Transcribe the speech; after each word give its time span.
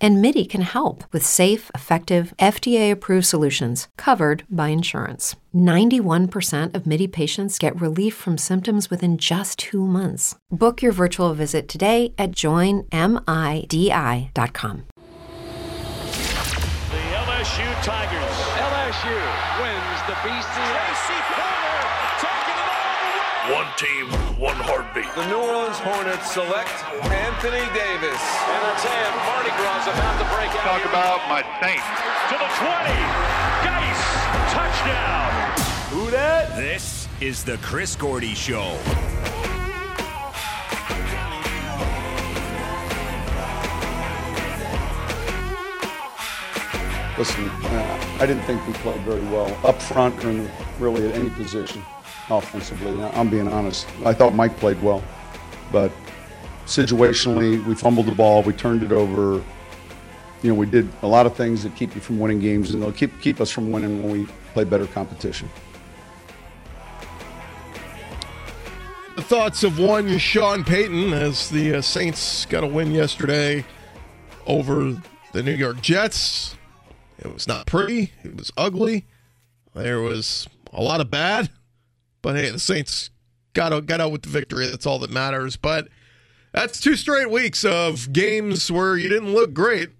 And 0.00 0.20
MIDI 0.20 0.44
can 0.44 0.60
help 0.60 1.04
with 1.12 1.24
safe, 1.24 1.70
effective, 1.74 2.34
FDA 2.38 2.90
approved 2.90 3.26
solutions 3.26 3.88
covered 3.96 4.44
by 4.50 4.68
insurance. 4.68 5.36
91% 5.54 6.74
of 6.74 6.86
MIDI 6.86 7.06
patients 7.06 7.58
get 7.58 7.80
relief 7.80 8.14
from 8.14 8.36
symptoms 8.36 8.90
within 8.90 9.16
just 9.16 9.58
two 9.58 9.86
months. 9.86 10.36
Book 10.50 10.82
your 10.82 10.92
virtual 10.92 11.32
visit 11.34 11.68
today 11.68 12.12
at 12.18 12.32
joinmidi.com. 12.32 12.90
The 16.90 17.02
LSU 17.24 17.68
Tigers. 17.82 18.36
LSU 18.56 19.16
wins 19.60 20.00
the 20.06 20.16
BCS. 20.24 20.96
One 23.46 23.68
team, 23.78 24.08
one 24.10 24.15
heartbeat. 24.15 24.15
The 25.16 25.26
New 25.28 25.36
Orleans 25.36 25.78
Hornets 25.78 26.30
select 26.30 26.84
Anthony 27.08 27.64
Davis. 27.72 28.20
And 28.20 28.60
I 28.60 28.76
tell 28.84 29.00
you, 29.00 29.16
Mardi 29.24 29.48
Gras 29.56 29.88
about 29.88 30.18
to 30.20 30.28
break 30.36 30.50
out. 30.50 30.76
Talk 30.76 30.84
about 30.84 31.26
my 31.26 31.40
Saints. 31.56 31.88
To 32.28 32.36
the 32.36 32.50
20. 32.60 32.92
Geis. 33.64 34.02
Touchdown. 34.52 35.32
Who 35.88 36.10
that? 36.10 36.54
This 36.56 37.08
is 37.22 37.44
the 37.44 37.56
Chris 37.62 37.96
Gordy 37.96 38.34
Show. 38.34 38.76
Listen, 47.16 47.48
uh, 47.48 48.18
I 48.20 48.26
didn't 48.26 48.42
think 48.42 48.66
we 48.66 48.74
played 48.74 49.00
very 49.00 49.22
well 49.28 49.58
up 49.66 49.80
front 49.80 50.22
or 50.26 50.28
in 50.28 50.50
really 50.78 51.08
at 51.08 51.14
any 51.14 51.30
position 51.30 51.82
offensively. 52.30 53.02
I'm 53.02 53.28
being 53.28 53.48
honest. 53.48 53.86
I 54.04 54.12
thought 54.12 54.34
Mike 54.34 54.56
played 54.58 54.80
well, 54.82 55.02
but 55.72 55.92
situationally, 56.66 57.64
we 57.64 57.74
fumbled 57.74 58.06
the 58.06 58.14
ball, 58.14 58.42
we 58.42 58.52
turned 58.52 58.82
it 58.82 58.92
over. 58.92 59.42
You 60.42 60.50
know, 60.50 60.54
we 60.54 60.66
did 60.66 60.88
a 61.02 61.06
lot 61.06 61.26
of 61.26 61.34
things 61.34 61.62
that 61.62 61.74
keep 61.74 61.94
you 61.94 62.00
from 62.00 62.18
winning 62.18 62.40
games, 62.40 62.72
and 62.72 62.82
they'll 62.82 62.92
keep 62.92 63.20
keep 63.20 63.40
us 63.40 63.50
from 63.50 63.72
winning 63.72 64.02
when 64.02 64.12
we 64.12 64.26
play 64.52 64.64
better 64.64 64.86
competition. 64.86 65.48
The 69.16 69.22
thoughts 69.22 69.64
of 69.64 69.78
one 69.78 70.18
Sean 70.18 70.62
Payton 70.62 71.14
as 71.14 71.48
the 71.48 71.76
uh, 71.76 71.80
Saints 71.80 72.44
got 72.44 72.62
a 72.62 72.66
win 72.66 72.92
yesterday 72.92 73.64
over 74.46 75.00
the 75.32 75.42
New 75.42 75.54
York 75.54 75.80
Jets. 75.80 76.54
It 77.18 77.32
was 77.32 77.48
not 77.48 77.66
pretty. 77.66 78.12
It 78.22 78.36
was 78.36 78.52
ugly. 78.58 79.06
There 79.74 80.00
was 80.00 80.48
a 80.72 80.82
lot 80.82 81.00
of 81.00 81.10
bad, 81.10 81.50
but 82.26 82.34
hey, 82.34 82.50
the 82.50 82.58
Saints 82.58 83.10
got 83.54 83.72
out, 83.72 83.86
got 83.86 84.00
out 84.00 84.10
with 84.10 84.22
the 84.22 84.28
victory. 84.28 84.66
That's 84.66 84.84
all 84.84 84.98
that 84.98 85.12
matters. 85.12 85.54
But 85.54 85.86
that's 86.50 86.80
two 86.80 86.96
straight 86.96 87.30
weeks 87.30 87.64
of 87.64 88.12
games 88.12 88.68
where 88.68 88.96
you 88.96 89.08
didn't 89.08 89.32
look 89.32 89.54
great. 89.54 89.90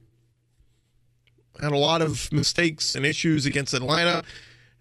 Had 1.60 1.70
a 1.70 1.78
lot 1.78 2.02
of 2.02 2.32
mistakes 2.32 2.96
and 2.96 3.06
issues 3.06 3.46
against 3.46 3.74
Atlanta, 3.74 4.24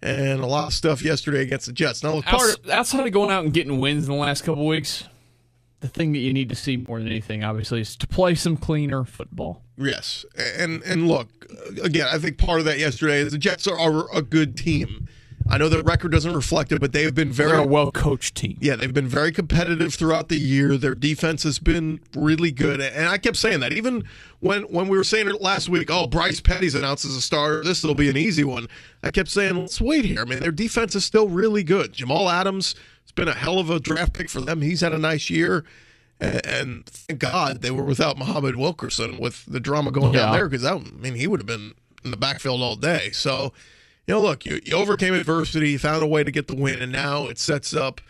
and 0.02 0.40
a 0.40 0.46
lot 0.46 0.66
of 0.66 0.72
stuff 0.72 1.04
yesterday 1.04 1.40
against 1.40 1.66
the 1.66 1.72
Jets. 1.72 2.02
Now, 2.02 2.20
part 2.20 2.50
Outs- 2.50 2.68
outside 2.68 3.06
of 3.06 3.12
going 3.12 3.30
out 3.30 3.44
and 3.44 3.54
getting 3.54 3.78
wins 3.78 4.08
in 4.08 4.10
the 4.12 4.18
last 4.18 4.42
couple 4.42 4.66
weeks, 4.66 5.04
the 5.78 5.88
thing 5.88 6.14
that 6.14 6.18
you 6.18 6.32
need 6.32 6.48
to 6.48 6.56
see 6.56 6.78
more 6.78 6.98
than 6.98 7.06
anything, 7.06 7.44
obviously, 7.44 7.80
is 7.80 7.94
to 7.94 8.08
play 8.08 8.34
some 8.34 8.56
cleaner 8.56 9.04
football. 9.04 9.62
Yes, 9.78 10.26
and 10.36 10.82
and 10.82 11.06
look 11.06 11.28
again. 11.80 12.08
I 12.10 12.18
think 12.18 12.38
part 12.38 12.58
of 12.58 12.64
that 12.64 12.80
yesterday 12.80 13.18
is 13.20 13.30
the 13.30 13.38
Jets 13.38 13.68
are, 13.68 13.78
are 13.78 14.12
a 14.12 14.20
good 14.20 14.56
team. 14.56 15.06
I 15.48 15.58
know 15.58 15.68
their 15.68 15.82
record 15.82 16.12
doesn't 16.12 16.34
reflect 16.34 16.72
it, 16.72 16.80
but 16.80 16.92
they 16.92 17.04
have 17.04 17.14
been 17.14 17.30
very 17.30 17.52
They're 17.52 17.60
a 17.60 17.66
well 17.66 17.92
coached 17.92 18.34
team. 18.34 18.58
Yeah, 18.60 18.76
they've 18.76 18.92
been 18.92 19.08
very 19.08 19.32
competitive 19.32 19.94
throughout 19.94 20.28
the 20.28 20.38
year. 20.38 20.76
Their 20.76 20.94
defense 20.94 21.44
has 21.44 21.58
been 21.58 22.00
really 22.14 22.50
good, 22.50 22.80
and 22.80 23.08
I 23.08 23.18
kept 23.18 23.36
saying 23.36 23.60
that 23.60 23.72
even 23.72 24.04
when 24.40 24.62
when 24.64 24.88
we 24.88 24.96
were 24.96 25.04
saying 25.04 25.28
it 25.28 25.40
last 25.40 25.68
week. 25.68 25.90
Oh, 25.90 26.06
Bryce 26.06 26.40
Petty's 26.40 26.74
announced 26.74 27.04
as 27.04 27.14
a 27.14 27.20
starter. 27.20 27.62
This 27.62 27.82
will 27.82 27.94
be 27.94 28.08
an 28.08 28.16
easy 28.16 28.44
one. 28.44 28.66
I 29.02 29.10
kept 29.10 29.28
saying, 29.28 29.56
let's 29.56 29.80
wait 29.80 30.04
here. 30.04 30.20
I 30.20 30.24
mean, 30.24 30.40
their 30.40 30.52
defense 30.52 30.94
is 30.94 31.04
still 31.04 31.28
really 31.28 31.62
good. 31.62 31.92
Jamal 31.92 32.28
Adams 32.28 32.74
has 33.02 33.12
been 33.12 33.28
a 33.28 33.34
hell 33.34 33.58
of 33.58 33.70
a 33.70 33.80
draft 33.80 34.12
pick 34.12 34.28
for 34.28 34.40
them. 34.40 34.62
He's 34.62 34.80
had 34.80 34.92
a 34.92 34.98
nice 34.98 35.30
year. 35.30 35.64
And, 36.18 36.46
and 36.46 36.86
thank 36.86 37.20
God 37.20 37.62
they 37.62 37.70
were 37.70 37.84
without 37.84 38.18
Muhammad 38.18 38.56
Wilkerson 38.56 39.18
with 39.18 39.44
the 39.46 39.60
drama 39.60 39.90
going 39.90 40.12
down 40.12 40.32
there 40.32 40.48
because 40.48 40.64
I 40.64 40.78
mean 40.78 41.14
he 41.14 41.26
would 41.26 41.40
have 41.40 41.46
been 41.46 41.74
in 42.04 42.10
the 42.10 42.16
backfield 42.16 42.62
all 42.62 42.76
day. 42.76 43.10
So 43.10 43.52
you 44.06 44.14
know, 44.14 44.20
look, 44.20 44.44
you, 44.46 44.60
you 44.64 44.76
overcame 44.76 45.14
adversity, 45.14 45.76
found 45.76 46.02
a 46.02 46.06
way 46.06 46.22
to 46.24 46.30
get 46.30 46.46
the 46.46 46.54
win, 46.56 46.80
and 46.80 46.92
now 46.92 47.26
it 47.26 47.38
sets 47.38 47.74
up 47.74 48.00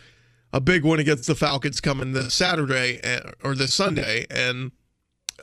a 0.53 0.61
big 0.61 0.83
win 0.85 0.99
against 0.99 1.27
the 1.27 1.35
Falcons 1.35 1.81
coming 1.81 2.13
this 2.13 2.33
Saturday 2.33 2.99
eh, 3.03 3.19
or 3.43 3.55
this 3.55 3.73
Sunday, 3.73 4.25
and 4.29 4.71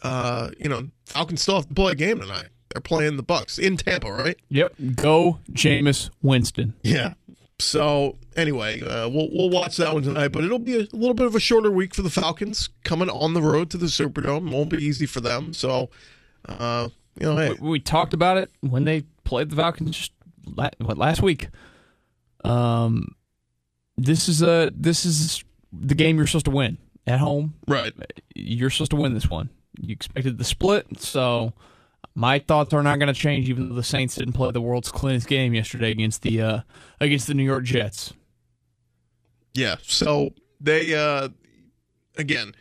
uh, 0.03 0.50
you 0.59 0.69
know, 0.69 0.88
Falcons 1.06 1.42
still 1.42 1.56
have 1.56 1.69
to 1.69 1.75
play 1.75 1.92
a 1.92 1.97
game 1.97 2.20
tonight. 2.20 2.48
They're 2.70 2.81
playing 2.81 3.16
the 3.16 3.22
Bucks 3.22 3.59
in 3.59 3.76
Tampa, 3.76 4.10
right? 4.12 4.37
Yep. 4.48 4.75
Go 4.97 5.38
Jameis 5.53 6.10
Winston. 6.22 6.75
Yeah. 6.82 7.15
So 7.60 8.19
anyway, 8.36 8.81
uh, 8.82 9.09
we'll 9.09 9.28
we'll 9.32 9.50
watch 9.50 9.76
that 9.76 9.94
one 9.94 10.03
tonight, 10.03 10.28
but 10.28 10.42
it'll 10.44 10.59
be 10.59 10.76
a 10.76 10.88
little 10.92 11.15
bit 11.15 11.26
of 11.26 11.34
a 11.36 11.41
shorter 11.41 11.71
week 11.71 11.94
for 11.94 12.03
the 12.03 12.10
Falcons 12.10 12.69
coming 12.82 13.09
on 13.09 13.34
the 13.34 13.42
road 13.42 13.71
to 13.71 13.76
the 13.76 13.86
Superdome. 13.86 14.50
Won't 14.50 14.71
be 14.71 14.78
easy 14.78 15.06
for 15.06 15.21
them. 15.21 15.53
So, 15.53 15.88
uh, 16.48 16.88
you 17.19 17.26
know, 17.26 17.36
hey, 17.36 17.53
We, 17.60 17.71
we 17.71 17.81
talked 17.81 18.12
about 18.12 18.38
it 18.38 18.50
when 18.60 18.84
they 18.84 19.04
played 19.22 19.50
the 19.50 19.56
Falcons 19.56 19.97
just 19.97 20.12
la- 20.47 20.71
what, 20.78 20.99
last 20.99 21.22
week. 21.22 21.49
Um, 22.44 23.15
this 23.97 24.28
is 24.28 24.43
a 24.43 24.71
this 24.75 25.05
is 25.06 25.44
the 25.72 25.94
game 25.94 26.16
you're 26.16 26.27
supposed 26.27 26.44
to 26.47 26.50
win 26.50 26.78
at 27.06 27.21
home. 27.21 27.55
right? 27.66 27.93
You're 28.34 28.71
supposed 28.71 28.91
to 28.91 28.97
win 28.97 29.15
this 29.15 29.28
one. 29.28 29.50
You 29.81 29.93
expected 29.93 30.38
the 30.38 30.44
split, 30.44 31.00
so 31.00 31.53
my 32.15 32.38
thoughts 32.38 32.72
are 32.72 32.83
not 32.83 32.99
going 32.99 33.12
to 33.12 33.19
change. 33.19 33.49
Even 33.49 33.69
though 33.69 33.75
the 33.75 33.83
Saints 33.83 34.15
didn't 34.15 34.34
play 34.34 34.50
the 34.50 34.60
world's 34.60 34.91
cleanest 34.91 35.27
game 35.27 35.54
yesterday 35.54 35.91
against 35.91 36.22
the 36.22 36.41
uh, 36.41 36.60
against 37.00 37.27
the 37.27 37.34
New 37.34 37.44
York 37.44 37.65
Jets. 37.65 38.12
Yeah. 39.54 39.77
So 39.83 40.31
they 40.60 40.94
uh 40.94 41.28
again, 42.16 42.54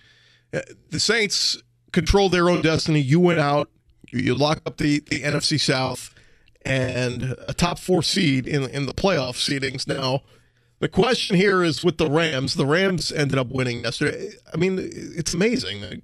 uh, 0.53 0.61
the 0.89 0.99
Saints 0.99 1.61
control 1.91 2.29
their 2.29 2.49
own 2.49 2.61
destiny. 2.61 2.99
You 2.99 3.19
went 3.19 3.39
out, 3.39 3.69
you, 4.11 4.19
you 4.19 4.35
lock 4.35 4.61
up 4.65 4.77
the 4.77 4.99
the 4.99 5.21
NFC 5.21 5.59
South 5.59 6.13
and 6.65 7.35
a 7.47 7.53
top 7.53 7.79
4 7.79 8.03
seed 8.03 8.47
in 8.47 8.63
in 8.69 8.85
the 8.85 8.93
playoff 8.93 9.35
seedings 9.35 9.87
now. 9.87 10.21
The 10.79 10.89
question 10.89 11.37
here 11.37 11.63
is 11.63 11.83
with 11.83 11.97
the 11.97 12.09
Rams. 12.09 12.55
The 12.55 12.65
Rams 12.65 13.11
ended 13.11 13.37
up 13.37 13.47
winning 13.47 13.83
yesterday. 13.83 14.31
I 14.53 14.57
mean, 14.57 14.77
it's 14.81 15.33
amazing. 15.33 16.01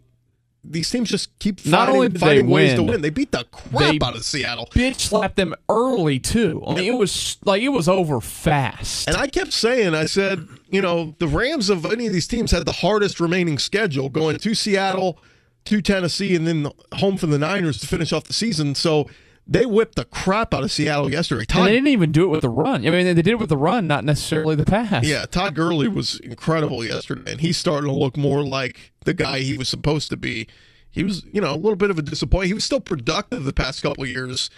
These 0.63 0.89
teams 0.89 1.09
just 1.09 1.37
keep 1.39 1.65
Not 1.65 1.87
finding, 1.87 1.95
only 1.95 2.07
did 2.09 2.15
they 2.15 2.25
finding 2.25 2.49
ways 2.49 2.73
to 2.75 2.83
win, 2.83 2.91
win. 2.91 3.01
They 3.01 3.09
beat 3.09 3.31
the 3.31 3.45
crap 3.51 4.03
out 4.03 4.15
of 4.15 4.23
Seattle. 4.23 4.67
Bitch 4.71 4.99
slapped 4.99 5.37
them 5.37 5.55
early 5.69 6.19
too. 6.19 6.63
I 6.67 6.75
mean, 6.75 6.93
it 6.93 6.97
was 6.97 7.37
like 7.45 7.61
it 7.61 7.69
was 7.69 7.87
over 7.89 8.21
fast. 8.21 9.07
And 9.07 9.17
I 9.17 9.27
kept 9.27 9.53
saying, 9.53 9.95
I 9.95 10.05
said, 10.05 10.47
you 10.69 10.81
know, 10.81 11.15
the 11.19 11.27
Rams 11.27 11.69
of 11.69 11.85
any 11.85 12.07
of 12.07 12.13
these 12.13 12.27
teams 12.27 12.51
had 12.51 12.65
the 12.65 12.71
hardest 12.73 13.19
remaining 13.19 13.57
schedule 13.57 14.09
going 14.09 14.37
to 14.37 14.53
Seattle, 14.53 15.19
to 15.65 15.81
Tennessee, 15.81 16.35
and 16.35 16.47
then 16.47 16.67
home 16.93 17.17
for 17.17 17.27
the 17.27 17.37
Niners 17.37 17.79
to 17.79 17.87
finish 17.87 18.13
off 18.13 18.25
the 18.25 18.33
season. 18.33 18.75
So 18.75 19.09
they 19.51 19.65
whipped 19.65 19.95
the 19.95 20.05
crap 20.05 20.53
out 20.53 20.63
of 20.63 20.71
Seattle 20.71 21.11
yesterday. 21.11 21.41
And 21.41 21.49
Todd, 21.49 21.67
they 21.67 21.71
didn't 21.71 21.87
even 21.87 22.11
do 22.11 22.25
it 22.25 22.27
with 22.27 22.41
the 22.41 22.49
run. 22.49 22.85
I 22.85 22.91
mean, 22.91 23.05
they 23.05 23.15
did 23.15 23.27
it 23.27 23.39
with 23.39 23.49
the 23.49 23.57
run, 23.57 23.87
not 23.87 24.05
necessarily 24.05 24.55
the 24.55 24.63
pass. 24.65 25.03
yeah, 25.05 25.25
Todd 25.25 25.55
Gurley 25.55 25.87
was 25.87 26.19
incredible 26.19 26.85
yesterday, 26.85 27.31
and 27.31 27.41
he's 27.41 27.57
starting 27.57 27.89
to 27.89 27.95
look 27.95 28.15
more 28.15 28.43
like 28.43 28.91
the 29.05 29.13
guy 29.15 29.39
he 29.39 29.57
was 29.57 29.67
supposed 29.67 30.09
to 30.11 30.17
be. 30.17 30.47
He 30.91 31.03
was, 31.03 31.25
you 31.33 31.41
know, 31.41 31.51
a 31.53 31.57
little 31.57 31.75
bit 31.75 31.89
of 31.89 31.97
a 31.97 32.03
disappointment. 32.03 32.47
He 32.47 32.53
was 32.53 32.63
still 32.63 32.79
productive 32.79 33.43
the 33.43 33.53
past 33.53 33.81
couple 33.81 34.03
of 34.03 34.09
years. 34.09 34.49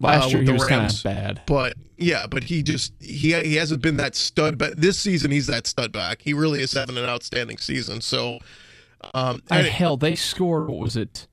Last 0.00 0.26
uh, 0.26 0.28
year 0.38 0.42
he 0.42 0.52
was 0.52 0.64
kind 0.64 0.90
of 0.90 1.02
bad. 1.02 1.42
But 1.46 1.74
yeah, 1.96 2.26
but 2.26 2.44
he 2.44 2.62
just 2.62 2.92
he 3.00 3.34
he 3.34 3.56
hasn't 3.56 3.82
been 3.82 3.96
that 3.98 4.14
stud. 4.14 4.56
But 4.56 4.80
this 4.80 4.98
season 4.98 5.30
he's 5.30 5.46
that 5.48 5.66
stud 5.66 5.92
back. 5.92 6.22
He 6.22 6.32
really 6.32 6.62
is 6.62 6.72
having 6.72 6.96
an 6.96 7.04
outstanding 7.04 7.58
season. 7.58 8.00
So, 8.00 8.38
um, 9.12 9.42
And 9.50 9.66
and- 9.66 9.68
hell, 9.68 9.96
they 9.96 10.14
scored 10.14 10.68
what 10.68 10.78
was 10.78 10.96
it? 10.96 11.26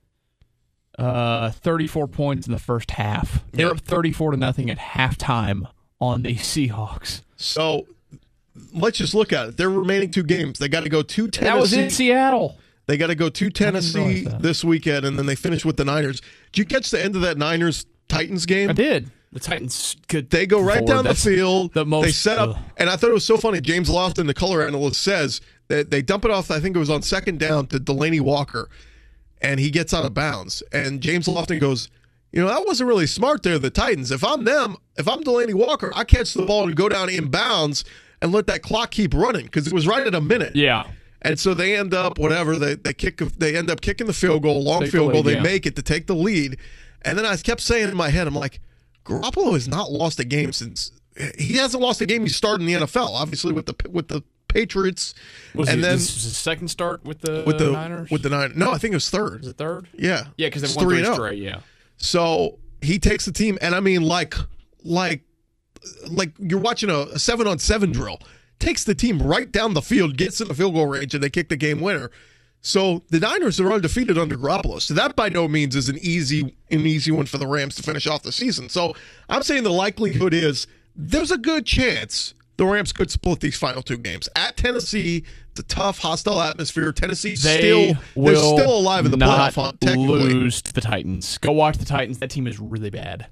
Uh, 0.98 1.52
thirty-four 1.52 2.08
points 2.08 2.48
in 2.48 2.54
the 2.54 2.60
first 2.60 2.92
half. 2.92 3.44
They 3.52 3.66
were 3.66 3.72
up 3.72 3.82
thirty-four 3.82 4.32
to 4.32 4.38
nothing 4.38 4.70
at 4.70 4.78
halftime 4.78 5.68
on 6.00 6.22
the 6.24 6.36
Seahawks. 6.36 7.22
so 7.36 7.86
let's 8.74 8.98
just 8.98 9.14
look 9.14 9.34
at 9.34 9.50
it. 9.50 9.58
Their 9.58 9.70
remaining 9.70 10.12
two 10.12 10.24
games, 10.24 10.60
they 10.60 10.68
got 10.68 10.84
to 10.84 10.90
go 10.90 11.02
to 11.02 11.28
Tennessee. 11.28 11.46
That 11.46 11.60
was 11.60 11.74
in 11.74 11.90
Seattle. 11.90 12.58
They 12.88 12.98
got 12.98 13.08
to 13.08 13.16
go 13.16 13.30
to 13.30 13.50
Tennessee 13.50 14.28
this 14.40 14.64
weekend, 14.64 15.06
and 15.06 15.18
then 15.18 15.26
they 15.26 15.36
finish 15.36 15.66
with 15.66 15.78
the 15.78 15.86
Niners. 15.86 16.22
Did 16.52 16.60
you 16.60 16.66
catch 16.66 16.92
the 16.92 17.04
end 17.04 17.16
of 17.16 17.22
that 17.24 17.38
Niners 17.38 17.86
Titans 18.08 18.46
game? 18.46 18.70
I 18.70 18.74
did. 18.74 19.10
The 19.32 19.40
Titans 19.40 19.98
could. 20.08 20.30
They 20.30 20.46
go 20.46 20.62
right 20.62 20.78
forward. 20.80 20.94
down 20.94 21.04
the 21.06 21.16
field. 21.16 21.74
The 21.74 21.84
most. 21.84 22.06
they 22.06 22.12
set 22.12 22.38
up, 22.38 22.52
ugh. 22.52 22.58
and 22.78 22.90
I 22.90 22.96
thought 22.96 23.10
it 23.10 23.14
was 23.14 23.26
so 23.26 23.38
funny. 23.38 23.60
James 23.60 23.90
Lofton, 23.90 24.28
the 24.28 24.34
color 24.34 24.66
analyst, 24.66 25.02
says 25.02 25.42
that 25.68 25.90
they 25.90 26.02
dump 26.02 26.24
it 26.26 26.32
off. 26.32 26.52
I 26.52 26.60
think 26.60 26.76
it 26.76 26.80
was 26.80 26.90
on 26.90 27.02
second 27.02 27.40
down 27.40 27.68
to 27.68 27.80
Delanie 27.80 28.22
Walker, 28.22 28.70
and 29.46 29.60
he 29.60 29.70
gets 29.70 29.94
out 29.94 30.06
of 30.06 30.14
bounds. 30.14 30.64
And 30.72 31.02
James 31.02 31.28
Lofton 31.28 31.60
goes, 31.60 31.90
you 32.32 32.42
know, 32.42 32.48
that 32.48 32.66
wasn't 32.66 32.88
really 32.88 33.08
smart 33.08 33.44
there, 33.44 33.60
the 33.60 33.70
Titans. 33.70 34.12
If 34.12 34.24
I'm 34.24 34.44
them, 34.44 34.76
if 34.98 35.08
I'm 35.08 35.24
Delanie 35.24 35.54
Walker, 35.54 35.92
I 35.96 36.04
catch 36.04 36.34
the 36.34 36.46
ball 36.46 36.64
and 36.64 36.76
go 36.76 36.90
down 36.90 37.10
in 37.10 37.30
bounds 37.30 37.86
and 38.22 38.32
let 38.32 38.48
that 38.48 38.64
clock 38.64 38.92
keep 38.92 39.14
running 39.14 39.46
because 39.46 39.68
it 39.68 39.74
was 39.74 39.88
right 39.88 40.06
at 40.06 40.16
a 40.16 40.22
minute. 40.22 40.56
Yeah. 40.56 40.88
And 41.22 41.40
so 41.40 41.54
they 41.54 41.78
end 41.78 41.94
up 41.94 42.20
whatever 42.20 42.56
they 42.58 42.76
they 42.76 42.94
kick 42.94 43.18
they 43.18 43.56
end 43.56 43.70
up 43.70 43.82
kicking 43.82 44.08
the 44.08 44.14
field 44.14 44.44
goal, 44.44 44.64
long 44.64 44.82
Take 44.82 44.92
the 44.92 44.98
field 44.98 45.12
goal. 45.14 45.22
lead, 45.22 45.32
They 45.32 45.36
yeah. 45.38 45.44
make 45.44 45.66
it 45.66 45.76
to 45.76 45.82
take 45.82 46.08
the 46.08 46.16
lead. 46.16 46.58
And 47.04 47.18
then 47.18 47.26
I 47.26 47.36
kept 47.38 47.62
saying 47.62 47.90
in 47.90 47.96
my 47.96 48.10
head, 48.10 48.28
I'm 48.28 48.36
like, 48.36 48.60
Garoppolo 49.06 49.54
has 49.54 49.68
not 49.68 49.92
lost 49.92 50.20
a 50.20 50.26
game 50.26 50.52
since 50.54 50.92
he 51.38 51.54
hasn't 51.58 51.82
lost 51.82 52.02
a 52.02 52.06
game 52.06 52.24
he 52.24 52.30
started 52.30 52.62
in 52.62 52.68
the 52.68 52.86
NFL. 52.86 53.10
Obviously 53.10 53.54
with 53.54 53.68
the 53.68 53.76
with 53.90 54.08
the 54.08 54.24
Patriots, 54.56 55.14
Was 55.54 55.68
and 55.68 55.80
it, 55.80 55.82
then 55.82 55.98
this 55.98 56.14
was 56.14 56.24
his 56.24 56.38
second 56.38 56.70
start 56.70 57.04
with 57.04 57.20
the 57.20 57.44
with 57.46 57.60
the 57.60 57.72
Niners? 57.72 58.10
with 58.10 58.24
the 58.24 58.30
nine. 58.30 58.54
No, 58.56 58.72
I 58.72 58.78
think 58.78 58.94
it 58.94 58.96
was 58.96 59.10
third. 59.10 59.42
Was 59.42 59.50
it 59.50 59.58
third? 59.58 59.90
Yeah, 59.94 60.28
Yeah, 60.38 60.48
because 60.48 60.62
they 60.62 60.74
won 60.74 60.86
three 60.86 61.00
and 61.00 61.08
oh. 61.08 61.14
straight. 61.14 61.40
Yeah. 61.40 61.60
So 61.98 62.60
he 62.82 62.98
takes 62.98 63.26
the 63.26 63.34
team, 63.34 63.58
and 63.62 63.76
I 63.76 63.82
mean, 63.82 64.04
like, 64.04 64.34
like, 64.84 65.24
like 66.10 66.32
you're 66.40 66.60
watching 66.60 66.90
a, 66.90 67.00
a 67.00 67.20
seven 67.20 67.48
on 67.48 67.60
seven 67.60 67.92
drill. 67.92 68.20
Takes 68.60 68.86
the 68.86 68.96
team 68.96 69.22
right 69.22 69.52
down 69.52 69.74
the 69.74 69.82
field, 69.82 70.16
gets 70.16 70.40
in 70.40 70.48
the 70.48 70.54
field 70.54 70.74
goal 70.74 70.88
range, 70.88 71.14
and 71.14 71.22
they 71.22 71.30
kick 71.30 71.50
the 71.50 71.58
game 71.58 71.82
winner. 71.82 72.10
So 72.62 73.04
the 73.10 73.20
Niners 73.20 73.60
are 73.60 73.74
undefeated 73.74 74.18
under 74.18 74.38
Garoppolo. 74.38 74.82
So 74.82 74.94
that 74.94 75.18
by 75.18 75.28
no 75.28 75.50
means 75.50 75.76
is 75.76 75.90
an 75.90 75.98
easy 76.02 76.56
an 76.72 76.88
easy 76.88 77.12
one 77.12 77.26
for 77.26 77.38
the 77.38 77.46
Rams 77.46 77.76
to 77.76 77.84
finish 77.84 78.08
off 78.08 78.24
the 78.24 78.32
season. 78.32 78.70
So 78.70 78.96
I'm 79.28 79.44
saying 79.44 79.64
the 79.64 79.70
likelihood 79.70 80.34
is 80.34 80.66
there's 80.96 81.32
a 81.32 81.38
good 81.38 81.66
chance 81.66 82.34
the 82.58 82.66
Rams 82.66 82.92
could 82.94 83.12
split 83.12 83.40
these 83.40 83.58
final 83.58 83.82
two 83.82 83.98
games 83.98 84.30
at 84.36 84.58
Tennessee. 84.58 85.24
It's 85.52 85.60
a 85.60 85.64
tough, 85.64 86.00
hostile 86.00 86.42
atmosphere. 86.42 86.92
Tennessee 86.92 87.36
They 87.36 87.58
still 87.58 87.98
will 88.16 88.54
they're 88.54 88.62
still 88.64 88.78
alive 88.78 89.06
in 89.06 89.12
the 89.12 89.18
not 89.18 89.54
playoff 89.54 89.56
hunt. 89.82 89.98
Lose 89.98 90.62
to 90.62 90.74
the 90.74 90.82
Titans. 90.82 91.38
Go 91.38 91.52
watch 91.52 91.78
the 91.78 91.86
Titans. 91.86 92.20
That 92.20 92.30
team 92.30 92.48
is 92.48 92.60
really 92.60 92.90
bad. 92.90 93.28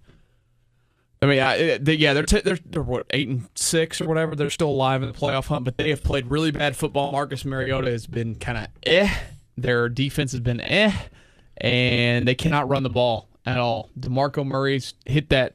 I 1.21 1.25
mean, 1.25 1.39
I, 1.39 1.77
they, 1.77 1.93
yeah, 1.93 2.13
they're, 2.13 2.23
t- 2.23 2.41
they're 2.41 2.59
they're 2.65 2.81
what 2.81 3.05
eight 3.11 3.29
and 3.29 3.47
six 3.55 4.01
or 4.01 4.07
whatever. 4.09 4.35
They're 4.35 4.49
still 4.49 4.69
alive 4.69 5.01
in 5.01 5.07
the 5.09 5.17
playoff 5.17 5.45
hunt, 5.47 5.63
but 5.63 5.77
they 5.77 5.89
have 5.89 6.03
played 6.03 6.27
really 6.27 6.51
bad 6.51 6.75
football. 6.75 7.13
Marcus 7.13 7.45
Mariota 7.45 7.89
has 7.89 8.07
been 8.07 8.35
kind 8.35 8.57
of 8.57 8.67
eh. 8.85 9.09
Their 9.55 9.87
defense 9.87 10.33
has 10.33 10.41
been 10.41 10.59
eh, 10.59 10.91
and 11.57 12.27
they 12.27 12.35
cannot 12.35 12.67
run 12.67 12.83
the 12.83 12.89
ball 12.89 13.29
at 13.45 13.57
all. 13.57 13.89
Demarco 13.97 14.45
Murray's 14.45 14.95
hit 15.05 15.29
that 15.29 15.53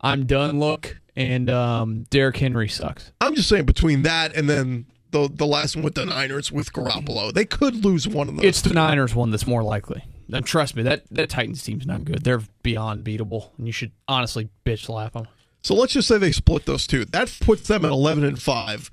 "I'm 0.00 0.24
done" 0.24 0.58
look, 0.58 0.98
and 1.16 1.50
um, 1.50 2.04
Derrick 2.10 2.36
Henry 2.36 2.68
sucks. 2.68 3.12
I'm 3.20 3.34
just 3.34 3.48
saying 3.48 3.64
between 3.64 4.02
that 4.02 4.34
and 4.34 4.48
then 4.48 4.86
the 5.10 5.28
the 5.32 5.46
last 5.46 5.76
one 5.76 5.84
with 5.84 5.94
the 5.94 6.06
Niners 6.06 6.50
with 6.50 6.72
Garoppolo, 6.72 7.32
they 7.32 7.44
could 7.44 7.84
lose 7.84 8.08
one 8.08 8.28
of 8.28 8.36
those. 8.36 8.44
It's 8.44 8.62
the 8.62 8.74
Niners 8.74 9.14
one 9.14 9.30
that's 9.30 9.46
more 9.46 9.62
likely. 9.62 10.04
And 10.32 10.46
trust 10.46 10.76
me, 10.76 10.82
that, 10.84 11.02
that 11.10 11.28
Titans 11.28 11.62
team's 11.62 11.86
not 11.86 12.04
good. 12.04 12.24
They're 12.24 12.40
beyond 12.62 13.04
beatable, 13.04 13.50
and 13.58 13.66
you 13.66 13.72
should 13.72 13.92
honestly 14.08 14.48
bitch 14.64 14.86
slap 14.86 15.12
them. 15.12 15.28
so 15.62 15.74
let's 15.74 15.92
just 15.92 16.08
say 16.08 16.16
they 16.16 16.32
split 16.32 16.64
those 16.64 16.86
two. 16.86 17.04
That 17.04 17.36
puts 17.40 17.68
them 17.68 17.84
at 17.84 17.90
11 17.90 18.24
and 18.24 18.40
five. 18.40 18.90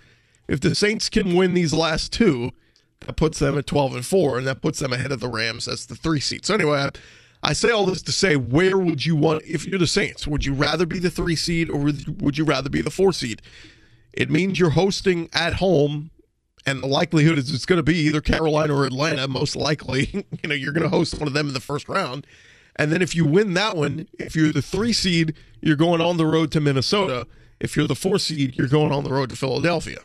If 0.50 0.60
the 0.60 0.76
Saints 0.76 1.10
can 1.10 1.36
win 1.36 1.54
these 1.54 1.74
last 1.74 2.12
two, 2.12 2.52
that 3.02 3.16
puts 3.16 3.40
them 3.40 3.58
at 3.58 3.68
12 3.68 3.96
and 3.96 4.06
four, 4.06 4.38
and 4.38 4.48
that 4.48 4.62
puts 4.62 4.80
them 4.80 4.92
ahead 4.92 5.12
of 5.12 5.20
the 5.22 5.30
Rams. 5.30 5.66
That's 5.66 5.86
the 5.86 5.96
three 5.96 6.20
seed. 6.20 6.46
So 6.46 6.56
anyway, 6.56 6.90
I, 7.42 7.54
say 7.54 7.70
all 7.72 7.86
this 7.86 8.02
to 8.04 8.12
say, 8.12 8.36
where 8.36 8.78
would 8.78 9.06
you 9.06 9.16
want 9.16 9.44
if 9.44 9.66
you're 9.66 9.80
the 9.80 9.88
Saints? 9.88 10.28
Would 10.28 10.46
you 10.46 10.54
rather 10.54 10.86
be 10.86 11.00
the 11.00 11.10
three 11.10 11.36
seed 11.36 11.70
or 11.70 11.78
would 11.80 12.22
would 12.22 12.38
you 12.38 12.44
rather 12.44 12.70
be 12.70 12.82
the 12.82 12.92
four 12.92 13.14
seed? 13.14 13.42
It 14.14 14.30
means 14.30 14.60
you're 14.60 14.72
hosting 14.72 15.30
at 15.34 15.56
home 15.56 16.12
and 16.66 16.84
the 16.84 16.88
likelihood 16.88 17.38
is 17.38 17.54
it's 17.54 17.66
going 17.66 17.78
to 17.78 17.84
be 17.84 17.96
either 18.00 18.20
Carolina 18.22 18.76
or 18.76 18.86
Atlanta. 18.86 19.28
Most 19.28 19.56
likely, 19.56 20.26
you 20.44 20.50
know, 20.50 20.56
you're 20.56 20.74
going 20.74 20.84
to 20.84 20.90
host 20.90 21.18
one 21.18 21.28
of 21.28 21.34
them 21.34 21.48
in 21.48 21.54
the 21.54 21.60
first 21.62 21.88
round, 21.88 22.28
and 22.76 22.92
then 22.92 23.02
if 23.02 23.16
you 23.16 23.24
win 23.26 23.54
that 23.54 23.78
one, 23.78 24.08
if 24.20 24.36
you're 24.36 24.52
the 24.52 24.62
three 24.62 24.92
seed, 24.94 25.34
you're 25.62 25.78
going 25.78 26.02
on 26.02 26.18
the 26.18 26.26
road 26.26 26.52
to 26.52 26.60
Minnesota. 26.60 27.26
If 27.62 27.76
you're 27.78 27.88
the 27.88 27.96
four 27.96 28.20
seed, 28.20 28.58
you're 28.58 28.68
going 28.68 28.92
on 28.92 29.04
the 29.04 29.12
road 29.14 29.30
to 29.32 29.36
Philadelphia 29.36 30.00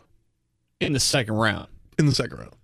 In 0.81 0.93
the 0.93 1.01
second 1.01 1.35
round. 1.35 1.69
in 1.99 2.07
the 2.07 2.15
second 2.15 2.39
round. 2.39 2.55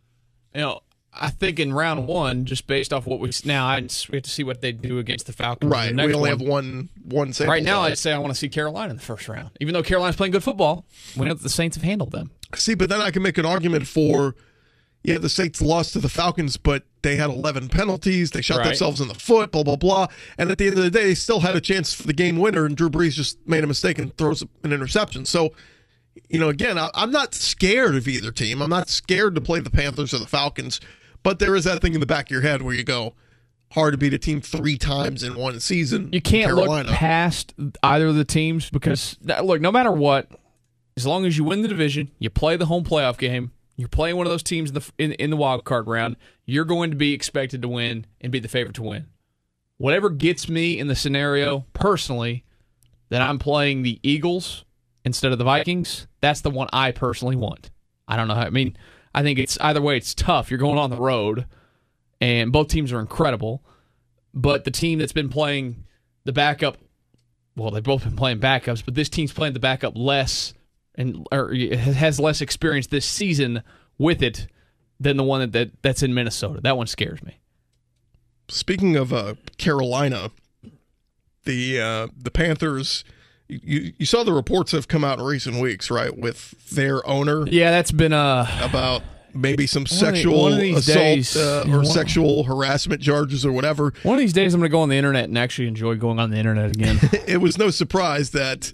You 0.54 0.60
know, 0.62 0.80
I 1.12 1.30
think 1.30 1.58
in 1.58 1.72
round 1.72 2.06
one, 2.06 2.44
just 2.44 2.66
based 2.68 2.92
off 2.92 3.04
what 3.06 3.18
we 3.18 3.30
now, 3.44 3.66
I 3.66 3.80
we 3.80 4.16
have 4.16 4.22
to 4.22 4.30
see 4.30 4.44
what 4.44 4.60
they 4.60 4.70
do 4.72 4.98
against 4.98 5.26
the 5.26 5.32
Falcons. 5.32 5.70
Right. 5.70 5.94
the 5.94 6.06
We 6.06 6.14
only 6.14 6.30
one. 6.30 6.38
have 6.38 6.40
one 6.40 6.88
one. 7.04 7.32
Right 7.48 7.62
now. 7.64 7.82
I'd 7.82 7.98
say 7.98 8.12
I 8.12 8.18
want 8.18 8.32
to 8.32 8.38
see 8.38 8.48
Carolina 8.48 8.90
in 8.90 8.96
the 8.96 9.02
first 9.02 9.28
round, 9.28 9.50
even 9.60 9.74
though 9.74 9.82
Carolina's 9.82 10.16
playing 10.16 10.32
good 10.32 10.44
football. 10.44 10.84
We 11.16 11.26
know 11.26 11.34
that 11.34 11.42
the 11.42 11.48
Saints 11.48 11.76
have 11.76 11.82
handled 11.84 12.12
them. 12.12 12.30
See, 12.54 12.74
but 12.74 12.88
then 12.88 13.00
I 13.00 13.10
can 13.10 13.22
make 13.22 13.38
an 13.38 13.46
argument 13.46 13.86
for, 13.88 14.36
yeah, 15.02 15.18
the 15.18 15.28
Saints 15.28 15.60
lost 15.60 15.92
to 15.94 15.98
the 15.98 16.08
Falcons, 16.08 16.56
but 16.56 16.84
they 17.02 17.16
had 17.16 17.30
11 17.30 17.68
penalties. 17.70 18.30
They 18.30 18.40
shot 18.42 18.58
Right. 18.58 18.66
themselves 18.66 19.00
in 19.00 19.08
the 19.08 19.14
foot, 19.14 19.50
blah, 19.50 19.62
blah, 19.64 19.76
blah. 19.76 20.06
And 20.38 20.50
at 20.50 20.58
the 20.58 20.66
end 20.68 20.78
of 20.78 20.84
the 20.84 20.90
day, 20.90 21.04
they 21.04 21.14
still 21.14 21.40
had 21.40 21.56
a 21.56 21.60
chance 21.60 21.92
for 21.92 22.04
the 22.06 22.12
game 22.12 22.36
winner, 22.36 22.64
and 22.66 22.76
Drew 22.76 22.90
Brees 22.90 23.12
just 23.14 23.38
made 23.48 23.64
a 23.64 23.66
mistake 23.66 23.98
and 23.98 24.16
throws 24.16 24.42
an 24.62 24.72
interception. 24.72 25.24
So, 25.24 25.52
you 26.28 26.38
know, 26.38 26.48
again, 26.48 26.78
I, 26.78 26.90
I'm 26.94 27.10
not 27.10 27.34
scared 27.34 27.94
of 27.96 28.06
either 28.06 28.30
team. 28.32 28.60
I'm 28.62 28.70
not 28.70 28.88
scared 28.88 29.34
to 29.34 29.40
play 29.40 29.58
the 29.60 29.70
Panthers 29.70 30.12
or 30.14 30.18
the 30.18 30.26
Falcons, 30.26 30.80
but 31.22 31.38
there 31.38 31.56
is 31.56 31.64
that 31.64 31.80
thing 31.82 31.94
in 31.94 32.00
the 32.00 32.06
back 32.06 32.26
of 32.26 32.30
your 32.30 32.42
head 32.42 32.62
where 32.62 32.74
you 32.74 32.84
go, 32.84 33.14
hard 33.72 33.92
to 33.92 33.98
beat 33.98 34.12
a 34.14 34.18
team 34.18 34.40
three 34.40 34.76
times 34.76 35.22
in 35.22 35.34
one 35.34 35.60
season. 35.60 36.10
You 36.12 36.20
can't 36.20 36.46
Carolina. 36.46 36.88
look 36.88 36.96
past 36.96 37.54
either 37.82 38.08
of 38.08 38.16
the 38.16 38.24
teams 38.24 38.70
because 38.70 39.16
look, 39.42 39.60
no 39.60 39.70
matter 39.70 39.92
what, 39.92 40.30
as 40.96 41.06
long 41.06 41.24
as 41.24 41.38
you 41.38 41.44
win 41.44 41.62
the 41.62 41.68
division, 41.68 42.10
you 42.18 42.30
play 42.30 42.56
the 42.56 42.66
home 42.66 42.84
playoff 42.84 43.16
game, 43.18 43.52
you're 43.76 43.88
playing 43.88 44.16
one 44.16 44.26
of 44.26 44.30
those 44.30 44.42
teams 44.42 44.70
in 44.70 44.74
the 44.74 44.92
in, 44.98 45.12
in 45.12 45.30
the 45.30 45.36
wild 45.36 45.64
card 45.64 45.86
round, 45.86 46.16
you're 46.44 46.64
going 46.64 46.90
to 46.90 46.96
be 46.96 47.14
expected 47.14 47.62
to 47.62 47.68
win 47.68 48.06
and 48.20 48.32
be 48.32 48.38
the 48.38 48.48
favorite 48.48 48.74
to 48.74 48.82
win. 48.82 49.06
Whatever 49.78 50.10
gets 50.10 50.48
me 50.48 50.78
in 50.78 50.88
the 50.88 50.96
scenario 50.96 51.64
personally 51.72 52.44
that 53.08 53.22
I'm 53.22 53.38
playing 53.38 53.82
the 53.82 53.98
Eagles 54.02 54.64
instead 55.04 55.32
of 55.32 55.38
the 55.38 55.44
Vikings, 55.44 56.06
that's 56.20 56.42
the 56.42 56.50
one 56.50 56.68
I 56.72 56.92
personally 56.92 57.36
want. 57.36 57.70
I 58.06 58.16
don't 58.16 58.28
know 58.28 58.34
how 58.34 58.42
I 58.42 58.50
mean, 58.50 58.76
I 59.14 59.22
think 59.22 59.38
it's 59.38 59.58
either 59.60 59.80
way 59.80 59.96
it's 59.96 60.14
tough. 60.14 60.50
You're 60.50 60.58
going 60.58 60.78
on 60.78 60.90
the 60.90 60.96
road 60.96 61.46
and 62.20 62.52
both 62.52 62.68
teams 62.68 62.92
are 62.92 63.00
incredible 63.00 63.62
but 64.34 64.64
the 64.64 64.70
team 64.70 64.98
that's 64.98 65.12
been 65.12 65.28
playing 65.28 65.84
the 66.24 66.32
backup, 66.32 66.78
well, 67.56 67.70
they've 67.70 67.82
both 67.82 68.04
been 68.04 68.16
playing 68.16 68.40
backups, 68.40 68.84
but 68.84 68.94
this 68.94 69.08
team's 69.08 69.32
playing 69.32 69.54
the 69.54 69.60
backup 69.60 69.94
less 69.96 70.54
and 70.94 71.26
or 71.32 71.54
has 71.54 72.20
less 72.20 72.40
experience 72.40 72.88
this 72.88 73.06
season 73.06 73.62
with 73.98 74.22
it 74.22 74.46
than 74.98 75.16
the 75.16 75.22
one 75.22 75.40
that, 75.40 75.52
that 75.52 75.82
that's 75.82 76.02
in 76.02 76.14
Minnesota. 76.14 76.60
That 76.62 76.76
one 76.76 76.86
scares 76.86 77.22
me. 77.22 77.40
Speaking 78.48 78.96
of 78.96 79.12
uh, 79.12 79.34
Carolina, 79.58 80.30
the 81.44 81.80
uh, 81.80 82.08
the 82.16 82.30
Panthers. 82.30 83.04
You, 83.50 83.92
you 83.98 84.06
saw 84.06 84.22
the 84.22 84.32
reports 84.32 84.70
that 84.70 84.78
have 84.78 84.88
come 84.88 85.04
out 85.04 85.18
in 85.18 85.24
recent 85.24 85.56
weeks, 85.60 85.90
right? 85.90 86.16
With 86.16 86.50
their 86.70 87.06
owner 87.08 87.46
Yeah, 87.48 87.70
that's 87.72 87.90
been 87.92 88.12
uh 88.12 88.46
about 88.62 89.02
maybe 89.34 89.66
some 89.66 89.82
of 89.82 89.88
the- 89.88 89.94
sexual 89.94 90.42
one 90.42 90.52
of 90.52 90.58
these 90.60 90.78
assault 90.88 90.96
days, 90.96 91.36
uh, 91.36 91.64
or 91.66 91.68
know, 91.68 91.82
sexual 91.84 92.44
harassment 92.44 93.02
charges 93.02 93.44
or 93.44 93.52
whatever. 93.52 93.92
one 94.02 94.14
of 94.14 94.20
these 94.20 94.32
days 94.32 94.54
I'm 94.54 94.60
going 94.60 94.70
to 94.70 94.72
go 94.72 94.80
on 94.80 94.88
the 94.88 94.96
internet 94.96 95.24
and 95.24 95.36
actually 95.38 95.68
enjoy 95.68 95.94
going 95.96 96.18
on 96.18 96.30
the 96.30 96.36
internet 96.36 96.70
again. 96.70 96.98
It 97.26 97.38
was 97.40 97.58
no 97.58 97.70
surprise 97.70 98.30
that 98.30 98.72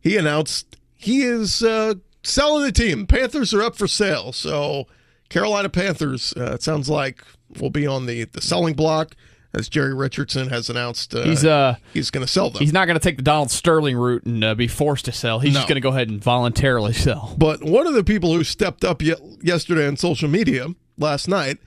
he 0.00 0.16
announced 0.16 0.76
he 0.94 1.22
is 1.22 1.62
uh, 1.62 1.94
selling 2.22 2.64
the 2.64 2.72
team. 2.72 3.06
Panthers 3.06 3.52
are 3.54 3.62
up 3.62 3.76
for 3.76 3.86
sale. 3.86 4.32
So 4.32 4.86
Carolina 5.28 5.68
Panthers, 5.68 6.32
uh, 6.36 6.52
it 6.54 6.62
sounds 6.62 6.88
like, 6.88 7.22
will 7.60 7.70
be 7.70 7.86
on 7.86 8.06
the, 8.06 8.24
the 8.24 8.40
selling 8.40 8.74
block 8.74 9.14
as 9.54 9.68
Jerry 9.68 9.94
Richardson 9.94 10.48
has 10.50 10.68
announced. 10.68 11.14
Uh, 11.14 11.22
He's 11.24 11.44
uh 11.44 11.76
he's 11.94 12.10
going 12.10 12.24
to 12.26 12.30
sell 12.32 12.50
them. 12.50 12.60
he's 12.60 12.72
not 12.72 12.86
going 12.86 12.98
to 12.98 13.02
take 13.02 13.16
the 13.16 13.22
Donald 13.22 13.50
Sterling 13.50 13.96
route 13.96 14.24
and 14.24 14.44
uh, 14.44 14.54
be 14.54 14.68
forced 14.68 15.04
to 15.06 15.12
sell. 15.12 15.40
He's 15.40 15.54
No. 15.54 15.60
just 15.60 15.68
going 15.68 15.76
to 15.76 15.80
go 15.80 15.90
ahead 15.90 16.08
and 16.10 16.22
voluntarily 16.22 16.92
sell. 16.92 17.34
But 17.38 17.62
one 17.64 17.86
of 17.86 17.94
the 17.94 18.04
people 18.04 18.32
who 18.34 18.44
stepped 18.44 18.84
up 18.84 19.00
ye- 19.02 19.14
yesterday 19.42 19.86
on 19.86 19.96
social 19.96 20.28
media 20.28 20.66
last 20.98 21.28
night 21.28 21.58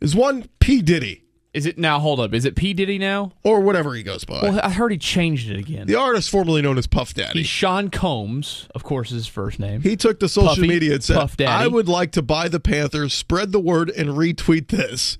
is 0.00 0.14
one 0.16 0.48
P 0.58 0.82
Diddy 0.82 1.22
Is 1.54 1.66
it 1.66 1.78
now? 1.78 2.00
Hold 2.00 2.18
up. 2.18 2.34
Is 2.34 2.44
it 2.44 2.56
P 2.56 2.74
Diddy 2.74 2.98
now? 2.98 3.30
or 3.44 3.60
whatever 3.60 3.94
he 3.94 4.02
goes 4.02 4.24
by. 4.24 4.40
Well, 4.42 4.58
I 4.62 4.70
heard 4.70 4.90
he 4.90 4.98
changed 4.98 5.48
it 5.50 5.58
again. 5.58 5.86
the 5.86 5.94
artist 5.94 6.28
formerly 6.30 6.62
known 6.62 6.78
as 6.78 6.88
Puff 6.88 7.14
Daddy. 7.14 7.38
He's 7.40 7.46
Sean 7.48 7.90
Combs, 7.90 8.66
of 8.74 8.82
course, 8.82 9.10
is 9.12 9.16
his 9.18 9.26
first 9.28 9.60
name. 9.60 9.82
He 9.82 9.94
took 9.96 10.18
to 10.20 10.28
social 10.28 10.48
Puffy, 10.56 10.66
media 10.66 10.94
and 10.94 11.04
said. 11.04 11.30
I 11.46 11.68
would 11.68 11.88
like 11.88 12.10
to 12.12 12.22
buy 12.22 12.48
the 12.48 12.58
Panthers, 12.60 13.14
spread 13.14 13.52
the 13.52 13.60
word, 13.60 13.88
and 13.90 14.10
retweet 14.10 14.66
this. 14.68 15.16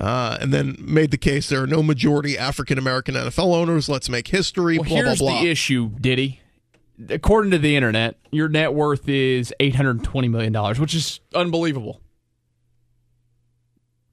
Uh, 0.00 0.38
and 0.40 0.52
then 0.52 0.76
made 0.80 1.12
the 1.12 1.16
case 1.18 1.48
there 1.48 1.62
are 1.62 1.66
no 1.68 1.82
majority 1.82 2.36
African 2.36 2.78
American 2.78 3.14
NFL 3.14 3.54
owners. 3.54 3.88
Let's 3.88 4.08
make 4.08 4.28
history. 4.28 4.78
well, 4.78 4.88
blah, 4.88 4.96
here's 4.96 5.18
blah, 5.18 5.32
blah. 5.32 5.42
the 5.42 5.50
issue, 5.50 5.90
Diddy. 6.00 6.40
According 7.08 7.50
to 7.52 7.58
the 7.58 7.76
internet, 7.76 8.18
your 8.30 8.48
net 8.48 8.74
worth 8.74 9.08
is 9.08 9.52
eight 9.60 9.76
hundred 9.76 10.02
twenty 10.02 10.28
million 10.28 10.52
dollars, 10.52 10.80
which 10.80 10.94
is 10.94 11.20
unbelievable. 11.34 12.00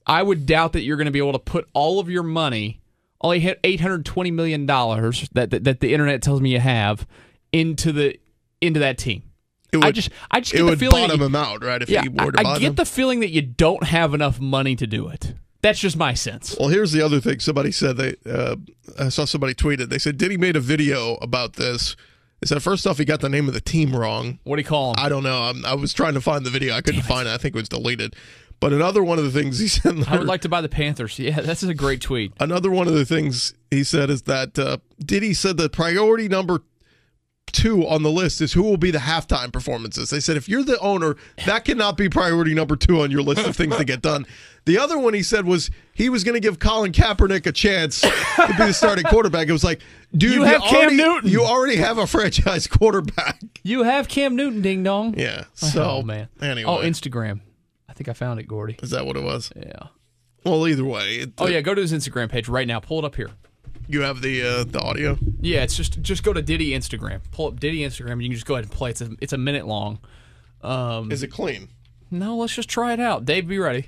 I 0.06 0.24
would 0.24 0.46
doubt 0.46 0.74
that 0.74 0.82
you're 0.82 0.98
going 0.98 1.06
to 1.06 1.12
be 1.12 1.20
able 1.20 1.34
to 1.34 1.40
put 1.40 1.68
all 1.74 2.00
of 2.00 2.10
your 2.10 2.24
money, 2.24 2.82
only 3.22 3.40
hit 3.40 3.60
eight 3.64 3.82
hundred 3.82 4.06
twenty 4.06 4.32
million 4.32 4.66
dollars 4.66 5.30
that, 5.34 5.52
that 5.52 5.64
that 5.64 5.80
the 5.80 5.94
internet 5.94 6.22
tells 6.22 6.42
me 6.42 6.52
you 6.52 6.60
have, 6.60 7.08
into 7.52 7.92
the 7.92 8.20
into 8.62 8.80
that 8.80 8.98
team. 8.98 9.24
It 9.72 9.78
would, 9.78 9.86
I 9.86 9.92
just 9.92 10.10
I 10.30 10.42
just 10.42 10.54
get 10.54 10.64
the 10.64 10.76
feeling 10.76 11.04
bottom 11.04 11.20
you- 11.22 11.26
him 11.28 11.36
out, 11.36 11.64
right? 11.64 11.82
If 11.82 11.90
Yeah, 11.90 12.02
I, 12.02 12.30
to 12.30 12.48
I 12.48 12.60
get 12.60 12.76
the 12.76 12.86
feeling 12.86 13.22
that 13.22 13.30
you 13.30 13.42
don't 13.42 13.84
have 13.84 14.14
enough 14.14 14.40
money 14.40 14.76
to 14.76 14.86
do 14.86 15.08
it. 15.08 15.34
That's 15.62 15.80
just 15.80 15.96
my 15.96 16.14
sense. 16.14 16.56
Well, 16.60 16.70
here's 16.70 16.92
the 16.92 17.02
other 17.02 17.20
thing. 17.20 17.40
Somebody 17.40 17.72
said 17.72 17.98
they. 17.98 18.16
Uh, 18.26 18.56
I 19.00 19.10
saw 19.10 19.26
somebody 19.26 19.54
tweeted. 19.54 19.90
They 19.90 20.00
said 20.00 20.18
Diddy 20.18 20.38
made 20.38 20.56
a 20.56 20.60
video 20.60 21.16
about 21.16 21.54
this. 21.54 21.96
They 22.40 22.48
said 22.48 22.64
first 22.64 22.88
off 22.88 22.98
he 22.98 23.06
got 23.06 23.22
the 23.22 23.30
name 23.30 23.48
of 23.48 23.54
the 23.54 23.62
team 23.62 23.96
wrong. 23.96 24.40
What 24.44 24.56
do 24.56 24.62
you 24.62 24.68
call 24.68 24.90
him? 24.90 24.96
I 24.98 25.10
don't 25.10 25.24
know. 25.24 25.44
I'm, 25.44 25.64
I 25.66 25.76
was 25.76 25.94
trying 25.94 26.16
to 26.16 26.22
find 26.22 26.44
the 26.46 26.50
video. 26.50 26.74
I 26.74 26.82
couldn't 26.82 27.04
find 27.04 27.28
it. 27.28 27.32
I 27.32 27.38
think 27.38 27.56
it 27.56 27.60
was 27.60 27.70
deleted. 27.70 28.16
But 28.60 28.74
another 28.74 29.04
one 29.04 29.18
of 29.18 29.24
the 29.24 29.32
things 29.32 29.60
he 29.60 29.68
said. 29.68 30.04
I 30.08 30.18
would 30.18 30.28
like 30.28 30.42
to 30.42 30.50
buy 30.50 30.62
the 30.62 30.70
Panthers. 30.70 31.18
Yeah, 31.18 31.42
that's 31.42 31.64
a 31.64 31.74
great 31.74 32.02
tweet. 32.02 32.34
Another 32.40 32.70
one 32.70 32.88
of 32.88 32.94
the 32.94 33.06
things 33.06 33.54
he 33.70 33.84
said 33.84 34.10
is 34.10 34.24
that 34.24 34.58
uh, 34.58 34.78
Diddy 35.00 35.34
said 35.34 35.58
the 35.58 35.70
priority 35.70 36.28
number 36.28 36.62
two 37.52 37.86
on 37.88 38.04
the 38.04 38.12
list 38.12 38.42
is 38.42 38.54
who 38.54 38.64
will 38.64 38.78
be 38.78 38.92
the 38.92 39.00
halftime 39.00 39.52
performances. 39.52 40.10
They 40.10 40.20
said 40.20 40.38
if 40.38 40.48
you're 40.50 40.64
the 40.64 40.80
owner, 40.80 41.16
that 41.46 41.66
cannot 41.66 41.98
be 41.98 42.10
priority 42.10 42.54
number 42.54 42.76
two 42.76 43.02
on 43.02 43.12
your 43.12 43.22
list 43.22 43.46
of 43.46 43.56
things 43.56 43.76
to 43.78 43.84
get 43.86 44.02
done. 44.02 44.26
The 44.66 44.78
other 44.78 44.98
one 44.98 45.14
he 45.14 45.24
said 45.24 45.46
was 45.46 45.72
he 45.94 46.08
was 46.10 46.24
going 46.24 46.36
to 46.36 46.40
give 46.40 46.60
Colin 46.60 46.92
Kaepernick 46.92 47.46
a 47.48 47.52
chance 47.52 48.02
to 48.02 48.10
be 48.48 48.54
the 48.68 48.74
starting 48.74 49.06
quarterback. 49.06 49.48
It 49.48 49.52
was 49.52 49.64
like, 49.64 49.82
dude, 50.16 50.34
You 50.34 50.44
have 50.44 50.62
Cam 50.62 50.76
already, 50.76 50.98
Newton. 50.98 51.30
You 51.30 51.44
already 51.44 51.78
have 51.78 51.98
a 51.98 52.06
franchise 52.08 52.68
quarterback. 52.68 53.40
You 53.64 53.84
have 53.84 54.08
Cam 54.08 54.36
Newton, 54.36 54.62
ding 54.62 54.84
dong. 54.84 55.16
Yeah. 55.18 55.46
So 55.54 55.84
oh 55.84 56.02
man. 56.04 56.30
Anyway, 56.42 56.70
Oh, 56.70 56.78
Instagram. 56.78 57.42
I 57.90 57.94
think 57.94 58.08
I 58.08 58.14
found 58.14 58.40
it, 58.40 58.48
Gordy. 58.48 58.78
is 58.84 58.92
that 58.92 59.06
what 59.06 59.18
it 59.18 59.24
was? 59.24 59.52
Yeah. 59.56 59.88
Well, 60.46 60.68
either 60.68 60.86
way. 60.86 61.16
It, 61.18 61.34
Oh 61.38 61.48
yeah, 61.48 61.62
go 61.62 61.74
to 61.76 61.82
his 61.82 61.92
Instagram 61.94 62.30
page 62.30 62.48
right 62.48 62.68
now. 62.68 62.80
Pull 62.80 63.00
it 63.00 63.06
up 63.06 63.16
here. 63.16 63.30
You 63.92 64.02
have 64.02 64.22
the 64.22 64.42
uh, 64.42 64.64
the 64.64 64.80
audio. 64.80 65.18
Yeah, 65.42 65.64
it's 65.64 65.76
just 65.76 66.02
just 66.02 66.24
go 66.24 66.32
to 66.34 66.42
Diddy 66.42 66.72
Instagram. 66.72 67.20
Pull 67.32 67.48
up 67.48 67.60
Diddy 67.60 67.80
Instagram. 67.80 68.14
and 68.14 68.24
You 68.24 68.30
can 68.30 68.36
just 68.36 68.46
go 68.46 68.56
ahead 68.56 68.64
and 68.66 68.72
play. 68.72 68.92
It's 68.92 69.02
a, 69.02 69.10
it's 69.20 69.34
a 69.34 69.38
minute 69.38 69.68
long. 69.68 70.00
Um, 70.62 71.12
Is 71.12 71.24
it 71.24 71.28
clean? 71.30 71.68
no, 72.10 72.38
let's 72.38 72.54
just 72.56 72.70
try 72.70 72.94
it 72.94 73.00
out. 73.00 73.26
Dave, 73.26 73.48
be 73.48 73.58
ready. 73.60 73.88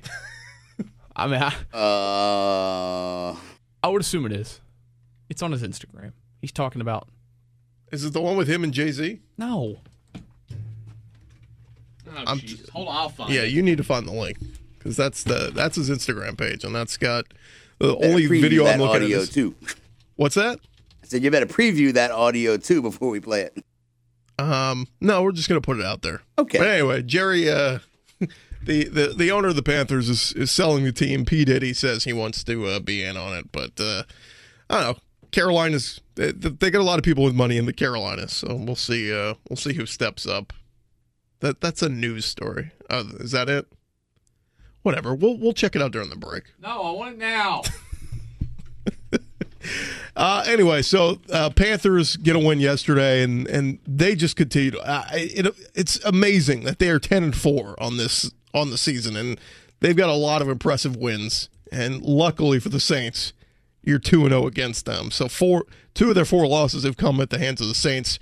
I 1.16 1.28
mean, 1.28 1.42
I, 1.42 1.54
Uh, 1.78 3.36
I 3.84 3.88
would 3.90 4.02
assume 4.02 4.26
it 4.26 4.32
is. 4.32 4.60
It's 5.30 5.42
on 5.42 5.52
his 5.52 5.62
Instagram. 5.64 6.14
He's 6.42 6.52
talking 6.52 6.82
about 6.82 7.08
Is 7.92 8.04
it 8.04 8.14
the 8.14 8.22
one 8.22 8.36
with 8.38 8.48
him 8.48 8.64
and 8.64 8.74
Jay 8.74 8.92
Z? 8.92 9.20
no. 9.38 9.78
I'm 12.28 12.40
Jesus. 12.40 12.70
Hold 12.70 12.90
on, 12.90 12.96
I'll 12.96 13.10
find 13.10 13.34
Yeah, 13.34 13.42
it. 13.42 13.52
you 13.52 13.62
need 13.64 13.78
to 13.78 13.84
find 13.84 14.08
the 14.08 14.12
link 14.12 14.38
because 14.78 14.96
that's 14.96 15.24
the 15.24 15.52
that's 15.54 15.78
his 15.78 15.90
Instagram 15.90 16.38
page, 16.38 16.64
and 16.64 16.76
that's 16.76 16.96
got 16.98 17.26
the 17.80 17.94
better 17.96 18.06
only 18.08 18.28
video 18.28 18.66
that 18.66 18.76
I'm 18.76 18.80
looking 18.82 19.04
audio 19.04 19.18
at. 19.18 19.24
Is, 19.24 19.30
too. 19.30 19.56
What's 20.16 20.36
that? 20.36 20.60
I 21.04 21.06
said 21.06 21.24
you 21.24 21.32
better 21.32 21.46
preview 21.46 21.94
that 21.94 22.12
audio 22.12 22.58
too 22.58 22.82
before 22.82 23.10
we 23.10 23.20
play 23.20 23.42
it. 23.42 23.64
Um, 24.40 24.88
no, 25.00 25.22
we're 25.24 25.32
just 25.32 25.48
gonna 25.48 25.62
put 25.62 25.80
it 25.80 25.86
out 25.86 26.02
there. 26.02 26.22
Okay. 26.38 26.58
But 26.58 26.68
anyway, 26.68 27.02
Jerry, 27.04 27.50
uh, 27.50 27.80
the, 28.64 28.86
the 28.86 29.14
the 29.16 29.32
owner 29.32 29.50
of 29.50 29.56
the 29.56 29.64
Panthers 29.64 30.10
is 30.10 30.34
is 30.34 30.52
selling 30.52 30.84
the 30.84 30.92
team. 30.92 31.26
P 31.26 31.46
Diddy 31.46 31.74
says 31.74 32.04
he 32.04 32.14
wants 32.14 32.44
to 32.46 32.66
uh, 32.66 32.80
be 32.80 33.04
in 33.04 33.18
on 33.18 33.38
it, 33.38 33.52
but 33.52 33.80
uh, 33.80 34.04
I 34.70 34.82
don't 34.82 34.94
know. 34.94 35.02
Carolina's 35.32 36.00
they, 36.16 36.32
they 36.32 36.70
got 36.70 36.80
a 36.80 36.84
lot 36.84 37.00
of 37.00 37.04
people 37.04 37.24
with 37.24 37.34
money 37.34 37.58
in 37.58 37.66
the 37.66 37.74
Carolinas, 37.74 38.34
so 38.34 38.56
we'll 38.56 38.76
see. 38.76 39.14
Uh, 39.14 39.34
we'll 39.50 39.58
see 39.58 39.74
who 39.74 39.86
steps 39.86 40.26
up. 40.26 40.54
That 41.40 41.60
that's 41.60 41.82
a 41.82 41.90
news 41.90 42.26
story. 42.26 42.72
Uh, 42.90 43.04
is 43.20 43.32
that 43.32 43.50
it? 43.50 43.68
Whatever. 44.84 45.16
We'll 45.16 45.38
we'll 45.38 45.54
check 45.54 45.76
it 45.76 45.82
out 45.82 45.92
during 45.92 46.10
the 46.10 46.16
break. 46.16 46.44
No, 46.62 46.84
I 46.84 46.92
want 46.92 47.16
it 47.16 47.20
now. 47.20 47.64
Uh, 50.16 50.44
anyway, 50.48 50.82
so 50.82 51.20
uh, 51.32 51.50
Panthers 51.50 52.18
get 52.18 52.36
a 52.36 52.40
win 52.40 52.60
yesterday, 52.60 53.24
and 53.24 53.48
and 53.48 53.80
they 53.88 54.16
just 54.16 54.36
continue. 54.36 54.78
Uh, 54.80 55.06
it, 55.12 55.56
it's 55.74 56.04
amazing 56.04 56.64
that 56.64 56.80
they 56.80 56.90
are 56.90 57.00
ten 57.00 57.24
and 57.24 57.36
four 57.36 57.76
on 57.82 57.98
this 57.98 58.32
on 58.54 58.70
the 58.70 58.78
season, 58.78 59.16
and 59.16 59.40
they've 59.80 59.98
got 59.98 60.10
a 60.10 60.14
lot 60.16 60.42
of 60.42 60.50
impressive 60.50 60.96
wins. 60.96 61.50
And 61.72 62.04
luckily 62.04 62.60
for 62.60 62.70
the 62.70 62.80
Saints, 62.80 63.34
you're 63.82 64.00
two 64.00 64.22
and 64.22 64.30
zero 64.30 64.46
against 64.46 64.86
them. 64.86 65.10
So 65.12 65.28
four 65.28 65.66
two 65.94 66.10
of 66.10 66.16
their 66.16 66.26
four 66.26 66.48
losses 66.48 66.84
have 66.84 66.98
come 66.98 67.20
at 67.20 67.30
the 67.30 67.40
hands 67.40 67.62
of 67.62 67.68
the 67.68 67.76
Saints. 67.76 68.20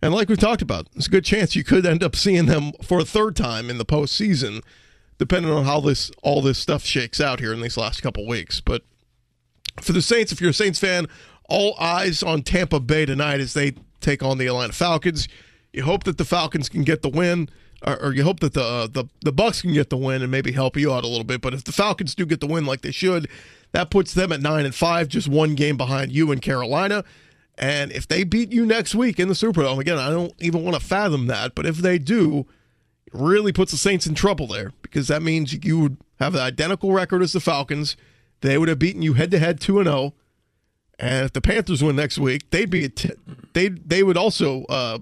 And 0.00 0.12
like 0.12 0.28
we 0.28 0.36
talked 0.36 0.62
about, 0.62 0.88
it's 0.94 1.06
a 1.06 1.10
good 1.10 1.24
chance 1.24 1.56
you 1.56 1.64
could 1.64 1.86
end 1.86 2.02
up 2.02 2.14
seeing 2.14 2.46
them 2.46 2.72
for 2.82 3.00
a 3.00 3.04
third 3.04 3.34
time 3.34 3.70
in 3.70 3.78
the 3.78 3.86
postseason, 3.86 4.62
depending 5.18 5.50
on 5.50 5.64
how 5.64 5.80
this 5.80 6.10
all 6.22 6.42
this 6.42 6.58
stuff 6.58 6.84
shakes 6.84 7.20
out 7.20 7.40
here 7.40 7.52
in 7.52 7.62
these 7.62 7.76
last 7.76 8.02
couple 8.02 8.26
weeks. 8.26 8.60
But 8.60 8.82
for 9.80 9.92
the 9.92 10.02
Saints, 10.02 10.32
if 10.32 10.40
you're 10.40 10.50
a 10.50 10.54
Saints 10.54 10.78
fan, 10.78 11.06
all 11.48 11.76
eyes 11.78 12.22
on 12.22 12.42
Tampa 12.42 12.80
Bay 12.80 13.06
tonight 13.06 13.40
as 13.40 13.54
they 13.54 13.74
take 14.00 14.22
on 14.22 14.38
the 14.38 14.46
Atlanta 14.46 14.72
Falcons. 14.72 15.28
You 15.72 15.82
hope 15.82 16.04
that 16.04 16.18
the 16.18 16.24
Falcons 16.24 16.68
can 16.68 16.84
get 16.84 17.02
the 17.02 17.08
win, 17.08 17.48
or, 17.84 18.00
or 18.00 18.14
you 18.14 18.22
hope 18.22 18.40
that 18.40 18.54
the 18.54 18.62
uh, 18.62 18.86
the 18.86 19.06
the 19.24 19.32
Bucks 19.32 19.62
can 19.62 19.72
get 19.72 19.90
the 19.90 19.96
win 19.96 20.22
and 20.22 20.30
maybe 20.30 20.52
help 20.52 20.76
you 20.76 20.92
out 20.92 21.04
a 21.04 21.08
little 21.08 21.24
bit. 21.24 21.40
But 21.40 21.54
if 21.54 21.64
the 21.64 21.72
Falcons 21.72 22.14
do 22.14 22.24
get 22.24 22.40
the 22.40 22.46
win 22.46 22.64
like 22.64 22.82
they 22.82 22.92
should, 22.92 23.28
that 23.72 23.90
puts 23.90 24.14
them 24.14 24.32
at 24.32 24.40
nine 24.40 24.64
and 24.64 24.74
five, 24.74 25.08
just 25.08 25.28
one 25.28 25.54
game 25.54 25.76
behind 25.76 26.12
you 26.12 26.30
in 26.30 26.38
Carolina. 26.38 27.04
And 27.56 27.92
if 27.92 28.08
they 28.08 28.24
beat 28.24 28.52
you 28.52 28.66
next 28.66 28.94
week 28.94 29.20
in 29.20 29.28
the 29.28 29.34
Superdome, 29.34 29.78
again, 29.78 29.98
I 29.98 30.10
don't 30.10 30.32
even 30.40 30.64
want 30.64 30.74
to 30.76 30.84
fathom 30.84 31.26
that, 31.28 31.54
but 31.54 31.66
if 31.66 31.76
they 31.76 31.98
do, 31.98 32.46
it 33.06 33.12
really 33.12 33.52
puts 33.52 33.70
the 33.70 33.78
Saints 33.78 34.06
in 34.06 34.14
trouble 34.14 34.48
there 34.48 34.72
because 34.82 35.06
that 35.08 35.22
means 35.22 35.52
you 35.64 35.78
would 35.78 35.96
have 36.18 36.34
an 36.34 36.40
identical 36.40 36.92
record 36.92 37.22
as 37.22 37.32
the 37.32 37.40
Falcons. 37.40 37.96
They 38.44 38.58
would 38.58 38.68
have 38.68 38.78
beaten 38.78 39.00
you 39.02 39.14
head 39.14 39.30
to 39.30 39.38
head 39.38 39.58
two 39.60 39.78
and 39.78 39.86
zero. 39.88 40.14
And 40.98 41.24
if 41.24 41.32
the 41.32 41.40
Panthers 41.40 41.82
win 41.82 41.96
next 41.96 42.18
week, 42.18 42.50
they'd 42.50 42.68
be 42.70 42.88
t- 42.88 43.10
they 43.54 43.68
they 43.70 44.02
would 44.02 44.16
also 44.16 44.64
uh, 44.66 44.98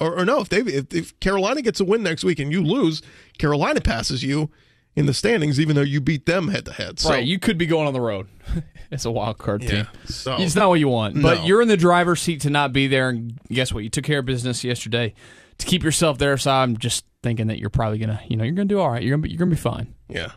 or, 0.00 0.18
or 0.18 0.24
no 0.24 0.40
if 0.40 0.48
they 0.48 0.60
if, 0.60 0.92
if 0.92 1.20
Carolina 1.20 1.62
gets 1.62 1.78
a 1.78 1.84
win 1.84 2.02
next 2.02 2.24
week 2.24 2.38
and 2.38 2.50
you 2.50 2.62
lose, 2.64 3.02
Carolina 3.38 3.80
passes 3.80 4.22
you 4.24 4.50
in 4.96 5.06
the 5.06 5.14
standings 5.14 5.60
even 5.60 5.76
though 5.76 5.82
you 5.82 6.00
beat 6.00 6.24
them 6.26 6.48
head 6.48 6.64
to 6.64 6.72
head. 6.72 6.98
So 6.98 7.10
right, 7.10 7.24
you 7.24 7.38
could 7.38 7.58
be 7.58 7.66
going 7.66 7.86
on 7.86 7.92
the 7.92 8.00
road. 8.00 8.28
it's 8.90 9.04
a 9.04 9.10
wild 9.10 9.38
card 9.38 9.62
team. 9.62 9.86
so 10.06 10.36
It's 10.38 10.54
not 10.56 10.68
what 10.70 10.80
you 10.80 10.88
want, 10.88 11.20
but 11.20 11.38
No. 11.40 11.44
you're 11.44 11.60
in 11.62 11.68
the 11.68 11.76
driver's 11.76 12.22
seat 12.22 12.40
to 12.42 12.50
not 12.50 12.72
be 12.72 12.86
there. 12.86 13.10
And 13.10 13.38
guess 13.50 13.72
what? 13.74 13.84
You 13.84 13.90
took 13.90 14.04
care 14.04 14.20
of 14.20 14.24
business 14.24 14.64
yesterday 14.64 15.12
to 15.58 15.66
keep 15.66 15.82
yourself 15.84 16.18
there. 16.18 16.38
So 16.38 16.50
I'm 16.50 16.76
just 16.78 17.04
thinking 17.22 17.48
that 17.48 17.58
you're 17.58 17.70
probably 17.70 17.98
gonna, 17.98 18.20
you 18.28 18.36
know, 18.36 18.44
you're 18.44 18.54
gonna 18.54 18.66
do 18.66 18.80
all 18.80 18.90
right. 18.90 19.02
You're 19.02 19.12
gonna 19.16 19.22
be, 19.22 19.30
you're 19.30 19.38
gonna 19.38 19.50
be 19.50 19.56
fine. 19.56 19.94
Yeah. 20.08 20.32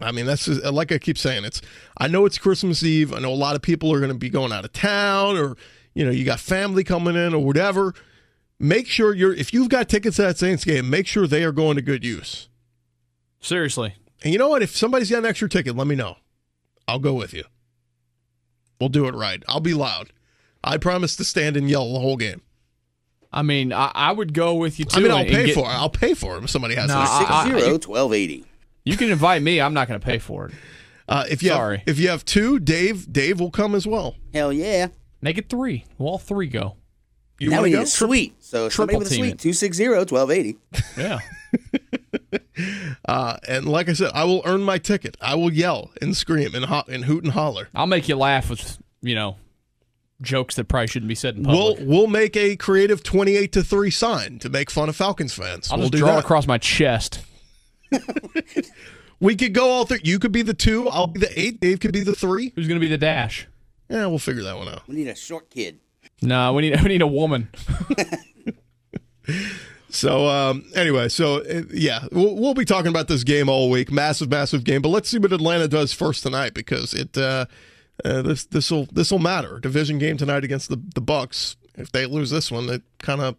I 0.00 0.12
mean, 0.12 0.26
that's 0.26 0.44
just, 0.44 0.62
like 0.64 0.92
I 0.92 0.98
keep 0.98 1.16
saying. 1.18 1.44
It's 1.44 1.62
I 1.98 2.06
know 2.08 2.26
it's 2.26 2.38
Christmas 2.38 2.82
Eve. 2.82 3.12
I 3.14 3.18
know 3.18 3.32
a 3.32 3.34
lot 3.34 3.56
of 3.56 3.62
people 3.62 3.92
are 3.92 3.98
going 3.98 4.12
to 4.12 4.18
be 4.18 4.28
going 4.28 4.52
out 4.52 4.64
of 4.64 4.72
town, 4.72 5.36
or 5.36 5.56
you 5.94 6.04
know, 6.04 6.10
you 6.10 6.24
got 6.24 6.38
family 6.40 6.84
coming 6.84 7.16
in, 7.16 7.32
or 7.34 7.42
whatever. 7.44 7.94
Make 8.58 8.86
sure 8.86 9.14
you're 9.14 9.32
if 9.34 9.52
you've 9.54 9.68
got 9.68 9.88
tickets 9.88 10.16
to 10.16 10.22
that 10.22 10.38
Saints 10.38 10.64
game, 10.64 10.88
make 10.90 11.06
sure 11.06 11.26
they 11.26 11.44
are 11.44 11.52
going 11.52 11.76
to 11.76 11.82
good 11.82 12.04
use. 12.04 12.48
Seriously, 13.40 13.94
And 14.24 14.32
you 14.32 14.38
know 14.38 14.48
what? 14.48 14.62
If 14.62 14.74
somebody's 14.76 15.10
got 15.10 15.18
an 15.18 15.26
extra 15.26 15.48
ticket, 15.48 15.76
let 15.76 15.86
me 15.86 15.94
know. 15.94 16.16
I'll 16.88 16.98
go 16.98 17.14
with 17.14 17.32
you. 17.32 17.44
We'll 18.80 18.88
do 18.88 19.06
it 19.06 19.14
right. 19.14 19.42
I'll 19.48 19.60
be 19.60 19.74
loud. 19.74 20.10
I 20.64 20.78
promise 20.78 21.16
to 21.16 21.24
stand 21.24 21.56
and 21.56 21.68
yell 21.70 21.92
the 21.92 22.00
whole 22.00 22.16
game. 22.16 22.42
I 23.32 23.42
mean, 23.42 23.72
I, 23.72 23.92
I 23.94 24.12
would 24.12 24.32
go 24.34 24.54
with 24.54 24.78
you 24.78 24.84
too. 24.84 24.98
I 25.00 25.02
mean, 25.02 25.12
I'll 25.12 25.24
pay 25.24 25.46
get- 25.46 25.54
for 25.54 25.60
it. 25.64 25.68
I'll 25.74 25.90
pay 25.90 26.14
for 26.14 26.36
it 26.38 26.44
if 26.44 26.50
somebody 26.50 26.74
has 26.74 26.88
No, 26.88 26.94
it. 26.96 27.02
I- 27.08 27.18
Six 27.18 27.30
I- 27.30 27.48
zero 27.60 27.78
you- 28.86 28.92
twelve 28.92 28.92
eighty. 28.92 28.92
You 28.92 28.96
can 28.96 29.10
invite 29.12 29.42
me. 29.42 29.60
I'm 29.60 29.74
not 29.74 29.88
gonna 29.88 30.00
pay 30.00 30.18
for 30.18 30.46
it. 30.46 30.54
Uh, 31.08 31.24
if 31.30 31.42
you 31.42 31.50
Sorry. 31.50 31.78
have, 31.78 31.88
if 31.88 31.98
you 31.98 32.08
have 32.08 32.24
two, 32.24 32.58
Dave, 32.58 33.12
Dave 33.12 33.38
will 33.40 33.50
come 33.50 33.74
as 33.74 33.86
well. 33.86 34.16
Hell 34.34 34.52
yeah. 34.52 34.88
Make 35.20 35.38
it 35.38 35.48
three. 35.48 35.84
We'll 35.98 36.08
all 36.10 36.18
three 36.18 36.46
go. 36.48 36.76
You 37.38 37.50
now 37.50 37.56
want 37.56 37.64
we 37.64 37.70
to 37.72 37.76
need 37.76 37.80
go? 37.80 37.84
a 37.84 37.86
suite. 37.86 38.34
So 38.40 38.68
somebody 38.68 38.94
triple 38.94 38.98
with 39.00 39.06
a 39.08 39.10
team 39.10 39.24
suite. 39.24 39.32
it. 39.34 39.38
Two 39.38 39.52
six 39.52 39.76
zero 39.76 40.04
twelve 40.04 40.30
eighty. 40.30 40.56
Yeah. 40.96 41.18
Uh, 43.06 43.36
and 43.46 43.66
like 43.66 43.88
I 43.88 43.92
said, 43.92 44.10
I 44.14 44.24
will 44.24 44.42
earn 44.44 44.62
my 44.62 44.78
ticket. 44.78 45.16
I 45.20 45.34
will 45.34 45.52
yell 45.52 45.90
and 46.00 46.16
scream 46.16 46.54
and, 46.54 46.64
ho- 46.64 46.82
and 46.88 47.04
hoot 47.04 47.22
and 47.22 47.32
holler. 47.34 47.68
I'll 47.74 47.86
make 47.86 48.08
you 48.08 48.16
laugh 48.16 48.48
with 48.50 48.78
you 49.02 49.14
know 49.14 49.36
jokes 50.22 50.56
that 50.56 50.64
probably 50.64 50.86
shouldn't 50.88 51.08
be 51.08 51.14
said 51.14 51.36
in 51.36 51.44
public. 51.44 51.58
We'll 51.60 51.74
public. 51.74 51.88
we'll 51.88 52.06
make 52.06 52.36
a 52.36 52.56
creative 52.56 53.02
twenty-eight 53.02 53.52
to 53.52 53.62
three 53.62 53.90
sign 53.90 54.38
to 54.40 54.48
make 54.48 54.70
fun 54.70 54.88
of 54.88 54.96
Falcons 54.96 55.34
fans. 55.34 55.70
I'll 55.70 55.76
we'll 55.78 55.84
just 55.90 55.92
do 55.92 55.98
draw 55.98 56.12
that. 56.12 56.18
it 56.18 56.24
across 56.24 56.46
my 56.46 56.58
chest. 56.58 57.20
We 59.18 59.34
could 59.34 59.54
go 59.54 59.70
all 59.70 59.86
three. 59.86 60.00
You 60.04 60.18
could 60.18 60.32
be 60.32 60.42
the 60.42 60.54
two. 60.54 60.88
I'll 60.88 61.06
be 61.06 61.20
the 61.20 61.40
eight. 61.40 61.60
Dave 61.60 61.80
could 61.80 61.92
be 61.92 62.02
the 62.02 62.14
three. 62.14 62.52
Who's 62.54 62.68
gonna 62.68 62.80
be 62.80 62.88
the 62.88 62.98
dash? 62.98 63.48
Yeah, 63.88 64.06
we'll 64.06 64.18
figure 64.18 64.42
that 64.42 64.58
one 64.58 64.68
out. 64.68 64.86
We 64.86 64.96
need 64.96 65.08
a 65.08 65.14
short 65.14 65.48
kid. 65.48 65.80
No, 66.20 66.52
we 66.52 66.68
need 66.68 66.80
we 66.82 66.88
need 66.88 67.02
a 67.02 67.06
woman. 67.06 67.48
So 69.88 70.26
um, 70.28 70.64
anyway, 70.74 71.08
so 71.08 71.40
uh, 71.40 71.62
yeah, 71.72 72.04
we'll, 72.12 72.36
we'll 72.36 72.52
be 72.52 72.66
talking 72.66 72.88
about 72.88 73.08
this 73.08 73.24
game 73.24 73.48
all 73.48 73.70
week. 73.70 73.90
Massive, 73.90 74.28
massive 74.28 74.62
game. 74.62 74.82
But 74.82 74.90
let's 74.90 75.08
see 75.08 75.18
what 75.18 75.32
Atlanta 75.32 75.68
does 75.68 75.92
first 75.92 76.22
tonight 76.22 76.52
because 76.52 76.92
it 76.92 77.16
uh, 77.16 77.46
uh, 78.04 78.20
this 78.20 78.44
this 78.44 78.70
will 78.70 78.86
this 78.92 79.10
will 79.10 79.20
matter. 79.20 79.58
Division 79.58 79.96
game 79.98 80.18
tonight 80.18 80.44
against 80.44 80.68
the 80.68 80.82
the 80.94 81.00
Bucks. 81.00 81.56
If 81.76 81.92
they 81.92 82.04
lose 82.04 82.28
this 82.28 82.50
one, 82.50 82.68
it 82.68 82.82
kind 82.98 83.22
of 83.22 83.36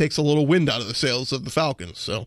takes 0.00 0.16
a 0.16 0.22
little 0.22 0.46
wind 0.46 0.70
out 0.70 0.80
of 0.80 0.88
the 0.88 0.94
sails 0.94 1.30
of 1.30 1.44
the 1.44 1.50
Falcons. 1.50 1.98
So. 1.98 2.26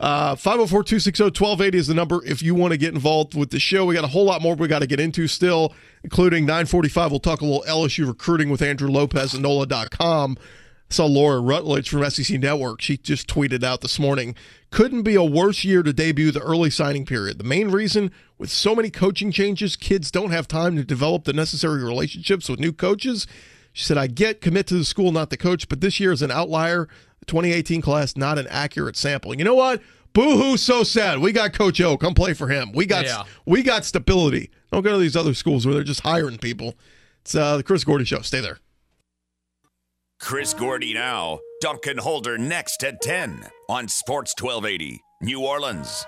Uh, 0.00 0.36
504-260-1280 0.36 1.74
is 1.74 1.88
the 1.88 1.94
number 1.94 2.24
if 2.24 2.40
you 2.40 2.54
want 2.54 2.70
to 2.70 2.78
get 2.78 2.94
involved 2.94 3.34
with 3.34 3.50
the 3.50 3.58
show. 3.58 3.84
We 3.84 3.96
got 3.96 4.04
a 4.04 4.08
whole 4.08 4.24
lot 4.24 4.40
more 4.40 4.54
we 4.54 4.68
got 4.68 4.78
to 4.78 4.86
get 4.86 5.00
into 5.00 5.26
still, 5.26 5.74
including 6.04 6.44
945. 6.44 7.10
We'll 7.10 7.18
talk 7.18 7.40
a 7.40 7.44
little 7.44 7.64
LSU 7.68 8.06
recruiting 8.06 8.48
with 8.48 8.62
Andrew 8.62 8.88
Lopez 8.88 9.34
and 9.34 9.42
NOLA.com. 9.42 10.38
saw 10.88 11.04
Laura 11.04 11.40
Rutledge 11.40 11.88
from 11.88 12.08
SEC 12.08 12.38
Network. 12.38 12.80
She 12.80 12.96
just 12.96 13.26
tweeted 13.26 13.64
out 13.64 13.80
this 13.80 13.98
morning 13.98 14.36
couldn't 14.70 15.02
be 15.02 15.16
a 15.16 15.24
worse 15.24 15.64
year 15.64 15.82
to 15.82 15.92
debut 15.92 16.30
the 16.30 16.42
early 16.42 16.70
signing 16.70 17.04
period. 17.04 17.38
The 17.38 17.44
main 17.44 17.70
reason, 17.70 18.12
with 18.36 18.50
so 18.50 18.76
many 18.76 18.90
coaching 18.90 19.32
changes, 19.32 19.74
kids 19.74 20.12
don't 20.12 20.30
have 20.30 20.46
time 20.46 20.76
to 20.76 20.84
develop 20.84 21.24
the 21.24 21.32
necessary 21.32 21.82
relationships 21.82 22.48
with 22.48 22.60
new 22.60 22.72
coaches. 22.72 23.26
She 23.78 23.84
said, 23.84 23.96
I 23.96 24.08
get 24.08 24.40
commit 24.40 24.66
to 24.66 24.74
the 24.74 24.84
school, 24.84 25.12
not 25.12 25.30
the 25.30 25.36
coach, 25.36 25.68
but 25.68 25.80
this 25.80 26.00
year 26.00 26.10
is 26.10 26.20
an 26.20 26.32
outlier. 26.32 26.88
The 27.20 27.26
2018 27.26 27.80
class, 27.80 28.16
not 28.16 28.36
an 28.36 28.48
accurate 28.48 28.96
sample. 28.96 29.36
You 29.36 29.44
know 29.44 29.54
what? 29.54 29.80
Boo 30.12 30.36
hoo, 30.36 30.56
so 30.56 30.82
sad. 30.82 31.20
We 31.20 31.30
got 31.30 31.52
Coach 31.52 31.80
O. 31.80 31.96
Come 31.96 32.12
play 32.12 32.34
for 32.34 32.48
him. 32.48 32.72
We 32.72 32.86
got 32.86 33.04
Yeah. 33.04 33.22
we 33.46 33.62
got 33.62 33.84
stability. 33.84 34.50
Don't 34.72 34.82
go 34.82 34.94
to 34.94 34.98
these 34.98 35.14
other 35.14 35.32
schools 35.32 35.64
where 35.64 35.76
they're 35.76 35.84
just 35.84 36.00
hiring 36.00 36.38
people. 36.38 36.74
It's 37.20 37.36
uh, 37.36 37.56
the 37.58 37.62
Chris 37.62 37.84
Gordy 37.84 38.04
Show. 38.04 38.22
Stay 38.22 38.40
there. 38.40 38.58
Chris 40.18 40.54
Gordy 40.54 40.92
now. 40.92 41.38
Duncan 41.60 41.98
Holder 41.98 42.36
next 42.36 42.82
at 42.82 43.00
10 43.00 43.44
on 43.68 43.86
Sports 43.86 44.34
1280. 44.40 45.00
New 45.22 45.40
Orleans. 45.46 46.04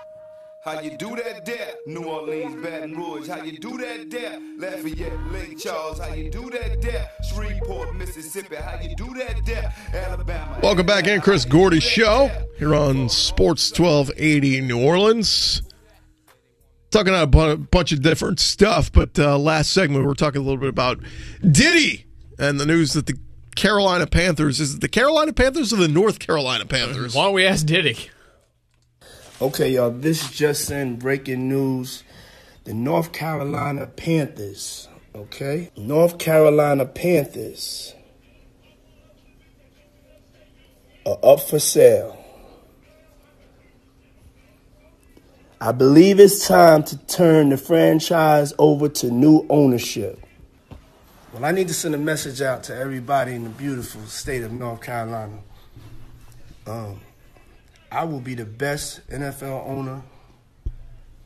How 0.63 0.79
you 0.79 0.95
do 0.95 1.15
that 1.15 1.43
there? 1.43 1.73
New 1.87 2.03
Orleans, 2.03 2.61
Baton 2.61 2.95
Rouge. 2.95 3.27
How 3.27 3.41
you 3.41 3.57
do 3.57 3.79
that 3.79 4.11
there? 4.11 4.39
Lafayette, 4.59 5.31
Lake 5.31 5.57
Charles. 5.57 5.97
How 5.97 6.13
you 6.13 6.29
do 6.29 6.51
that 6.51 6.79
there? 6.79 7.09
Shreveport, 7.27 7.95
Mississippi. 7.95 8.57
How 8.57 8.79
you 8.79 8.95
do 8.95 9.11
that 9.15 9.43
there? 9.43 9.73
Alabama. 9.91 10.59
Welcome 10.61 10.85
back 10.85 11.07
in, 11.07 11.19
Chris 11.19 11.45
Gordy 11.45 11.79
Show 11.79 12.29
here 12.59 12.75
on 12.75 13.09
Sports 13.09 13.71
1280 13.71 14.61
New 14.61 14.79
Orleans. 14.79 15.63
Talking 16.91 17.15
about 17.15 17.49
a 17.49 17.57
bunch 17.57 17.91
of 17.91 18.03
different 18.03 18.39
stuff, 18.39 18.91
but 18.91 19.17
uh, 19.17 19.39
last 19.39 19.73
segment 19.73 20.03
we 20.03 20.07
were 20.07 20.13
talking 20.13 20.41
a 20.41 20.43
little 20.43 20.59
bit 20.59 20.69
about 20.69 20.99
Diddy 21.41 22.05
and 22.37 22.59
the 22.59 22.67
news 22.67 22.93
that 22.93 23.07
the 23.07 23.17
Carolina 23.55 24.05
Panthers 24.05 24.59
is 24.59 24.75
it 24.75 24.81
the 24.81 24.87
Carolina 24.87 25.33
Panthers 25.33 25.73
or 25.73 25.77
the 25.77 25.87
North 25.87 26.19
Carolina 26.19 26.67
Panthers? 26.67 27.15
Why 27.15 27.25
don't 27.25 27.33
we 27.33 27.47
ask 27.47 27.65
Diddy? 27.65 28.11
Okay, 29.41 29.71
y'all, 29.71 29.89
this 29.89 30.23
is 30.23 30.37
just 30.37 30.69
in 30.69 30.97
breaking 30.97 31.49
news. 31.49 32.03
The 32.65 32.75
North 32.75 33.11
Carolina 33.11 33.87
Panthers, 33.87 34.87
okay? 35.15 35.71
North 35.75 36.19
Carolina 36.19 36.85
Panthers 36.85 37.95
are 41.07 41.17
up 41.23 41.39
for 41.39 41.57
sale. 41.57 42.23
I 45.59 45.71
believe 45.71 46.19
it's 46.19 46.47
time 46.47 46.83
to 46.83 46.97
turn 47.07 47.49
the 47.49 47.57
franchise 47.57 48.53
over 48.59 48.89
to 48.89 49.09
new 49.09 49.47
ownership. 49.49 50.23
Well, 51.33 51.45
I 51.45 51.51
need 51.51 51.67
to 51.67 51.73
send 51.73 51.95
a 51.95 51.97
message 51.97 52.43
out 52.43 52.61
to 52.65 52.75
everybody 52.77 53.33
in 53.33 53.45
the 53.45 53.49
beautiful 53.49 54.05
state 54.05 54.43
of 54.43 54.51
North 54.51 54.81
Carolina. 54.81 55.39
Um, 56.67 57.01
I 57.91 58.05
will 58.05 58.19
be 58.21 58.35
the 58.35 58.45
best 58.45 59.07
NFL 59.09 59.67
owner 59.67 60.01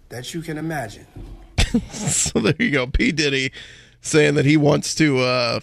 that 0.09 0.33
you 0.33 0.41
can 0.41 0.57
imagine. 0.57 1.05
so 1.91 2.39
there 2.39 2.55
you 2.59 2.71
go. 2.71 2.87
P 2.87 3.11
Diddy 3.11 3.51
saying 4.01 4.35
that 4.35 4.45
he 4.45 4.57
wants 4.57 4.95
to 4.95 5.19
uh, 5.19 5.59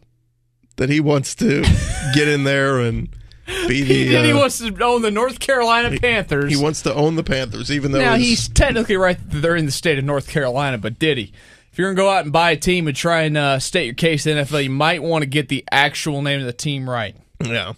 that 0.77 0.89
he 0.91 1.01
wants 1.01 1.35
to 1.37 1.63
get 2.15 2.29
in 2.29 2.45
there 2.45 2.79
and 2.81 3.09
be 3.69 3.83
the. 3.83 3.95
He 3.95 4.05
did. 4.09 4.25
He 4.25 4.33
uh, 4.33 4.39
wants 4.39 4.59
to 4.59 4.85
own 4.85 5.03
the 5.03 5.11
North 5.11 5.41
Carolina 5.41 5.99
Panthers. 5.99 6.51
He 6.55 6.63
wants 6.63 6.83
to 6.83 6.95
own 6.95 7.17
the 7.17 7.25
Panthers, 7.25 7.71
even 7.71 7.93
though 7.93 8.01
now 8.01 8.15
his- 8.17 8.27
he's 8.27 8.49
technically 8.49 8.97
right. 8.97 9.19
They're 9.29 9.57
in 9.57 9.67
the 9.67 9.73
state 9.73 9.99
of 9.99 10.05
North 10.05 10.29
Carolina, 10.29 10.79
but 10.79 10.99
Diddy. 10.99 11.33
If 11.73 11.79
you're 11.79 11.89
gonna 11.95 11.97
go 12.07 12.11
out 12.11 12.25
and 12.25 12.33
buy 12.33 12.51
a 12.51 12.57
team 12.57 12.87
and 12.87 12.95
try 12.95 13.23
and 13.23 13.35
uh, 13.37 13.59
state 13.59 13.87
your 13.87 13.95
case 13.95 14.27
in 14.27 14.37
the 14.37 14.43
NFL, 14.43 14.63
you 14.65 14.69
might 14.71 15.03
want 15.03 15.23
to 15.23 15.27
get 15.27 15.49
the 15.49 15.65
actual 15.73 16.21
name 16.21 16.39
of 16.41 16.45
the 16.47 16.53
team 16.53 16.89
right. 16.89 17.17
Yeah, 17.43 17.73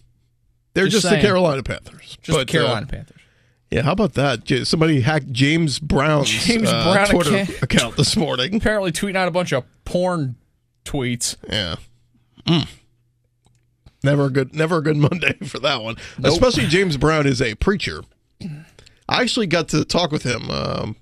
they're 0.74 0.88
just, 0.88 1.08
the. 1.08 1.20
Carolina 1.20 1.62
Panthers. 1.62 2.18
Just 2.22 2.36
But, 2.36 2.46
the 2.46 2.52
Carolina 2.52 2.86
uh, 2.86 2.90
Panthers. 2.90 3.20
Yeah, 3.70 3.82
how 3.82 3.92
about 3.92 4.14
that? 4.14 4.46
Somebody 4.66 5.00
hacked 5.00 5.32
James 5.32 5.78
Brown's 5.80 6.28
James 6.44 6.68
uh, 6.68 6.92
Brown 6.92 7.08
Twitter 7.08 7.36
account. 7.36 7.62
account 7.62 7.96
this 7.96 8.16
morning. 8.16 8.54
Apparently, 8.54 8.92
tweeting 8.92 9.16
out 9.16 9.26
a 9.26 9.32
bunch 9.32 9.52
of 9.52 9.64
porn 9.84 10.36
tweets. 10.84 11.36
Yeah. 11.48 11.76
Mm. 12.46 12.68
Never 14.04 14.26
a 14.26 14.30
good 14.30 14.54
never 14.54 14.76
a 14.78 14.82
good 14.82 14.96
Monday 14.98 15.32
for 15.46 15.58
that 15.60 15.82
one. 15.82 15.96
Nope. 16.18 16.32
Especially 16.32 16.66
James 16.66 16.96
Brown 16.96 17.26
is 17.26 17.40
a 17.42 17.54
preacher. 17.56 18.02
I 19.08 19.22
actually 19.22 19.46
got 19.46 19.68
to 19.70 19.84
talk 19.84 20.12
with 20.12 20.22
him. 20.22 20.50
Um, 20.50 20.96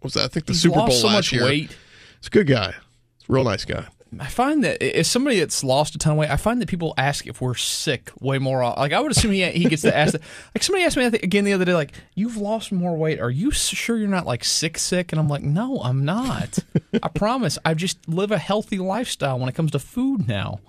what 0.00 0.04
was 0.04 0.14
that? 0.14 0.24
I 0.24 0.28
think 0.28 0.46
the 0.46 0.52
He's 0.52 0.62
Super 0.62 0.76
Bowl 0.76 0.90
so 0.90 1.06
last 1.06 1.14
much 1.16 1.32
year. 1.32 1.44
weight. 1.44 1.76
He's 2.20 2.26
a 2.26 2.30
good 2.30 2.46
guy. 2.46 2.72
He's 3.18 3.28
a 3.28 3.32
real 3.32 3.44
nice 3.44 3.64
guy. 3.64 3.86
I 4.18 4.26
find 4.26 4.64
that 4.64 4.82
if 4.82 5.06
somebody 5.06 5.38
that's 5.38 5.62
lost 5.62 5.94
a 5.94 5.98
ton 5.98 6.12
of 6.12 6.18
weight, 6.18 6.30
I 6.30 6.36
find 6.36 6.60
that 6.60 6.68
people 6.68 6.94
ask 6.98 7.26
if 7.26 7.40
we're 7.40 7.54
sick 7.54 8.10
way 8.20 8.38
more. 8.38 8.62
Like 8.62 8.92
I 8.92 8.98
would 8.98 9.12
assume 9.12 9.30
he 9.30 9.48
he 9.50 9.66
gets 9.66 9.82
to 9.82 9.96
ask 9.96 10.12
that. 10.12 10.22
Like 10.54 10.64
somebody 10.64 10.84
asked 10.84 10.96
me 10.96 11.04
again 11.04 11.44
the 11.44 11.52
other 11.52 11.64
day, 11.64 11.74
like 11.74 11.92
you've 12.14 12.36
lost 12.36 12.72
more 12.72 12.96
weight. 12.96 13.20
Are 13.20 13.30
you 13.30 13.52
sure 13.52 13.96
you're 13.96 14.08
not 14.08 14.26
like 14.26 14.42
sick 14.44 14.78
sick? 14.78 15.12
And 15.12 15.20
I'm 15.20 15.28
like, 15.28 15.42
no, 15.42 15.80
I'm 15.80 16.04
not. 16.04 16.58
I 17.02 17.08
promise. 17.14 17.56
I 17.64 17.74
just 17.74 18.08
live 18.08 18.32
a 18.32 18.38
healthy 18.38 18.78
lifestyle 18.78 19.38
when 19.38 19.48
it 19.48 19.54
comes 19.54 19.70
to 19.72 19.78
food 19.78 20.26
now. 20.26 20.60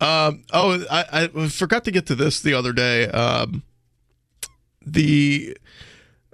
Um, 0.00 0.44
oh, 0.52 0.84
I, 0.90 1.30
I 1.34 1.48
forgot 1.48 1.84
to 1.84 1.90
get 1.90 2.06
to 2.06 2.14
this 2.14 2.40
the 2.40 2.54
other 2.54 2.72
day. 2.72 3.08
Um, 3.08 3.62
the 4.84 5.56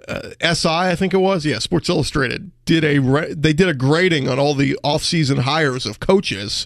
uh, 0.09 0.53
SI, 0.53 0.67
I 0.67 0.95
think 0.95 1.13
it 1.13 1.17
was, 1.17 1.45
yeah, 1.45 1.59
Sports 1.59 1.87
Illustrated 1.87 2.51
did 2.65 2.83
a 2.83 2.99
re- 2.99 3.33
they 3.33 3.53
did 3.53 3.69
a 3.69 3.73
grading 3.73 4.27
on 4.27 4.39
all 4.39 4.55
the 4.55 4.77
offseason 4.83 5.39
hires 5.39 5.85
of 5.85 5.99
coaches 5.99 6.65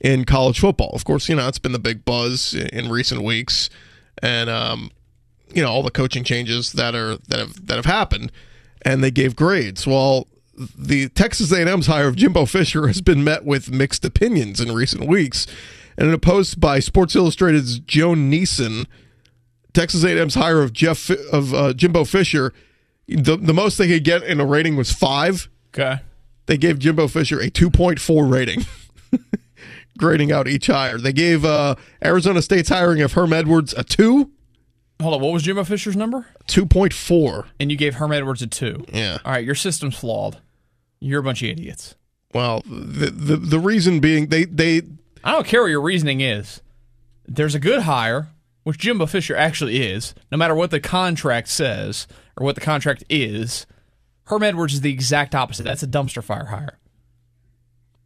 in 0.00 0.24
college 0.24 0.60
football. 0.60 0.90
Of 0.94 1.04
course, 1.04 1.28
you 1.28 1.34
know 1.34 1.48
it's 1.48 1.58
been 1.58 1.72
the 1.72 1.78
big 1.78 2.04
buzz 2.04 2.54
in, 2.54 2.88
recent 2.88 3.22
weeks, 3.22 3.68
and 4.22 4.48
um, 4.48 4.90
you 5.52 5.62
know 5.62 5.70
all 5.70 5.82
the 5.82 5.90
coaching 5.90 6.22
changes 6.22 6.72
that 6.72 6.94
are 6.94 7.16
that 7.28 7.40
have 7.40 7.66
that 7.66 7.76
have 7.76 7.86
happened, 7.86 8.30
and 8.82 9.02
they 9.02 9.10
gave 9.10 9.34
grades. 9.34 9.86
Well, 9.86 10.28
the 10.56 11.08
Texas 11.08 11.52
A&M's 11.52 11.88
hire 11.88 12.06
of 12.06 12.14
Jimbo 12.14 12.46
Fisher 12.46 12.86
has 12.86 13.00
been 13.00 13.24
met 13.24 13.44
with 13.44 13.72
mixed 13.72 14.04
opinions 14.04 14.60
in 14.60 14.72
recent 14.72 15.08
weeks. 15.08 15.46
And 15.96 16.08
in 16.08 16.14
a 16.14 16.18
post 16.18 16.58
by 16.60 16.80
Sports 16.80 17.14
Illustrated's 17.14 17.78
Joan 17.78 18.30
Niesen, 18.30 18.86
Texas 19.72 20.04
A&M's 20.04 20.34
hire 20.34 20.60
of 20.60 20.72
Jeff 20.72 21.10
of 21.10 21.54
uh, 21.54 21.72
Jimbo 21.72 22.04
Fisher, 22.04 22.52
the 23.06 23.36
the 23.36 23.54
most 23.54 23.78
they 23.78 23.88
could 23.88 24.04
get 24.04 24.22
in 24.22 24.40
a 24.40 24.46
rating 24.46 24.76
was 24.76 24.92
five. 24.92 25.48
Okay. 25.68 26.00
They 26.46 26.56
gave 26.56 26.78
Jimbo 26.78 27.08
Fisher 27.08 27.40
a 27.40 27.50
two 27.50 27.70
point 27.70 28.00
four 28.00 28.26
rating, 28.26 28.66
grading 29.98 30.32
out 30.32 30.46
each 30.46 30.66
hire. 30.66 30.98
They 30.98 31.12
gave 31.12 31.44
uh, 31.44 31.76
Arizona 32.04 32.42
State's 32.42 32.68
hiring 32.68 33.00
of 33.02 33.12
Herm 33.12 33.32
Edwards 33.32 33.72
a 33.74 33.84
two. 33.84 34.30
Hold 35.00 35.14
on, 35.14 35.20
what 35.20 35.32
was 35.32 35.42
Jimbo 35.42 35.64
Fisher's 35.64 35.96
number? 35.96 36.26
Two 36.46 36.66
point 36.66 36.92
four. 36.92 37.46
And 37.58 37.70
you 37.70 37.76
gave 37.76 37.94
Herm 37.94 38.12
Edwards 38.12 38.42
a 38.42 38.46
two. 38.46 38.84
Yeah. 38.92 39.18
All 39.24 39.32
right, 39.32 39.44
your 39.44 39.54
system's 39.54 39.96
flawed. 39.96 40.38
You're 41.00 41.20
a 41.20 41.24
bunch 41.24 41.42
of 41.42 41.48
idiots. 41.48 41.96
Well, 42.32 42.62
the 42.66 43.10
the, 43.10 43.36
the 43.36 43.58
reason 43.58 44.00
being 44.00 44.28
they 44.28 44.44
they 44.44 44.82
I 45.22 45.32
don't 45.32 45.46
care 45.46 45.62
what 45.62 45.68
your 45.68 45.80
reasoning 45.80 46.20
is. 46.20 46.60
There's 47.26 47.54
a 47.54 47.60
good 47.60 47.82
hire, 47.82 48.28
which 48.64 48.78
Jimbo 48.78 49.06
Fisher 49.06 49.34
actually 49.34 49.82
is, 49.82 50.14
no 50.30 50.36
matter 50.36 50.54
what 50.54 50.70
the 50.70 50.80
contract 50.80 51.48
says 51.48 52.06
or 52.36 52.44
what 52.44 52.54
the 52.54 52.60
contract 52.60 53.04
is. 53.08 53.66
Herm 54.24 54.42
Edwards 54.42 54.74
is 54.74 54.80
the 54.80 54.92
exact 54.92 55.34
opposite. 55.34 55.64
That's 55.64 55.82
a 55.82 55.86
dumpster 55.86 56.22
fire 56.22 56.46
hire. 56.46 56.78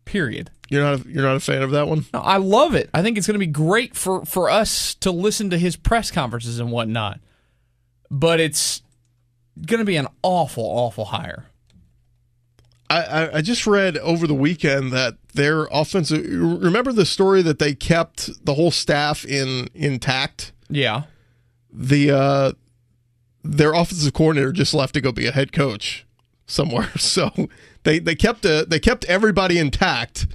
Period. 0.05 0.51
you're 0.69 0.83
not 0.83 1.05
a, 1.05 1.09
you're 1.09 1.23
not 1.23 1.37
a 1.37 1.41
fan 1.41 1.63
of 1.63 1.71
that 1.73 1.87
one. 1.87 2.07
No, 2.13 2.21
I 2.21 2.39
love 2.39 2.75
it. 2.75 2.89
I 2.95 3.03
think 3.03 3.19
it's 3.19 3.27
going 3.27 3.35
to 3.35 3.39
be 3.39 3.47
great 3.47 3.95
for, 3.95 4.25
for 4.25 4.51
us 4.51 4.95
to 4.97 5.11
listen 5.11 5.51
to 5.51 5.59
his 5.59 5.77
press 5.77 6.11
conferences 6.11 6.59
and 6.59 6.73
whatnot. 6.73 7.21
But 8.11 8.41
it's 8.41 8.83
going 9.67 9.81
to 9.81 9.85
be 9.85 9.97
an 9.97 10.09
awful, 10.23 10.65
awful 10.65 11.07
hire. 11.07 11.47
I, 12.91 13.31
I, 13.35 13.41
just 13.43 13.67
read 13.67 13.99
over 13.99 14.27
the 14.27 14.35
weekend 14.35 14.93
that 14.93 15.17
their 15.35 15.69
offensive. 15.71 16.25
Remember 16.27 16.91
the 16.91 17.05
story 17.05 17.43
that 17.43 17.59
they 17.59 17.75
kept 17.75 18.45
the 18.47 18.55
whole 18.55 18.71
staff 18.71 19.27
in 19.27 19.69
intact. 19.75 20.53
Yeah. 20.71 21.03
The 21.71 22.11
uh, 22.11 22.53
their 23.43 23.73
offensive 23.73 24.13
coordinator 24.13 24.53
just 24.53 24.75
left 24.75 24.95
to 24.95 25.01
go 25.01 25.13
be 25.13 25.27
a 25.27 25.33
head 25.33 25.53
coach 25.53 26.07
somewhere. 26.47 26.91
So 26.99 27.31
they 27.85 27.99
they 27.99 28.15
kept 28.15 28.45
uh, 28.45 28.65
they 28.67 28.81
kept 28.81 29.05
everybody 29.07 29.59
intact 29.59 30.27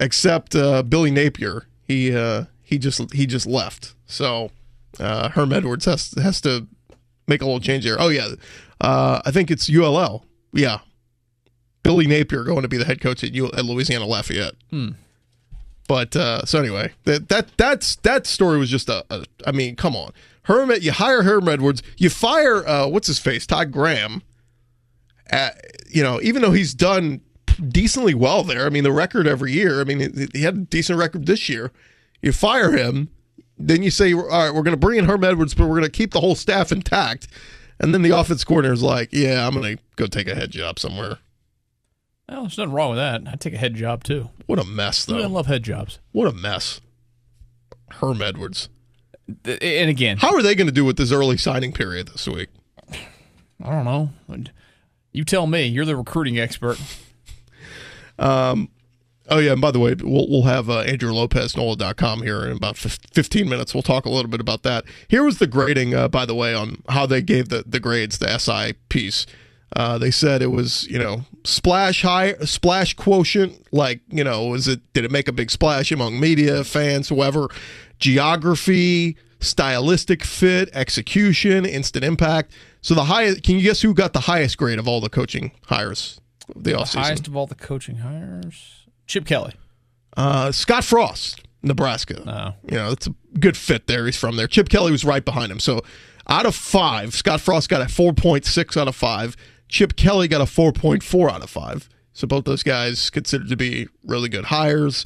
except 0.00 0.54
uh, 0.54 0.82
Billy 0.82 1.10
Napier. 1.10 1.66
He 1.86 2.14
uh, 2.14 2.44
he 2.62 2.78
just 2.78 3.12
he 3.12 3.26
just 3.26 3.46
left. 3.46 3.94
So 4.06 4.50
uh, 5.00 5.30
Herm 5.30 5.52
Edwards 5.52 5.84
has 5.86 6.12
has 6.22 6.40
to 6.42 6.66
make 7.26 7.42
a 7.42 7.44
little 7.44 7.60
change 7.60 7.84
there. 7.84 7.96
Oh 8.00 8.08
yeah, 8.08 8.28
uh, 8.80 9.20
I 9.24 9.30
think 9.30 9.50
it's 9.50 9.68
ULL. 9.70 10.24
Yeah, 10.52 10.78
Billy 11.82 12.06
Napier 12.06 12.44
going 12.44 12.62
to 12.62 12.68
be 12.68 12.76
the 12.76 12.84
head 12.84 13.00
coach 13.00 13.22
at, 13.24 13.32
U- 13.32 13.50
at 13.52 13.64
Louisiana 13.64 14.06
Lafayette. 14.06 14.54
Hmm. 14.70 14.90
But 15.88 16.16
uh, 16.16 16.44
so 16.44 16.58
anyway, 16.58 16.92
that 17.04 17.28
that 17.28 17.56
that's 17.56 17.96
that 17.96 18.26
story 18.26 18.58
was 18.58 18.70
just 18.70 18.88
a, 18.88 19.04
a 19.10 19.24
I 19.46 19.52
mean, 19.52 19.76
come 19.76 19.94
on, 19.94 20.12
Herm. 20.46 20.70
You 20.80 20.92
hire 20.92 21.22
Herm 21.22 21.48
Edwards, 21.48 21.82
you 21.98 22.08
fire 22.10 22.66
uh, 22.66 22.86
what's 22.88 23.06
his 23.06 23.18
face, 23.18 23.46
Todd 23.46 23.70
Graham. 23.72 24.22
Uh, 25.30 25.50
you 25.88 26.02
know, 26.02 26.20
even 26.22 26.42
though 26.42 26.52
he's 26.52 26.72
done 26.74 27.20
decently 27.68 28.14
well 28.14 28.42
there, 28.44 28.64
I 28.66 28.70
mean, 28.70 28.84
the 28.84 28.92
record 28.92 29.26
every 29.26 29.52
year. 29.52 29.80
I 29.80 29.84
mean, 29.84 30.28
he- 30.32 30.42
had 30.42 30.54
a 30.54 30.58
decent 30.58 30.98
record 30.98 31.26
this 31.26 31.48
year. 31.48 31.72
You 32.22 32.32
fire 32.32 32.72
him, 32.72 33.08
then 33.58 33.82
you 33.82 33.90
say, 33.90 34.12
all 34.14 34.22
right, 34.28 34.54
we're 34.54 34.62
going 34.62 34.72
to 34.74 34.76
bring 34.76 34.98
in 34.98 35.04
Herm 35.06 35.24
Edwards, 35.24 35.54
but 35.54 35.64
we're 35.64 35.78
going 35.78 35.82
to 35.84 35.90
keep 35.90 36.12
the 36.12 36.20
whole 36.20 36.34
staff 36.34 36.70
intact. 36.72 37.28
And 37.80 37.92
then 37.92 38.02
the 38.02 38.10
offense 38.10 38.44
coordinator 38.44 38.72
is 38.72 38.82
like, 38.82 39.10
yeah, 39.12 39.46
I'm 39.46 39.54
going 39.54 39.76
to 39.76 39.82
go 39.96 40.06
take 40.06 40.28
a 40.28 40.34
head 40.34 40.50
job 40.50 40.78
somewhere. 40.78 41.18
Well, 42.28 42.42
there's 42.42 42.58
nothing 42.58 42.72
wrong 42.72 42.90
with 42.90 42.98
that. 42.98 43.22
I'd 43.26 43.40
take 43.40 43.54
a 43.54 43.58
head 43.58 43.74
job 43.74 44.02
too. 44.04 44.30
What 44.46 44.58
a 44.58 44.64
mess, 44.64 45.04
though. 45.04 45.22
I 45.22 45.26
love 45.26 45.46
head 45.46 45.62
jobs. 45.62 45.98
What 46.12 46.26
a 46.26 46.32
mess. 46.32 46.80
Herm 47.90 48.22
Edwards. 48.22 48.68
And 49.28 49.90
again, 49.90 50.18
how 50.18 50.34
are 50.34 50.42
they 50.42 50.54
going 50.54 50.68
to 50.68 50.72
do 50.72 50.84
with 50.84 50.96
this 50.96 51.10
early 51.10 51.36
signing 51.36 51.72
period 51.72 52.08
this 52.08 52.28
week? 52.28 52.48
I 53.62 53.70
don't 53.70 53.84
know. 53.84 54.10
You 55.12 55.24
tell 55.24 55.46
me. 55.46 55.66
You're 55.66 55.84
the 55.84 55.96
recruiting 55.96 56.38
expert. 56.38 56.78
Um, 58.18 58.68
oh 59.28 59.38
yeah, 59.38 59.52
and 59.52 59.60
by 59.60 59.70
the 59.70 59.80
way, 59.80 59.94
we'll 59.94 60.28
we'll 60.28 60.42
have 60.42 60.70
uh, 60.70 60.80
Andrew 60.80 61.12
Lopez 61.12 61.56
NOLA.com 61.56 62.22
here 62.22 62.44
in 62.44 62.56
about 62.56 62.76
15 62.76 63.48
minutes. 63.48 63.74
We'll 63.74 63.82
talk 63.82 64.06
a 64.06 64.10
little 64.10 64.30
bit 64.30 64.40
about 64.40 64.62
that. 64.62 64.84
Here 65.08 65.24
was 65.24 65.38
the 65.38 65.46
grading, 65.46 65.94
uh, 65.94 66.08
by 66.08 66.24
the 66.26 66.34
way, 66.34 66.54
on 66.54 66.82
how 66.88 67.06
they 67.06 67.22
gave 67.22 67.48
the 67.48 67.64
the 67.66 67.80
grades, 67.80 68.18
the 68.18 68.38
SI 68.38 68.74
piece. 68.88 69.26
Uh, 69.74 69.98
they 69.98 70.12
said 70.12 70.42
it 70.42 70.52
was, 70.52 70.86
you 70.86 70.98
know, 70.98 71.22
splash 71.44 72.02
high, 72.02 72.34
splash 72.44 72.94
quotient. 72.94 73.66
Like, 73.72 74.00
you 74.08 74.22
know, 74.22 74.46
was 74.46 74.68
it? 74.68 74.80
Did 74.92 75.04
it 75.04 75.10
make 75.10 75.28
a 75.28 75.32
big 75.32 75.50
splash 75.50 75.90
among 75.90 76.20
media, 76.20 76.62
fans, 76.62 77.08
whoever? 77.08 77.48
Geography, 77.98 79.16
stylistic 79.40 80.24
fit, 80.24 80.68
execution, 80.72 81.64
instant 81.64 82.04
impact. 82.04 82.52
So 82.80 82.94
the 82.94 83.04
highest. 83.04 83.42
Can 83.42 83.56
you 83.56 83.62
guess 83.62 83.82
who 83.82 83.94
got 83.94 84.12
the 84.12 84.20
highest 84.20 84.58
grade 84.58 84.78
of 84.78 84.86
all 84.86 85.00
the 85.00 85.08
coaching 85.08 85.52
hires? 85.66 86.20
Of 86.54 86.64
the, 86.64 86.72
the 86.72 86.78
offseason? 86.78 87.00
highest 87.00 87.26
of 87.28 87.36
all 87.36 87.46
the 87.46 87.54
coaching 87.54 87.96
hires, 87.96 88.86
Chip 89.06 89.26
Kelly. 89.26 89.54
Uh, 90.16 90.52
Scott 90.52 90.84
Frost, 90.84 91.42
Nebraska. 91.62 92.22
Oh. 92.26 92.70
You 92.70 92.78
know, 92.78 92.90
it's 92.92 93.06
a 93.06 93.14
good 93.38 93.56
fit 93.56 93.86
there. 93.86 94.06
He's 94.06 94.16
from 94.16 94.36
there. 94.36 94.46
Chip 94.46 94.68
Kelly 94.68 94.92
was 94.92 95.04
right 95.04 95.24
behind 95.24 95.52
him. 95.52 95.60
So 95.60 95.82
out 96.28 96.46
of 96.46 96.54
five, 96.54 97.14
Scott 97.14 97.40
Frost 97.40 97.68
got 97.68 97.82
a 97.82 97.86
4.6 97.86 98.76
out 98.80 98.88
of 98.88 98.96
five. 98.96 99.36
Chip 99.68 99.96
Kelly 99.96 100.28
got 100.28 100.40
a 100.40 100.44
4.4 100.44 101.30
out 101.30 101.42
of 101.42 101.50
5. 101.50 101.88
So 102.12 102.26
both 102.26 102.44
those 102.44 102.62
guys 102.62 103.10
considered 103.10 103.48
to 103.48 103.56
be 103.56 103.88
really 104.04 104.28
good 104.28 104.46
hires. 104.46 105.04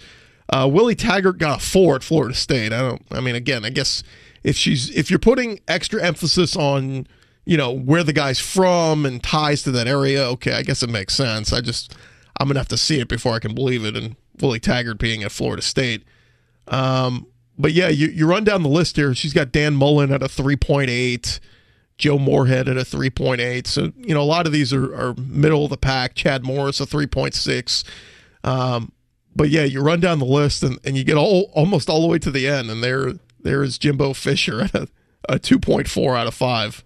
Uh, 0.51 0.69
Willie 0.71 0.97
Taggart 0.97 1.39
got 1.39 1.63
a 1.63 1.65
4 1.65 1.97
at 1.97 2.03
Florida 2.03 2.35
State. 2.35 2.73
I 2.73 2.81
don't 2.81 3.03
I 3.11 3.21
mean 3.21 3.35
again, 3.35 3.65
I 3.65 3.71
guess 3.71 4.03
if 4.43 4.57
she's 4.57 4.91
if 4.97 5.11
you're 5.11 5.19
putting 5.19 5.61
extra 5.69 6.03
emphasis 6.03 6.57
on, 6.57 7.07
you 7.45 7.57
know, 7.57 7.71
where 7.73 8.03
the 8.03 8.13
guy's 8.13 8.41
from 8.41 9.07
and 9.07 9.23
ties 9.23 9.63
to 9.63 9.71
that 9.73 9.87
area, 9.87 10.25
okay, 10.31 10.55
I 10.55 10.63
guess 10.63 10.83
it 10.83 10.91
makes 10.91 11.15
sense. 11.15 11.53
I 11.53 11.61
just 11.61 11.95
I'm 12.39 12.49
to 12.49 12.59
have 12.59 12.69
to 12.69 12.79
see 12.79 13.01
it 13.01 13.09
before 13.09 13.35
I 13.35 13.39
can 13.39 13.55
believe 13.55 13.85
it 13.85 13.97
and 13.97 14.17
Willie 14.41 14.61
Taggart 14.61 14.99
being 14.99 15.23
at 15.23 15.33
Florida 15.33 15.63
State. 15.63 16.05
Um, 16.69 17.27
but 17.59 17.73
yeah, 17.73 17.89
you, 17.89 18.09
you 18.09 18.27
run 18.27 18.45
down 18.45 18.63
the 18.63 18.69
list 18.69 18.97
here. 18.97 19.15
She's 19.15 19.35
got 19.35 19.53
Dan 19.53 19.75
Mullen 19.75 20.11
at 20.13 20.23
a 20.23 20.27
3.8. 20.27 21.41
Joe 21.99 22.19
Moorhead 22.19 22.67
at 22.67 22.79
a 22.79 22.81
3.8. 22.81 23.67
So, 23.67 23.93
you 23.99 24.15
know, 24.15 24.23
a 24.23 24.25
lot 24.25 24.47
of 24.47 24.53
these 24.53 24.73
are, 24.73 24.95
are 24.95 25.15
middle 25.17 25.65
of 25.65 25.71
the 25.71 25.77
pack. 25.77 26.15
Chad 26.15 26.43
Morris, 26.43 26.81
a 26.81 26.87
3.6. 26.87 27.85
Um, 28.43 28.93
but 29.41 29.49
yeah, 29.49 29.65
you 29.65 29.81
run 29.81 30.01
down 30.01 30.19
the 30.19 30.27
list 30.27 30.63
and, 30.63 30.79
and 30.85 30.99
you 30.99 31.03
get 31.03 31.17
all, 31.17 31.51
almost 31.55 31.89
all 31.89 32.03
the 32.03 32.07
way 32.07 32.19
to 32.19 32.31
the 32.31 32.47
end, 32.47 32.71
and 32.71 32.85
there 32.85 33.15
there 33.43 33.63
is 33.63 33.79
Jimbo 33.79 34.13
Fisher 34.13 34.61
at 34.61 34.75
a, 34.75 34.87
a 35.31 35.39
2.4 35.39 36.15
out 36.15 36.27
of 36.27 36.35
5. 36.35 36.85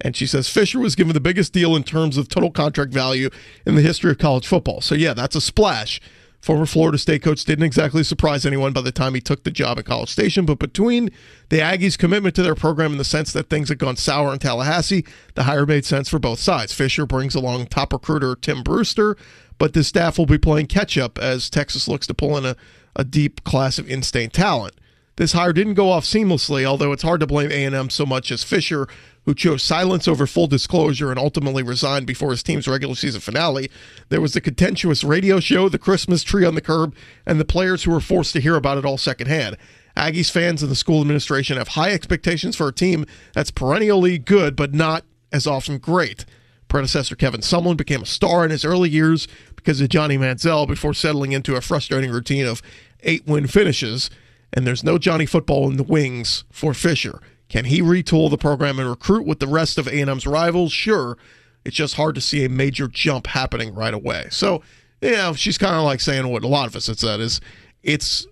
And 0.00 0.16
she 0.16 0.26
says 0.26 0.48
Fisher 0.48 0.80
was 0.80 0.96
given 0.96 1.14
the 1.14 1.20
biggest 1.20 1.52
deal 1.52 1.76
in 1.76 1.84
terms 1.84 2.16
of 2.16 2.28
total 2.28 2.50
contract 2.50 2.92
value 2.92 3.30
in 3.64 3.76
the 3.76 3.82
history 3.82 4.10
of 4.10 4.18
college 4.18 4.44
football. 4.44 4.80
So, 4.80 4.96
yeah, 4.96 5.14
that's 5.14 5.36
a 5.36 5.40
splash. 5.40 6.00
Former 6.40 6.66
Florida 6.66 6.98
State 6.98 7.22
coach 7.22 7.44
didn't 7.44 7.64
exactly 7.64 8.02
surprise 8.02 8.44
anyone 8.44 8.72
by 8.72 8.80
the 8.80 8.92
time 8.92 9.14
he 9.14 9.20
took 9.20 9.44
the 9.44 9.50
job 9.52 9.78
at 9.78 9.84
College 9.84 10.10
Station, 10.10 10.46
but 10.46 10.58
between 10.58 11.10
the 11.48 11.58
Aggies' 11.58 11.96
commitment 11.96 12.34
to 12.36 12.42
their 12.42 12.54
program 12.54 12.92
in 12.92 12.98
the 12.98 13.04
sense 13.04 13.32
that 13.32 13.48
things 13.48 13.68
had 13.68 13.78
gone 13.78 13.96
sour 13.96 14.32
in 14.32 14.38
Tallahassee, 14.38 15.04
the 15.34 15.44
hire 15.44 15.66
made 15.66 15.84
sense 15.84 16.08
for 16.08 16.18
both 16.18 16.40
sides. 16.40 16.72
Fisher 16.72 17.06
brings 17.06 17.34
along 17.34 17.66
top 17.66 17.92
recruiter 17.92 18.36
Tim 18.36 18.62
Brewster, 18.62 19.16
but 19.58 19.72
the 19.72 19.84
staff 19.84 20.18
will 20.18 20.26
be 20.26 20.38
playing 20.38 20.66
catch 20.66 20.98
up 20.98 21.18
as 21.18 21.50
Texas 21.50 21.88
looks 21.88 22.06
to 22.06 22.14
pull 22.14 22.36
in 22.36 22.44
a, 22.44 22.56
a 22.94 23.04
deep 23.04 23.44
class 23.44 23.78
of 23.78 23.88
in-state 23.88 24.32
talent. 24.32 24.74
This 25.16 25.32
hire 25.32 25.54
didn't 25.54 25.74
go 25.74 25.90
off 25.90 26.04
seamlessly, 26.04 26.64
although 26.64 26.92
it's 26.92 27.02
hard 27.02 27.20
to 27.20 27.26
blame 27.26 27.50
A&M 27.50 27.88
so 27.88 28.04
much 28.04 28.30
as 28.30 28.44
Fisher, 28.44 28.86
who 29.24 29.34
chose 29.34 29.62
silence 29.62 30.06
over 30.06 30.26
full 30.26 30.46
disclosure 30.46 31.10
and 31.10 31.18
ultimately 31.18 31.62
resigned 31.62 32.06
before 32.06 32.30
his 32.30 32.42
team's 32.42 32.68
regular 32.68 32.94
season 32.94 33.20
finale. 33.20 33.70
There 34.10 34.20
was 34.20 34.34
the 34.34 34.42
contentious 34.42 35.02
radio 35.02 35.40
show, 35.40 35.68
the 35.68 35.78
Christmas 35.78 36.22
tree 36.22 36.44
on 36.44 36.54
the 36.54 36.60
curb, 36.60 36.94
and 37.24 37.40
the 37.40 37.46
players 37.46 37.84
who 37.84 37.90
were 37.90 38.00
forced 38.00 38.34
to 38.34 38.40
hear 38.40 38.56
about 38.56 38.78
it 38.78 38.84
all 38.84 38.98
secondhand. 38.98 39.56
Aggies 39.96 40.30
fans 40.30 40.62
and 40.62 40.70
the 40.70 40.76
school 40.76 41.00
administration 41.00 41.56
have 41.56 41.68
high 41.68 41.92
expectations 41.92 42.54
for 42.54 42.68
a 42.68 42.72
team 42.72 43.06
that's 43.32 43.50
perennially 43.50 44.18
good 44.18 44.54
but 44.54 44.74
not 44.74 45.04
as 45.32 45.46
often 45.46 45.78
great. 45.78 46.26
Predecessor 46.68 47.16
Kevin 47.16 47.40
Sumlin 47.40 47.76
became 47.76 48.02
a 48.02 48.06
star 48.06 48.44
in 48.44 48.50
his 48.50 48.64
early 48.64 48.90
years 48.90 49.28
because 49.54 49.80
of 49.80 49.88
Johnny 49.88 50.18
Manziel 50.18 50.66
before 50.66 50.94
settling 50.94 51.32
into 51.32 51.56
a 51.56 51.60
frustrating 51.60 52.10
routine 52.10 52.46
of 52.46 52.62
eight 53.02 53.26
win 53.26 53.46
finishes 53.46 54.10
and 54.52 54.66
there's 54.66 54.84
no 54.84 54.98
Johnny 54.98 55.26
football 55.26 55.70
in 55.70 55.76
the 55.76 55.82
wings 55.82 56.44
for 56.50 56.72
Fisher. 56.74 57.20
Can 57.48 57.66
he 57.66 57.80
retool 57.80 58.30
the 58.30 58.38
program 58.38 58.78
and 58.78 58.88
recruit 58.88 59.26
with 59.26 59.38
the 59.38 59.46
rest 59.46 59.78
of 59.78 59.86
A&M's 59.86 60.26
rivals? 60.26 60.72
Sure. 60.72 61.16
It's 61.64 61.76
just 61.76 61.94
hard 61.94 62.14
to 62.14 62.20
see 62.20 62.44
a 62.44 62.48
major 62.48 62.88
jump 62.88 63.28
happening 63.28 63.74
right 63.74 63.94
away. 63.94 64.28
So, 64.30 64.62
you 65.00 65.12
know, 65.12 65.34
she's 65.34 65.58
kind 65.58 65.74
of 65.74 65.82
like 65.82 66.00
saying 66.00 66.26
what 66.28 66.42
a 66.44 66.48
lot 66.48 66.66
of 66.66 66.76
us 66.76 66.86
said 66.86 67.20
is 67.20 67.40
it's 67.82 68.26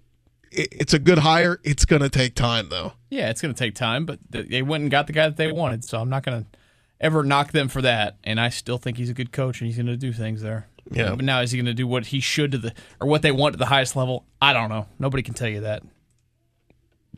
it's 0.56 0.94
a 0.94 1.00
good 1.00 1.18
hire. 1.18 1.60
It's 1.64 1.84
going 1.84 2.02
to 2.02 2.08
take 2.08 2.36
time, 2.36 2.68
though. 2.68 2.92
Yeah, 3.10 3.28
it's 3.28 3.42
going 3.42 3.52
to 3.52 3.58
take 3.58 3.74
time, 3.74 4.06
but 4.06 4.20
they 4.30 4.62
went 4.62 4.82
and 4.82 4.90
got 4.90 5.08
the 5.08 5.12
guy 5.12 5.24
that 5.24 5.36
they 5.36 5.50
wanted. 5.50 5.84
So 5.84 6.00
I'm 6.00 6.08
not 6.08 6.24
going 6.24 6.44
to 6.44 6.58
ever 7.04 7.22
knock 7.22 7.52
them 7.52 7.68
for 7.68 7.82
that. 7.82 8.16
And 8.24 8.40
I 8.40 8.48
still 8.48 8.78
think 8.78 8.96
he's 8.96 9.10
a 9.10 9.14
good 9.14 9.30
coach 9.30 9.60
and 9.60 9.66
he's 9.66 9.76
going 9.76 9.86
to 9.86 9.96
do 9.96 10.12
things 10.12 10.42
there. 10.42 10.66
Yeah. 10.90 11.14
But 11.14 11.24
now 11.24 11.40
is 11.40 11.52
he 11.52 11.58
going 11.58 11.66
to 11.66 11.74
do 11.74 11.86
what 11.86 12.06
he 12.06 12.20
should 12.20 12.52
to 12.52 12.58
the 12.58 12.74
or 13.00 13.06
what 13.06 13.22
they 13.22 13.30
want 13.30 13.52
to 13.52 13.58
the 13.58 13.66
highest 13.66 13.94
level? 13.94 14.24
I 14.40 14.52
don't 14.52 14.68
know. 14.68 14.86
Nobody 14.98 15.22
can 15.22 15.34
tell 15.34 15.48
you 15.48 15.60
that. 15.60 15.82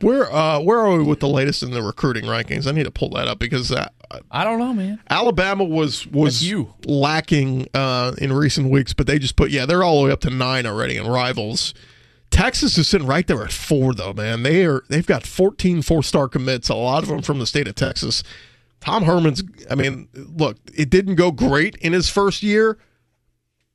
Where 0.01 0.31
uh 0.31 0.59
where 0.59 0.77
are 0.77 0.95
we 0.95 1.03
with 1.03 1.21
the 1.21 1.27
latest 1.27 1.63
in 1.63 1.71
the 1.71 1.81
recruiting 1.81 2.25
rankings? 2.25 2.67
I 2.67 2.71
need 2.71 2.83
to 2.83 2.91
pull 2.91 3.09
that 3.11 3.27
up 3.27 3.39
because 3.39 3.71
uh, 3.71 3.89
I 4.29 4.43
don't 4.43 4.59
know, 4.59 4.71
man. 4.71 4.99
Alabama 5.09 5.63
was 5.63 6.05
was 6.07 6.47
you. 6.47 6.73
lacking 6.85 7.67
uh, 7.73 8.13
in 8.19 8.31
recent 8.31 8.69
weeks, 8.69 8.93
but 8.93 9.07
they 9.07 9.17
just 9.17 9.35
put 9.35 9.49
yeah 9.49 9.65
they're 9.65 9.83
all 9.83 9.99
the 9.99 10.05
way 10.05 10.11
up 10.11 10.21
to 10.21 10.29
nine 10.29 10.67
already 10.67 10.97
in 10.97 11.07
rivals. 11.07 11.73
Texas 12.29 12.77
is 12.77 12.87
sitting 12.87 13.07
right 13.07 13.25
there 13.25 13.43
at 13.43 13.51
four 13.51 13.95
though, 13.95 14.13
man. 14.13 14.43
They 14.43 14.65
are 14.65 14.83
they've 14.87 15.05
got 15.05 15.23
14 15.25 15.81
four 15.81 16.03
star 16.03 16.27
commits, 16.27 16.69
a 16.69 16.75
lot 16.75 17.01
of 17.01 17.09
them 17.09 17.23
from 17.23 17.39
the 17.39 17.47
state 17.47 17.67
of 17.67 17.73
Texas. 17.73 18.21
Tom 18.79 19.03
Herman's 19.03 19.43
I 19.69 19.75
mean, 19.75 20.07
look, 20.13 20.57
it 20.73 20.89
didn't 20.89 21.15
go 21.15 21.31
great 21.31 21.75
in 21.77 21.93
his 21.93 22.09
first 22.09 22.43
year, 22.43 22.77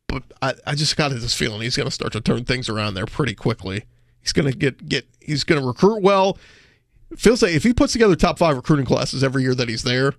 but 0.06 0.22
I, 0.40 0.54
I 0.66 0.74
just 0.74 0.96
got 0.96 1.10
this 1.10 1.34
feeling 1.34 1.60
he's 1.60 1.76
going 1.76 1.88
to 1.88 1.90
start 1.90 2.12
to 2.12 2.20
turn 2.20 2.44
things 2.44 2.68
around 2.68 2.94
there 2.94 3.06
pretty 3.06 3.34
quickly. 3.34 3.84
He's 4.20 4.32
going 4.32 4.50
to 4.50 4.56
get 4.56 4.88
get 4.88 5.06
he's 5.20 5.44
going 5.44 5.60
to 5.60 5.66
recruit 5.66 6.02
well. 6.02 6.38
Feels 7.16 7.42
like 7.42 7.52
if 7.52 7.62
he 7.62 7.74
puts 7.74 7.92
together 7.92 8.16
top 8.16 8.38
five 8.38 8.56
recruiting 8.56 8.86
classes 8.86 9.22
every 9.22 9.42
year 9.42 9.54
that 9.54 9.68
he's 9.68 9.82
there 9.82 10.14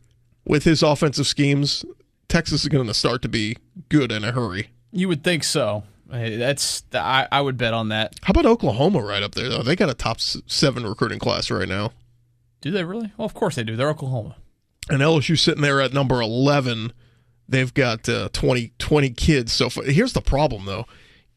with 0.45 0.63
his 0.63 0.83
offensive 0.83 1.25
schemes, 1.25 1.85
Texas 2.27 2.63
is 2.63 2.67
going 2.67 2.87
to 2.87 2.93
start 2.93 3.21
to 3.23 3.29
be 3.29 3.57
good 3.89 4.11
in 4.11 4.23
a 4.23 4.31
hurry. 4.31 4.69
You 4.91 5.07
would 5.07 5.23
think 5.23 5.43
so. 5.43 5.83
That's 6.07 6.83
I, 6.93 7.27
I 7.31 7.41
would 7.41 7.57
bet 7.57 7.73
on 7.73 7.89
that. 7.89 8.15
How 8.21 8.31
about 8.31 8.45
Oklahoma 8.45 9.01
right 9.01 9.23
up 9.23 9.33
there 9.33 9.49
though? 9.49 9.63
They 9.63 9.75
got 9.75 9.89
a 9.89 9.95
top 9.95 10.19
seven 10.19 10.85
recruiting 10.85 11.17
class 11.17 11.49
right 11.49 11.67
now. 11.67 11.93
Do 12.61 12.69
they 12.71 12.83
really? 12.83 13.11
Well, 13.17 13.25
of 13.25 13.33
course 13.33 13.55
they 13.55 13.63
do. 13.63 13.75
They're 13.75 13.89
Oklahoma. 13.89 14.35
And 14.89 15.01
LSU 15.01 15.37
sitting 15.37 15.61
there 15.61 15.81
at 15.81 15.93
number 15.93 16.21
eleven. 16.21 16.93
They've 17.47 17.73
got 17.73 18.07
uh, 18.07 18.29
20, 18.31 18.71
20 18.79 19.09
kids. 19.11 19.51
So 19.51 19.69
far. 19.69 19.83
here's 19.83 20.13
the 20.13 20.21
problem 20.21 20.65
though. 20.65 20.85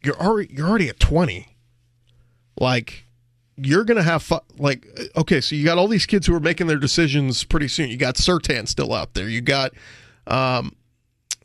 You're 0.02 0.20
already 0.20 0.54
you're 0.54 0.68
already 0.68 0.88
at 0.88 1.00
twenty 1.00 1.56
like 2.60 3.06
you're 3.56 3.84
gonna 3.84 4.02
have 4.02 4.22
fu- 4.22 4.38
like 4.58 4.86
okay 5.16 5.40
so 5.40 5.54
you 5.54 5.64
got 5.64 5.78
all 5.78 5.88
these 5.88 6.06
kids 6.06 6.26
who 6.26 6.34
are 6.34 6.40
making 6.40 6.66
their 6.66 6.78
decisions 6.78 7.44
pretty 7.44 7.68
soon 7.68 7.88
you 7.88 7.96
got 7.96 8.16
Surtain 8.16 8.68
still 8.68 8.92
out 8.92 9.14
there 9.14 9.28
you 9.28 9.40
got 9.40 9.72
um 10.26 10.74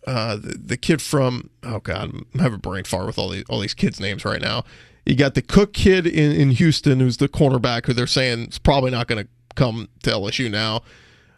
uh 0.08 0.36
the, 0.36 0.58
the 0.58 0.78
kid 0.78 1.02
from 1.02 1.50
oh 1.64 1.80
god 1.80 2.10
i'm 2.10 2.40
having 2.40 2.56
a 2.56 2.58
brain 2.58 2.84
fart 2.84 3.06
with 3.06 3.18
all 3.18 3.30
these 3.30 3.44
all 3.50 3.60
these 3.60 3.74
kids 3.74 4.00
names 4.00 4.26
right 4.26 4.42
now 4.42 4.64
you 5.06 5.16
got 5.16 5.36
the 5.36 5.42
cook 5.42 5.74
kid 5.74 6.06
in, 6.06 6.32
in 6.32 6.52
houston 6.52 7.00
who's 7.00 7.18
the 7.18 7.30
cornerback 7.30 7.86
who 7.86 7.94
they're 7.94 8.08
saying 8.08 8.48
is 8.48 8.60
probably 8.60 8.92
not 8.92 9.08
going 9.08 9.24
to 9.24 9.30
come 9.56 9.88
to 10.04 10.10
lsu 10.10 10.50
now 10.50 10.82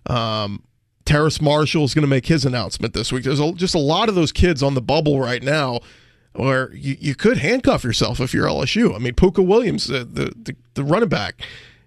um 0.08 0.64
terrace 1.06 1.42
marshall 1.42 1.84
is 1.84 1.94
going 1.94 2.04
to 2.04 2.08
make 2.08 2.26
his 2.28 2.46
announcement 2.46 2.94
this 2.94 3.12
week 3.12 3.24
there's 3.24 3.40
a, 3.40 3.52
just 3.54 3.76
a 3.76 3.80
lot 3.80 4.08
of 4.08 4.16
those 4.16 4.32
kids 4.32 4.64
on 4.64 4.74
the 4.74 4.82
bubble 4.82 5.20
right 5.20 5.44
now 5.44 5.80
where 6.34 6.74
you, 6.74 6.98
you 7.00 7.16
could 7.16 7.38
handcuff 7.38 7.84
yourself 7.84 8.20
if 8.20 8.34
you're 8.34 8.48
LSU. 8.48 8.96
I 8.96 9.00
mean, 9.00 9.14
Pooka 9.14 9.46
Williams, 9.46 9.88
the, 9.88 10.00
the, 10.00 10.34
the, 10.36 10.56
the 10.74 10.84
running 10.84 11.10
back, 11.10 11.42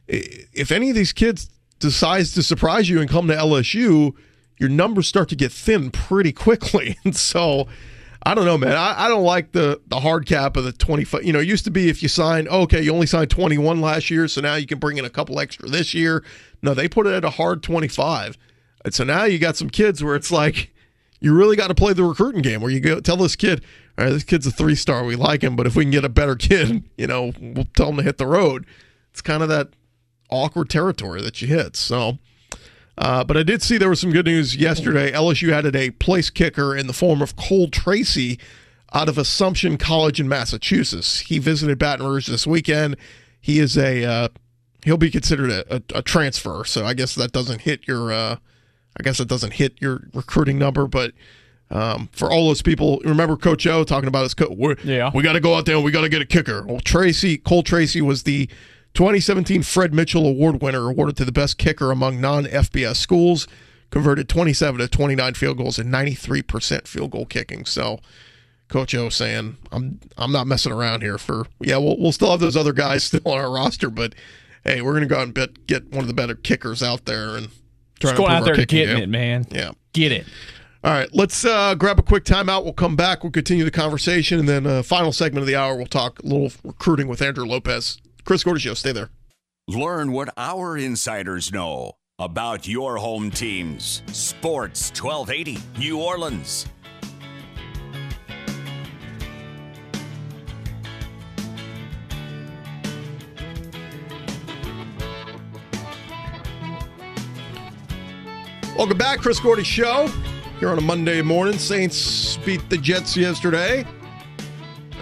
if 0.08 0.70
any 0.70 0.90
of 0.90 0.96
these 0.96 1.12
kids 1.12 1.50
decides 1.78 2.32
to 2.34 2.42
surprise 2.42 2.88
you 2.88 3.00
and 3.00 3.10
come 3.10 3.26
to 3.28 3.34
LSU, 3.34 4.14
your 4.58 4.68
numbers 4.68 5.06
start 5.08 5.28
to 5.30 5.36
get 5.36 5.52
thin 5.52 5.90
pretty 5.90 6.32
quickly. 6.32 6.96
And 7.04 7.16
so 7.16 7.66
I 8.26 8.34
don't 8.34 8.44
know, 8.44 8.58
man. 8.58 8.72
I, 8.72 9.04
I 9.04 9.08
don't 9.08 9.22
like 9.22 9.52
the 9.52 9.80
the 9.86 10.00
hard 10.00 10.26
cap 10.26 10.56
of 10.56 10.64
the 10.64 10.72
25. 10.72 11.22
You 11.22 11.32
know, 11.32 11.38
it 11.38 11.46
used 11.46 11.64
to 11.66 11.70
be 11.70 11.88
if 11.88 12.02
you 12.02 12.08
sign, 12.08 12.48
oh, 12.50 12.62
okay, 12.62 12.82
you 12.82 12.92
only 12.92 13.06
signed 13.06 13.30
21 13.30 13.80
last 13.80 14.10
year, 14.10 14.26
so 14.26 14.40
now 14.40 14.56
you 14.56 14.66
can 14.66 14.80
bring 14.80 14.98
in 14.98 15.04
a 15.04 15.10
couple 15.10 15.38
extra 15.38 15.68
this 15.68 15.94
year. 15.94 16.24
No, 16.60 16.74
they 16.74 16.88
put 16.88 17.06
it 17.06 17.12
at 17.12 17.24
a 17.24 17.30
hard 17.30 17.62
25. 17.62 18.36
And 18.84 18.92
so 18.92 19.04
now 19.04 19.24
you 19.24 19.38
got 19.38 19.56
some 19.56 19.70
kids 19.70 20.02
where 20.02 20.16
it's 20.16 20.32
like 20.32 20.74
you 21.20 21.34
really 21.34 21.54
got 21.54 21.68
to 21.68 21.74
play 21.76 21.92
the 21.92 22.02
recruiting 22.02 22.42
game 22.42 22.60
where 22.60 22.70
you 22.70 22.80
go 22.80 22.98
tell 22.98 23.16
this 23.16 23.36
kid, 23.36 23.62
all 23.96 24.06
right, 24.06 24.10
this 24.10 24.24
kid's 24.24 24.44
a 24.44 24.50
three 24.50 24.74
star, 24.74 25.04
we 25.04 25.14
like 25.14 25.44
him, 25.44 25.54
but 25.54 25.68
if 25.68 25.76
we 25.76 25.84
can 25.84 25.92
get 25.92 26.04
a 26.04 26.08
better 26.08 26.34
kid, 26.36 26.82
you 26.96 27.06
know, 27.06 27.32
we'll 27.40 27.68
tell 27.76 27.90
him 27.90 27.96
to 27.98 28.02
hit 28.02 28.18
the 28.18 28.26
road. 28.26 28.66
It's 29.12 29.22
kind 29.22 29.44
of 29.44 29.48
that 29.50 29.68
awkward 30.30 30.68
territory 30.68 31.22
that 31.22 31.40
you 31.40 31.46
hit. 31.46 31.76
So, 31.76 32.18
uh, 32.98 33.24
but 33.24 33.36
I 33.36 33.42
did 33.42 33.62
see 33.62 33.76
there 33.76 33.90
was 33.90 34.00
some 34.00 34.12
good 34.12 34.26
news 34.26 34.56
yesterday. 34.56 35.12
LSU 35.12 35.52
added 35.52 35.76
a 35.76 35.90
place 35.90 36.30
kicker 36.30 36.74
in 36.74 36.86
the 36.86 36.92
form 36.92 37.20
of 37.20 37.36
Cole 37.36 37.68
Tracy 37.68 38.38
out 38.94 39.08
of 39.08 39.18
Assumption 39.18 39.76
College 39.76 40.18
in 40.18 40.28
Massachusetts. 40.28 41.20
He 41.20 41.38
visited 41.38 41.78
Baton 41.78 42.06
Rouge 42.06 42.28
this 42.28 42.46
weekend. 42.46 42.96
He 43.40 43.58
is 43.58 43.76
a 43.76 44.04
uh, 44.04 44.28
he'll 44.84 44.96
be 44.96 45.10
considered 45.10 45.50
a, 45.50 45.76
a, 45.76 45.82
a, 45.96 46.02
transfer, 46.02 46.64
so 46.64 46.86
I 46.86 46.94
guess 46.94 47.14
that 47.16 47.32
doesn't 47.32 47.62
hit 47.62 47.86
your 47.86 48.12
uh, 48.12 48.36
I 48.98 49.02
guess 49.02 49.20
it 49.20 49.28
doesn't 49.28 49.54
hit 49.54 49.74
your 49.80 50.08
recruiting 50.14 50.58
number, 50.58 50.86
but. 50.86 51.12
Um, 51.68 52.10
for 52.12 52.30
all 52.30 52.46
those 52.46 52.62
people, 52.62 53.00
remember 53.04 53.36
Coach 53.36 53.66
O 53.66 53.82
talking 53.82 54.06
about 54.06 54.22
his 54.22 54.34
coach. 54.34 54.78
Yeah, 54.84 55.10
we 55.12 55.24
got 55.24 55.32
to 55.32 55.40
go 55.40 55.56
out 55.56 55.66
there 55.66 55.74
and 55.74 55.84
we 55.84 55.90
got 55.90 56.02
to 56.02 56.08
get 56.08 56.22
a 56.22 56.24
kicker. 56.24 56.64
Well, 56.64 56.78
Tracy 56.78 57.38
Cole 57.38 57.64
Tracy 57.64 58.00
was 58.00 58.22
the 58.22 58.48
2017 58.96 59.62
Fred 59.62 59.92
Mitchell 59.92 60.26
Award 60.26 60.62
winner, 60.62 60.88
awarded 60.88 61.18
to 61.18 61.26
the 61.26 61.32
best 61.32 61.58
kicker 61.58 61.90
among 61.90 62.18
non 62.18 62.44
FBS 62.46 62.96
schools, 62.96 63.46
converted 63.90 64.26
27 64.26 64.80
to 64.80 64.88
29 64.88 65.34
field 65.34 65.58
goals 65.58 65.78
and 65.78 65.92
93% 65.92 66.88
field 66.88 67.10
goal 67.10 67.26
kicking. 67.26 67.66
So, 67.66 68.00
Coach 68.68 68.94
O 68.94 69.10
saying, 69.10 69.58
"I'm 69.70 70.00
I'm 70.16 70.32
not 70.32 70.46
messing 70.46 70.72
around 70.72 71.02
here." 71.02 71.18
For 71.18 71.46
yeah, 71.60 71.76
we'll 71.76 71.98
we'll 71.98 72.10
still 72.10 72.30
have 72.30 72.40
those 72.40 72.56
other 72.56 72.72
guys 72.72 73.04
still 73.04 73.20
on 73.26 73.38
our 73.38 73.52
roster, 73.52 73.90
but 73.90 74.14
hey, 74.64 74.80
we're 74.80 74.94
gonna 74.94 75.06
go 75.06 75.16
out 75.16 75.24
and 75.24 75.34
bet, 75.34 75.66
get 75.66 75.92
one 75.92 76.00
of 76.00 76.08
the 76.08 76.14
better 76.14 76.34
kickers 76.34 76.82
out 76.82 77.04
there 77.04 77.36
and 77.36 77.48
try 78.00 78.12
Just 78.12 78.16
to 78.16 78.26
out 78.26 78.44
there 78.44 78.56
getting 78.56 78.86
game. 78.86 78.96
it, 78.96 79.08
man. 79.10 79.46
Yeah, 79.50 79.72
get 79.92 80.10
it. 80.10 80.26
All 80.82 80.92
right, 80.92 81.08
let's 81.12 81.44
uh, 81.44 81.74
grab 81.74 81.98
a 81.98 82.02
quick 82.02 82.24
timeout. 82.24 82.64
We'll 82.64 82.72
come 82.72 82.96
back. 82.96 83.22
We'll 83.22 83.32
continue 83.32 83.64
the 83.64 83.70
conversation, 83.70 84.38
and 84.38 84.48
then 84.48 84.66
uh, 84.66 84.82
final 84.82 85.12
segment 85.12 85.42
of 85.42 85.46
the 85.46 85.56
hour, 85.56 85.76
we'll 85.76 85.86
talk 85.86 86.18
a 86.20 86.26
little 86.26 86.50
recruiting 86.64 87.08
with 87.08 87.20
Andrew 87.20 87.44
Lopez. 87.44 87.98
Chris 88.26 88.42
Gordy 88.42 88.58
Show. 88.58 88.74
Stay 88.74 88.90
there. 88.90 89.08
Learn 89.68 90.10
what 90.10 90.30
our 90.36 90.76
insiders 90.76 91.52
know 91.52 91.92
about 92.18 92.66
your 92.66 92.96
home 92.96 93.30
teams. 93.30 94.02
Sports 94.10 94.90
1280, 95.00 95.58
New 95.78 96.00
Orleans. 96.00 96.66
Welcome 108.76 108.98
back, 108.98 109.20
Chris 109.20 109.38
Gordy 109.38 109.62
Show. 109.62 110.08
Here 110.58 110.70
on 110.70 110.78
a 110.78 110.80
Monday 110.80 111.22
morning. 111.22 111.58
Saints 111.58 112.38
beat 112.38 112.68
the 112.70 112.78
Jets 112.78 113.16
yesterday. 113.16 113.86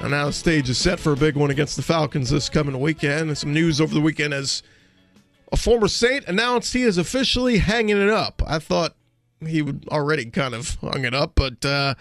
And 0.05 0.11
now 0.11 0.27
the 0.27 0.35
stage 0.35 0.69
is 0.69 0.77
set 0.77 1.01
for 1.01 1.15
a 1.15 1.17
big 1.17 1.35
one 1.35 1.51
against 1.51 1.77
the 1.77 1.83
Falcons 1.83 2.29
this 2.29 2.51
coming 2.51 2.79
weekend. 2.79 3.29
And 3.29 3.39
some 3.39 3.55
news 3.55 3.81
over 3.81 3.95
the 3.95 4.03
weekend 4.03 4.35
as 4.35 4.63
a 5.51 5.57
former 5.57 5.89
Saint 5.89 6.27
announced 6.27 6.75
he 6.75 6.83
is 6.83 6.99
officially 6.99 7.57
hanging 7.57 7.97
it 7.97 8.11
up. 8.11 8.43
I 8.47 8.59
thought 8.59 8.97
he 9.47 9.63
would 9.63 9.89
already 9.89 10.27
kind 10.27 10.53
of 10.53 10.75
hung 10.83 11.07
it 11.07 11.15
up, 11.15 11.33
but 11.35 11.65
uh, 11.65 11.95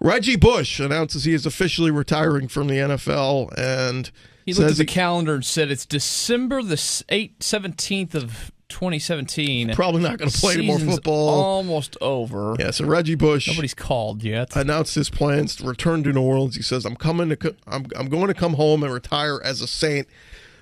Reggie 0.00 0.34
Bush 0.34 0.80
announces 0.80 1.22
he 1.22 1.34
is 1.34 1.46
officially 1.46 1.92
retiring 1.92 2.48
from 2.48 2.66
the 2.66 2.78
NFL 2.78 3.56
and 3.56 4.10
he 4.44 4.52
looked 4.52 4.72
at 4.72 4.76
the 4.78 4.84
calendar 4.84 5.34
and 5.34 5.44
said 5.44 5.70
it's 5.70 5.86
December 5.86 6.64
the 6.64 6.74
8th, 6.74 7.38
17th 7.38 8.14
of 8.16 8.50
2017. 8.76 9.72
Probably 9.72 10.02
not 10.02 10.18
going 10.18 10.30
to 10.30 10.38
play 10.38 10.52
any 10.52 10.66
more 10.66 10.78
football. 10.78 11.30
Almost 11.30 11.96
over. 12.02 12.56
Yeah, 12.58 12.72
so 12.72 12.84
Reggie 12.84 13.14
Bush. 13.14 13.48
Nobody's 13.48 13.72
called 13.72 14.22
yet. 14.22 14.54
Announced 14.54 14.94
his 14.94 15.08
plans 15.08 15.56
to 15.56 15.66
return 15.66 16.02
to 16.02 16.12
New 16.12 16.20
Orleans. 16.20 16.56
He 16.56 16.62
says, 16.62 16.84
"I'm 16.84 16.94
coming 16.94 17.30
to. 17.30 17.56
I'm, 17.66 17.86
I'm 17.96 18.10
going 18.10 18.26
to 18.26 18.34
come 18.34 18.52
home 18.52 18.82
and 18.82 18.92
retire 18.92 19.40
as 19.42 19.62
a 19.62 19.66
Saint." 19.66 20.06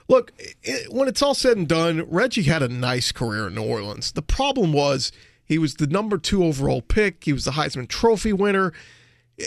Look, 0.06 0.32
it, 0.62 0.92
when 0.92 1.08
it's 1.08 1.22
all 1.22 1.34
said 1.34 1.56
and 1.56 1.66
done, 1.66 2.06
Reggie 2.08 2.44
had 2.44 2.62
a 2.62 2.68
nice 2.68 3.10
career 3.10 3.48
in 3.48 3.56
New 3.56 3.64
Orleans. 3.64 4.12
The 4.12 4.22
problem 4.22 4.72
was 4.72 5.10
he 5.44 5.58
was 5.58 5.74
the 5.74 5.88
number 5.88 6.16
two 6.16 6.44
overall 6.44 6.82
pick. 6.82 7.24
He 7.24 7.32
was 7.32 7.44
the 7.44 7.52
Heisman 7.52 7.88
Trophy 7.88 8.32
winner 8.32 8.72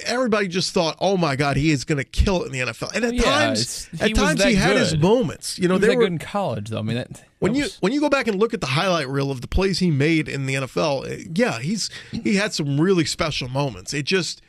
everybody 0.03 0.47
just 0.47 0.73
thought, 0.73 0.97
"Oh 0.99 1.17
my 1.17 1.35
God, 1.35 1.57
he 1.57 1.71
is 1.71 1.85
going 1.85 1.97
to 1.97 2.03
kill 2.03 2.43
it 2.43 2.47
in 2.47 2.51
the 2.51 2.59
NFL." 2.59 2.93
And 2.93 3.05
at 3.05 3.13
yeah, 3.13 3.23
times, 3.23 3.89
at 3.99 4.13
times 4.15 4.43
he 4.43 4.55
had 4.55 4.75
his 4.75 4.97
moments. 4.97 5.57
You 5.57 5.67
know, 5.67 5.75
he 5.75 5.81
they 5.81 5.95
were 5.95 6.03
good 6.03 6.11
in 6.11 6.19
college, 6.19 6.69
though. 6.69 6.79
I 6.79 6.81
mean, 6.81 6.97
that, 6.97 7.23
when 7.39 7.53
that 7.53 7.59
you 7.59 7.67
when 7.79 7.93
you 7.93 7.99
go 7.99 8.09
back 8.09 8.27
and 8.27 8.39
look 8.39 8.53
at 8.53 8.61
the 8.61 8.67
highlight 8.67 9.07
reel 9.07 9.31
of 9.31 9.41
the 9.41 9.47
plays 9.47 9.79
he 9.79 9.91
made 9.91 10.27
in 10.27 10.45
the 10.45 10.55
NFL, 10.55 11.09
eh, 11.09 11.23
yeah, 11.33 11.59
he's 11.59 11.89
he 12.11 12.35
had 12.35 12.53
some 12.53 12.79
really 12.79 13.05
special 13.05 13.47
moments. 13.47 13.93
It 13.93 14.05
just 14.05 14.41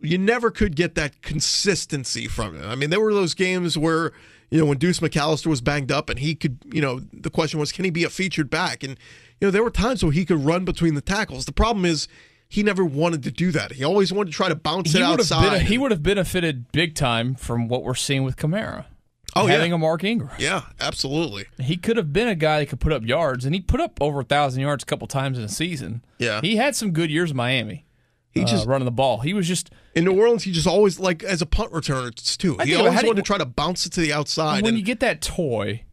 you 0.00 0.18
never 0.18 0.50
could 0.50 0.76
get 0.76 0.94
that 0.94 1.22
consistency 1.22 2.28
from 2.28 2.56
him. 2.56 2.68
I 2.68 2.74
mean, 2.74 2.90
there 2.90 3.00
were 3.00 3.14
those 3.14 3.34
games 3.34 3.76
where 3.76 4.12
you 4.50 4.58
know 4.60 4.66
when 4.66 4.78
Deuce 4.78 5.00
McAllister 5.00 5.46
was 5.46 5.60
banged 5.60 5.90
up 5.90 6.08
and 6.08 6.18
he 6.18 6.34
could, 6.34 6.58
you 6.72 6.80
know, 6.80 7.00
the 7.12 7.30
question 7.30 7.58
was, 7.58 7.72
can 7.72 7.84
he 7.84 7.90
be 7.90 8.04
a 8.04 8.10
featured 8.10 8.50
back? 8.50 8.82
And 8.84 8.98
you 9.40 9.48
know, 9.48 9.50
there 9.50 9.62
were 9.62 9.70
times 9.70 10.02
where 10.02 10.12
he 10.12 10.24
could 10.24 10.44
run 10.44 10.64
between 10.64 10.94
the 10.94 11.00
tackles. 11.00 11.44
The 11.44 11.52
problem 11.52 11.84
is 11.84 12.08
he 12.48 12.62
never 12.62 12.84
wanted 12.84 13.22
to 13.24 13.30
do 13.30 13.50
that. 13.52 13.72
He 13.72 13.84
always 13.84 14.12
wanted 14.12 14.30
to 14.30 14.36
try 14.36 14.48
to 14.48 14.54
bounce 14.54 14.92
he 14.92 14.98
it 14.98 15.02
outside. 15.02 15.58
Been, 15.58 15.66
he 15.66 15.78
would 15.78 15.90
have 15.90 16.02
benefited 16.02 16.70
big 16.72 16.94
time 16.94 17.34
from 17.34 17.68
what 17.68 17.82
we're 17.82 17.94
seeing 17.94 18.24
with 18.24 18.36
Kamara. 18.36 18.86
Oh, 19.34 19.46
having 19.46 19.70
yeah. 19.70 19.74
a 19.74 19.78
Mark 19.78 20.02
Ingram. 20.02 20.30
Yeah, 20.38 20.62
absolutely. 20.80 21.44
He 21.58 21.76
could 21.76 21.98
have 21.98 22.10
been 22.12 22.28
a 22.28 22.34
guy 22.34 22.60
that 22.60 22.70
could 22.70 22.80
put 22.80 22.92
up 22.92 23.04
yards, 23.04 23.44
and 23.44 23.54
he 23.54 23.60
put 23.60 23.80
up 23.80 24.00
over 24.00 24.20
a 24.20 24.24
thousand 24.24 24.62
yards 24.62 24.82
a 24.82 24.86
couple 24.86 25.06
times 25.06 25.36
in 25.36 25.44
a 25.44 25.48
season. 25.48 26.02
Yeah, 26.18 26.40
he 26.40 26.56
had 26.56 26.74
some 26.74 26.92
good 26.92 27.10
years 27.10 27.32
in 27.32 27.36
Miami. 27.36 27.84
He 28.30 28.42
uh, 28.42 28.46
just 28.46 28.66
running 28.66 28.86
the 28.86 28.92
ball. 28.92 29.18
He 29.18 29.34
was 29.34 29.46
just 29.46 29.70
in 29.94 30.04
New 30.04 30.18
Orleans. 30.18 30.44
He 30.44 30.52
just 30.52 30.66
always 30.66 30.98
like 30.98 31.22
as 31.22 31.42
a 31.42 31.46
punt 31.46 31.72
returner 31.72 32.14
too. 32.38 32.56
He 32.64 32.74
always 32.74 32.94
wanted 32.94 33.16
to 33.16 33.22
try 33.22 33.36
to 33.36 33.44
bounce 33.44 33.84
it 33.84 33.92
to 33.92 34.00
the 34.00 34.12
outside. 34.12 34.62
When 34.62 34.70
and, 34.70 34.78
you 34.78 34.84
get 34.84 35.00
that 35.00 35.20
toy, 35.20 35.84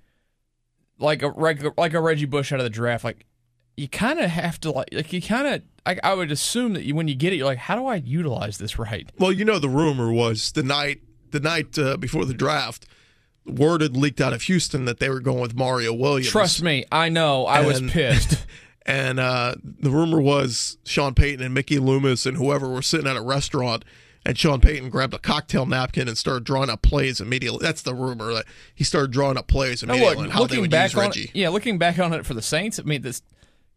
like 0.97 1.21
a 1.21 1.33
like 1.77 1.93
a 1.93 1.99
Reggie 1.99 2.25
Bush 2.25 2.53
out 2.53 2.59
of 2.59 2.63
the 2.63 2.69
draft, 2.69 3.03
like 3.03 3.25
you 3.75 3.89
kind 3.89 4.19
of 4.19 4.29
have 4.29 4.59
to 4.61 4.71
like 4.71 4.89
like 4.93 5.11
you 5.11 5.21
kind 5.21 5.47
of 5.47 5.61
I, 5.85 5.99
I, 6.03 6.13
would 6.13 6.31
assume 6.31 6.73
that 6.73 6.83
you, 6.83 6.95
when 6.95 7.07
you 7.07 7.15
get 7.15 7.33
it 7.33 7.37
you're 7.37 7.45
like 7.45 7.57
how 7.57 7.75
do 7.75 7.85
I 7.85 7.95
utilize 7.95 8.57
this 8.57 8.79
right? 8.79 9.09
Well, 9.17 9.31
you 9.31 9.45
know 9.45 9.59
the 9.59 9.69
rumor 9.69 10.11
was 10.11 10.51
the 10.51 10.63
night 10.63 11.01
the 11.31 11.39
night 11.39 11.77
uh, 11.77 11.97
before 11.97 12.25
the 12.25 12.33
draft 12.33 12.85
word 13.45 13.81
had 13.81 13.97
leaked 13.97 14.21
out 14.21 14.33
of 14.33 14.43
Houston 14.43 14.85
that 14.85 14.99
they 14.99 15.09
were 15.09 15.19
going 15.19 15.41
with 15.41 15.55
Mario 15.55 15.93
Williams. 15.93 16.29
Trust 16.29 16.61
me, 16.61 16.85
I 16.91 17.09
know. 17.09 17.45
I 17.45 17.59
and, 17.59 17.67
was 17.67 17.81
pissed. 17.91 18.45
and 18.85 19.19
uh, 19.19 19.55
the 19.61 19.89
rumor 19.89 20.21
was 20.21 20.77
Sean 20.85 21.13
Payton 21.13 21.43
and 21.43 21.53
Mickey 21.53 21.79
Loomis 21.79 22.25
and 22.25 22.37
whoever 22.37 22.69
were 22.69 22.81
sitting 22.81 23.07
at 23.07 23.17
a 23.17 23.21
restaurant 23.21 23.83
and 24.25 24.37
Sean 24.37 24.61
Payton 24.61 24.89
grabbed 24.89 25.13
a 25.13 25.19
cocktail 25.19 25.65
napkin 25.65 26.07
and 26.07 26.17
started 26.17 26.43
drawing 26.43 26.69
up 26.69 26.81
plays 26.81 27.19
immediately. 27.19 27.59
That's 27.61 27.81
the 27.81 27.93
rumor 27.93 28.33
that 28.33 28.45
he 28.73 28.83
started 28.83 29.11
drawing 29.11 29.37
up 29.37 29.47
plays 29.47 29.83
immediately 29.83 30.15
look, 30.15 30.23
and 30.25 30.33
how 30.33 30.45
they 30.45 30.59
would 30.59 30.71
use 30.71 30.95
Reggie. 30.95 31.23
It, 31.23 31.35
yeah, 31.35 31.49
looking 31.49 31.77
back 31.77 31.99
on 31.99 32.13
it 32.13 32.25
for 32.25 32.33
the 32.33 32.41
Saints, 32.41 32.79
I 32.79 32.83
mean, 32.83 33.01
this 33.01 33.21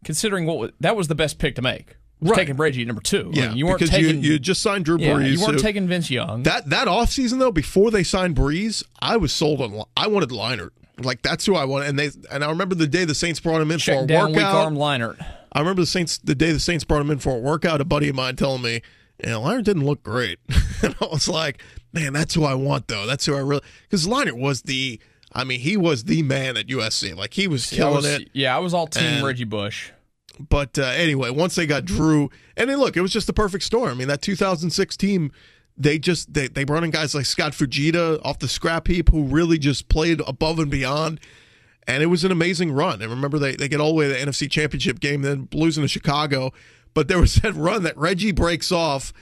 considering 0.03 0.45
what 0.45 0.73
that 0.79 0.95
was 0.95 1.07
the 1.07 1.15
best 1.15 1.39
pick 1.39 1.55
to 1.55 1.61
make. 1.61 1.97
Right. 2.19 2.35
Taking 2.35 2.57
Reggie 2.57 2.83
number 2.83 3.01
two. 3.01 3.29
Yeah, 3.31 3.43
I 3.43 3.47
mean, 3.49 3.57
you 3.57 3.65
weren't 3.67 3.79
because 3.79 3.91
taking. 3.91 4.23
You, 4.23 4.33
you 4.33 4.39
just 4.39 4.63
signed 4.63 4.85
Drew 4.85 4.97
yeah, 4.97 5.11
Brees. 5.11 5.37
You 5.37 5.41
weren't 5.45 5.59
taking 5.59 5.87
Vince 5.87 6.09
Young. 6.09 6.43
That 6.43 6.67
that 6.71 6.87
offseason, 6.87 7.37
though, 7.37 7.51
before 7.51 7.91
they 7.91 8.03
signed 8.03 8.35
Brees, 8.35 8.83
I 8.99 9.17
was 9.17 9.31
sold 9.31 9.61
on. 9.61 9.83
I 9.95 10.07
wanted 10.07 10.29
Leinart. 10.29 10.71
Like 10.99 11.21
that's 11.21 11.45
who 11.45 11.55
I 11.55 11.65
wanted, 11.65 11.89
and 11.89 11.99
they 11.99 12.09
and 12.31 12.43
I 12.43 12.49
remember 12.49 12.73
the 12.73 12.87
day 12.87 13.05
the 13.05 13.13
Saints 13.13 13.39
brought 13.39 13.61
him 13.61 13.69
in 13.69 13.77
Check 13.77 13.99
for 13.99 14.03
a 14.05 14.07
down 14.07 14.33
workout. 14.33 14.35
Weak 14.35 14.65
arm 14.65 14.75
Leinart. 14.75 15.23
I 15.51 15.59
remember 15.59 15.83
the 15.83 15.87
Saints 15.87 16.17
the 16.17 16.33
day 16.33 16.51
the 16.51 16.59
Saints 16.59 16.83
brought 16.83 17.01
him 17.01 17.11
in 17.11 17.19
for 17.19 17.35
a 17.35 17.39
workout. 17.39 17.81
A 17.81 17.85
buddy 17.85 18.09
of 18.09 18.15
mine 18.15 18.35
telling 18.35 18.63
me, 18.63 18.81
"Yeah, 19.23 19.33
Leinart 19.33 19.63
didn't 19.63 19.85
look 19.85 20.01
great," 20.01 20.39
and 20.83 20.95
I 20.99 21.05
was 21.05 21.27
like, 21.27 21.61
"Man, 21.93 22.13
that's 22.13 22.33
who 22.33 22.45
I 22.45 22.55
want, 22.55 22.87
though. 22.87 23.05
That's 23.05 23.27
who 23.27 23.35
I 23.35 23.39
really." 23.39 23.61
Because 23.83 24.07
Leinart 24.07 24.39
was 24.39 24.63
the. 24.63 24.99
I 25.37 25.43
mean, 25.43 25.59
he 25.59 25.77
was 25.77 26.05
the 26.05 26.23
man 26.23 26.57
at 26.57 26.65
USC. 26.65 27.15
Like 27.15 27.35
he 27.35 27.47
was 27.47 27.69
killing 27.69 27.97
was, 27.97 28.05
it. 28.05 28.29
Yeah, 28.33 28.55
I 28.55 28.59
was 28.59 28.73
all 28.73 28.87
team 28.87 29.03
and, 29.03 29.25
Reggie 29.25 29.43
Bush. 29.43 29.91
But 30.39 30.79
uh, 30.79 30.85
anyway, 30.85 31.29
once 31.29 31.53
they 31.53 31.67
got 31.67 31.85
Drew, 31.85 32.31
and 32.57 32.67
then 32.69 32.79
look, 32.79 32.97
it 32.97 33.01
was 33.01 33.13
just 33.13 33.27
the 33.27 33.33
perfect 33.33 33.63
storm. 33.63 33.91
I 33.91 33.93
mean, 33.93 34.07
that 34.07 34.23
2006 34.23 34.97
team, 34.97 35.31
they 35.77 35.99
just 35.99 36.33
they 36.33 36.47
they 36.47 36.63
brought 36.63 36.83
in 36.83 36.89
guys 36.89 37.13
like 37.13 37.27
Scott 37.27 37.53
Fujita 37.53 38.19
off 38.25 38.39
the 38.39 38.47
scrap 38.47 38.87
heap 38.87 39.09
who 39.09 39.25
really 39.25 39.59
just 39.59 39.89
played 39.89 40.21
above 40.27 40.57
and 40.57 40.71
beyond. 40.71 41.19
And 41.87 42.01
it 42.01 42.07
was 42.07 42.23
an 42.25 42.31
amazing 42.31 42.71
run. 42.71 43.01
And 43.01 43.09
remember, 43.11 43.39
they, 43.39 43.55
they 43.55 43.69
get 43.69 43.79
all 43.79 43.89
the 43.89 43.93
way 43.93 44.07
to 44.07 44.13
the 44.13 44.19
NFC 44.19 44.51
Championship 44.51 44.99
game, 44.99 45.21
then 45.21 45.47
losing 45.53 45.83
to 45.83 45.87
Chicago. 45.87 46.51
But 46.93 47.07
there 47.07 47.19
was 47.19 47.35
that 47.43 47.53
run 47.53 47.83
that 47.83 47.95
Reggie 47.95 48.31
breaks 48.31 48.71
off, 48.71 49.13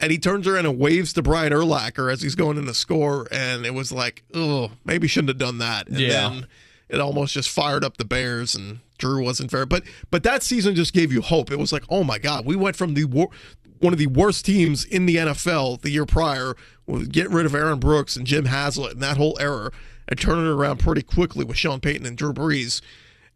and 0.00 0.10
he 0.10 0.18
turns 0.18 0.46
around 0.46 0.66
and 0.66 0.78
waves 0.78 1.12
to 1.14 1.22
Brian 1.22 1.52
Urlacher 1.52 2.12
as 2.12 2.22
he's 2.22 2.34
going 2.34 2.58
in 2.58 2.66
the 2.66 2.74
score. 2.74 3.26
And 3.30 3.64
it 3.64 3.74
was 3.74 3.92
like, 3.92 4.24
oh, 4.34 4.72
maybe 4.84 5.06
shouldn't 5.06 5.28
have 5.28 5.38
done 5.38 5.58
that. 5.58 5.88
And 5.88 5.98
yeah. 5.98 6.28
then 6.28 6.46
it 6.88 7.00
almost 7.00 7.34
just 7.34 7.50
fired 7.50 7.84
up 7.84 7.96
the 7.96 8.04
Bears, 8.04 8.54
and 8.54 8.80
Drew 8.98 9.22
wasn't 9.22 9.50
fair. 9.50 9.66
But 9.66 9.84
but 10.10 10.22
that 10.22 10.42
season 10.42 10.74
just 10.74 10.92
gave 10.92 11.12
you 11.12 11.22
hope. 11.22 11.50
It 11.50 11.58
was 11.58 11.72
like, 11.72 11.84
oh 11.88 12.04
my 12.04 12.18
God, 12.18 12.44
we 12.46 12.56
went 12.56 12.76
from 12.76 12.94
the 12.94 13.04
war, 13.04 13.28
one 13.80 13.92
of 13.92 13.98
the 13.98 14.06
worst 14.06 14.44
teams 14.44 14.84
in 14.84 15.06
the 15.06 15.16
NFL 15.16 15.82
the 15.82 15.90
year 15.90 16.06
prior, 16.06 16.54
with 16.86 17.10
get 17.12 17.30
rid 17.30 17.46
of 17.46 17.54
Aaron 17.54 17.78
Brooks 17.78 18.16
and 18.16 18.26
Jim 18.26 18.46
Haslett 18.46 18.92
and 18.92 19.02
that 19.02 19.16
whole 19.16 19.36
era, 19.40 19.70
and 20.08 20.18
turn 20.18 20.38
it 20.38 20.50
around 20.50 20.78
pretty 20.78 21.02
quickly 21.02 21.44
with 21.44 21.56
Sean 21.56 21.80
Payton 21.80 22.06
and 22.06 22.16
Drew 22.16 22.32
Brees. 22.32 22.80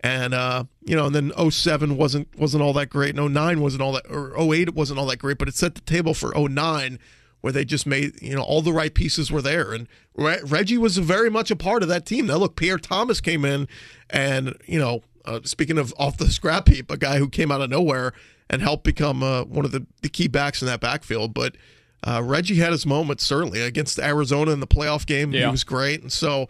And 0.01 0.33
uh, 0.33 0.65
you 0.85 0.95
know, 0.95 1.07
and 1.07 1.15
then 1.15 1.51
07 1.51 1.97
wasn't 1.97 2.29
wasn't 2.39 2.63
all 2.63 2.73
that 2.75 2.89
great. 2.89 3.17
And 3.17 3.35
09 3.35 3.61
wasn't 3.61 3.83
all 3.83 3.93
that 3.93 4.07
or 4.09 4.33
08 4.39 4.75
wasn't 4.75 4.99
all 4.99 5.07
that 5.07 5.19
great, 5.19 5.39
but 5.39 5.49
it 5.49 5.55
set 5.55 5.75
the 5.75 5.81
table 5.81 6.15
for 6.15 6.33
09 6.37 6.99
where 7.41 7.53
they 7.53 7.65
just 7.65 7.87
made, 7.87 8.21
you 8.21 8.35
know, 8.35 8.43
all 8.43 8.63
the 8.63 8.73
right 8.73 8.95
pieces 8.95 9.31
were 9.31 9.43
there. 9.43 9.73
And 9.73 9.87
Re- 10.15 10.41
Reggie 10.45 10.79
was 10.79 10.99
very 10.99 11.31
much 11.31 11.51
a 11.51 11.57
part 11.57 11.83
of 11.83 11.89
that 11.89 12.05
team. 12.05 12.27
Now 12.27 12.37
look, 12.37 12.57
Pierre 12.57 12.79
Thomas 12.79 13.21
came 13.21 13.45
in 13.45 13.69
and, 14.11 14.57
you 14.67 14.79
know, 14.79 15.03
uh, 15.25 15.41
speaking 15.45 15.79
of 15.79 15.95
off 15.99 16.17
the 16.17 16.31
scrap 16.31 16.69
heap, 16.69 16.91
a 16.91 16.97
guy 16.97 17.19
who 17.19 17.29
came 17.29 17.53
out 17.53 17.61
of 17.61 17.71
nowhere 17.71 18.13
and 18.51 18.63
helped 18.63 18.85
become 18.85 19.23
uh, 19.23 19.45
one 19.45 19.65
of 19.65 19.73
the, 19.73 19.87
the 20.03 20.09
key 20.09 20.27
backs 20.27 20.63
in 20.63 20.67
that 20.67 20.81
backfield. 20.81 21.35
But 21.35 21.57
uh, 22.03 22.23
Reggie 22.25 22.57
had 22.57 22.73
his 22.73 22.87
moments 22.87 23.25
certainly 23.25 23.61
against 23.61 23.99
Arizona 23.99 24.53
in 24.53 24.61
the 24.61 24.67
playoff 24.67 25.07
game. 25.07 25.33
Yeah. 25.33 25.47
He 25.47 25.51
was 25.51 25.65
great, 25.65 26.01
and 26.01 26.13
so 26.13 26.49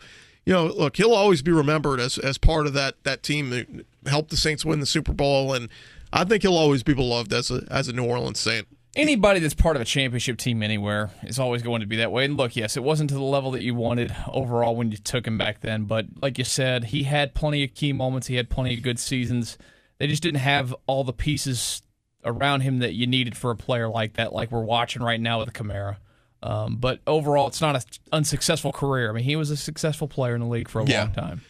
you 0.48 0.54
know, 0.54 0.64
look, 0.64 0.96
he'll 0.96 1.12
always 1.12 1.42
be 1.42 1.52
remembered 1.52 2.00
as 2.00 2.16
as 2.16 2.38
part 2.38 2.66
of 2.66 2.72
that 2.72 2.94
that 3.04 3.22
team 3.22 3.50
that 3.50 3.84
helped 4.06 4.30
the 4.30 4.36
Saints 4.36 4.64
win 4.64 4.80
the 4.80 4.86
Super 4.86 5.12
Bowl, 5.12 5.52
and 5.52 5.68
I 6.10 6.24
think 6.24 6.40
he'll 6.40 6.56
always 6.56 6.82
be 6.82 6.94
beloved 6.94 7.30
as 7.34 7.50
a 7.50 7.64
as 7.70 7.86
a 7.88 7.92
New 7.92 8.06
Orleans 8.06 8.40
Saint. 8.40 8.66
Anybody 8.96 9.40
that's 9.40 9.52
part 9.52 9.76
of 9.76 9.82
a 9.82 9.84
championship 9.84 10.38
team 10.38 10.62
anywhere 10.62 11.10
is 11.22 11.38
always 11.38 11.60
going 11.60 11.82
to 11.82 11.86
be 11.86 11.96
that 11.96 12.10
way. 12.10 12.24
And 12.24 12.38
look, 12.38 12.56
yes, 12.56 12.78
it 12.78 12.82
wasn't 12.82 13.10
to 13.10 13.14
the 13.14 13.20
level 13.20 13.50
that 13.50 13.62
you 13.62 13.74
wanted 13.74 14.16
overall 14.26 14.74
when 14.74 14.90
you 14.90 14.96
took 14.96 15.26
him 15.26 15.36
back 15.36 15.60
then, 15.60 15.84
but 15.84 16.06
like 16.22 16.38
you 16.38 16.44
said, 16.44 16.84
he 16.84 17.02
had 17.02 17.34
plenty 17.34 17.62
of 17.62 17.74
key 17.74 17.92
moments. 17.92 18.28
He 18.28 18.36
had 18.36 18.48
plenty 18.48 18.72
of 18.72 18.80
good 18.80 18.98
seasons. 18.98 19.58
They 19.98 20.06
just 20.06 20.22
didn't 20.22 20.40
have 20.40 20.74
all 20.86 21.04
the 21.04 21.12
pieces 21.12 21.82
around 22.24 22.62
him 22.62 22.78
that 22.78 22.94
you 22.94 23.06
needed 23.06 23.36
for 23.36 23.50
a 23.50 23.56
player 23.56 23.86
like 23.86 24.14
that, 24.14 24.32
like 24.32 24.50
we're 24.50 24.62
watching 24.62 25.02
right 25.02 25.20
now 25.20 25.40
with 25.40 25.52
Kamara. 25.52 25.98
Um, 26.42 26.76
but 26.76 27.00
overall, 27.06 27.48
it's 27.48 27.60
not 27.60 27.74
an 27.76 27.82
unsuccessful 28.12 28.72
career. 28.72 29.10
I 29.10 29.12
mean, 29.12 29.24
he 29.24 29.36
was 29.36 29.50
a 29.50 29.56
successful 29.56 30.06
player 30.08 30.34
in 30.34 30.40
the 30.40 30.46
league 30.46 30.68
for 30.68 30.80
a 30.80 30.84
Yeah. 30.86 31.04
long 31.04 31.12
time. 31.12 31.40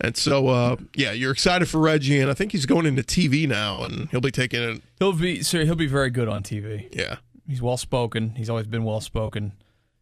And 0.00 0.16
so, 0.16 0.48
uh, 0.48 0.76
yeah, 0.94 1.12
you're 1.12 1.30
excited 1.32 1.68
for 1.68 1.78
Reggie, 1.80 2.18
and 2.20 2.30
I 2.30 2.34
think 2.34 2.52
he's 2.52 2.66
going 2.66 2.84
into 2.84 3.02
TV 3.02 3.46
now, 3.46 3.84
and 3.84 4.08
he'll 4.10 4.20
be 4.20 4.30
taking 4.32 4.60
it. 4.62 4.82
He'll 4.98 5.12
be 5.12 5.42
sir, 5.42 5.64
he'll 5.64 5.76
be 5.76 5.86
very 5.86 6.10
good 6.10 6.28
on 6.28 6.42
TV. 6.42 6.88
Yeah, 6.92 7.16
he's 7.48 7.62
well 7.62 7.76
spoken. 7.76 8.30
He's 8.36 8.50
always 8.50 8.66
been 8.66 8.84
well 8.84 9.00
spoken. 9.00 9.52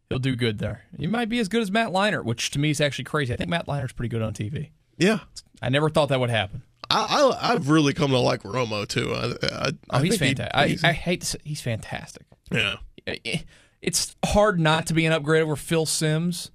He'll 0.09 0.19
do 0.19 0.35
good 0.35 0.57
there. 0.59 0.83
He 0.97 1.07
might 1.07 1.29
be 1.29 1.39
as 1.39 1.47
good 1.47 1.61
as 1.61 1.71
Matt 1.71 1.89
Leinart, 1.89 2.25
which 2.25 2.49
to 2.51 2.59
me 2.59 2.71
is 2.71 2.81
actually 2.81 3.05
crazy. 3.05 3.33
I 3.33 3.37
think 3.37 3.49
Matt 3.49 3.67
Leinart's 3.67 3.93
pretty 3.93 4.09
good 4.09 4.21
on 4.23 4.33
TV. 4.33 4.71
Yeah, 4.97 5.19
I 5.61 5.69
never 5.69 5.89
thought 5.89 6.09
that 6.09 6.19
would 6.19 6.29
happen. 6.31 6.63
I, 6.89 7.05
I 7.39 7.53
I've 7.53 7.69
really 7.69 7.93
come 7.93 8.09
to 8.11 8.19
like 8.19 8.41
Romo 8.43 8.87
too. 8.87 9.13
I, 9.13 9.25
I, 9.47 9.67
Oh, 9.91 9.97
I 9.97 10.01
he's 10.03 10.17
think 10.17 10.37
he- 10.39 10.43
fantastic. 10.43 10.83
I, 10.83 10.89
I 10.89 10.91
hate 10.91 11.21
to 11.21 11.27
say 11.27 11.37
he's 11.43 11.61
fantastic. 11.61 12.25
yeah, 12.51 12.75
It's 13.83 14.15
hard 14.25 14.59
not 14.61 14.87
to 14.87 14.93
be 14.93 15.05
an 15.05 15.11
upgrade 15.11 15.43
over 15.43 15.57
Phil 15.57 15.85
Simms 15.85 16.51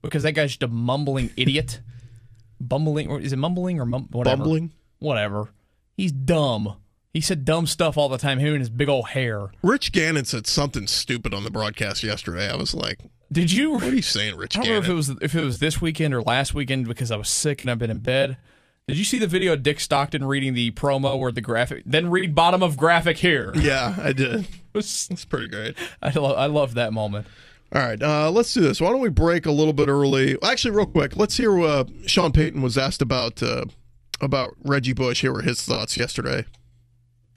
because 0.00 0.22
that 0.22 0.32
guy's 0.32 0.50
just 0.52 0.62
a 0.62 0.68
mumbling 0.68 1.30
idiot. 1.36 1.80
Bumbling, 2.60 3.08
or 3.08 3.20
is 3.20 3.32
it 3.32 3.36
mumbling 3.36 3.78
or 3.78 3.84
mum, 3.84 4.08
whatever? 4.10 4.38
Bumbling? 4.38 4.72
Whatever. 4.98 5.50
He's 5.96 6.12
dumb. 6.12 6.76
He 7.12 7.20
said 7.20 7.44
dumb 7.44 7.66
stuff 7.66 7.98
all 7.98 8.08
the 8.08 8.16
time. 8.16 8.38
Him 8.38 8.54
and 8.54 8.60
his 8.60 8.70
big 8.70 8.88
old 8.88 9.08
hair. 9.08 9.50
Rich 9.62 9.92
Gannon 9.92 10.24
said 10.24 10.46
something 10.46 10.86
stupid 10.86 11.34
on 11.34 11.44
the 11.44 11.50
broadcast 11.50 12.02
yesterday. 12.02 12.50
I 12.50 12.56
was 12.56 12.72
like, 12.72 13.00
Did 13.30 13.52
you? 13.52 13.72
What 13.72 13.82
are 13.84 13.94
you 13.94 14.00
saying, 14.00 14.36
Rich 14.36 14.56
I 14.56 14.60
don't 14.60 14.64
Gannon? 14.64 14.80
know 14.80 14.84
if 14.86 14.90
it 14.90 14.94
was 14.94 15.08
if 15.20 15.34
it 15.34 15.44
was 15.44 15.58
this 15.58 15.80
weekend 15.82 16.14
or 16.14 16.22
last 16.22 16.54
weekend 16.54 16.88
because 16.88 17.10
I 17.10 17.16
was 17.16 17.28
sick 17.28 17.60
and 17.60 17.70
I've 17.70 17.78
been 17.78 17.90
in 17.90 17.98
bed. 17.98 18.38
Did 18.88 18.96
you 18.96 19.04
see 19.04 19.18
the 19.18 19.26
video 19.26 19.52
of 19.52 19.62
Dick 19.62 19.78
Stockton 19.78 20.24
reading 20.24 20.54
the 20.54 20.70
promo 20.70 21.14
or 21.14 21.30
the 21.30 21.40
graphic? 21.42 21.82
Then 21.84 22.10
read 22.10 22.34
bottom 22.34 22.62
of 22.62 22.76
graphic 22.78 23.18
here. 23.18 23.52
Yeah, 23.54 23.94
I 23.98 24.12
did. 24.12 24.46
It's 24.74 25.24
pretty 25.24 25.48
great. 25.48 25.76
I 26.00 26.10
love 26.10 26.38
I 26.38 26.46
love 26.46 26.74
that 26.74 26.92
moment. 26.92 27.26
All 27.74 27.80
right, 27.80 28.02
uh, 28.02 28.30
let's 28.30 28.52
do 28.52 28.60
this. 28.60 28.80
Why 28.80 28.90
don't 28.90 29.00
we 29.00 29.08
break 29.08 29.46
a 29.46 29.50
little 29.50 29.72
bit 29.72 29.88
early? 29.88 30.36
Actually, 30.42 30.72
real 30.76 30.86
quick, 30.86 31.16
let's 31.16 31.38
hear 31.38 31.58
uh, 31.58 31.84
Sean 32.06 32.30
Payton 32.30 32.60
was 32.60 32.76
asked 32.76 33.00
about 33.00 33.42
uh, 33.42 33.64
about 34.20 34.54
Reggie 34.62 34.92
Bush. 34.92 35.22
Here 35.22 35.32
were 35.32 35.42
his 35.42 35.62
thoughts 35.62 35.96
yesterday. 35.96 36.44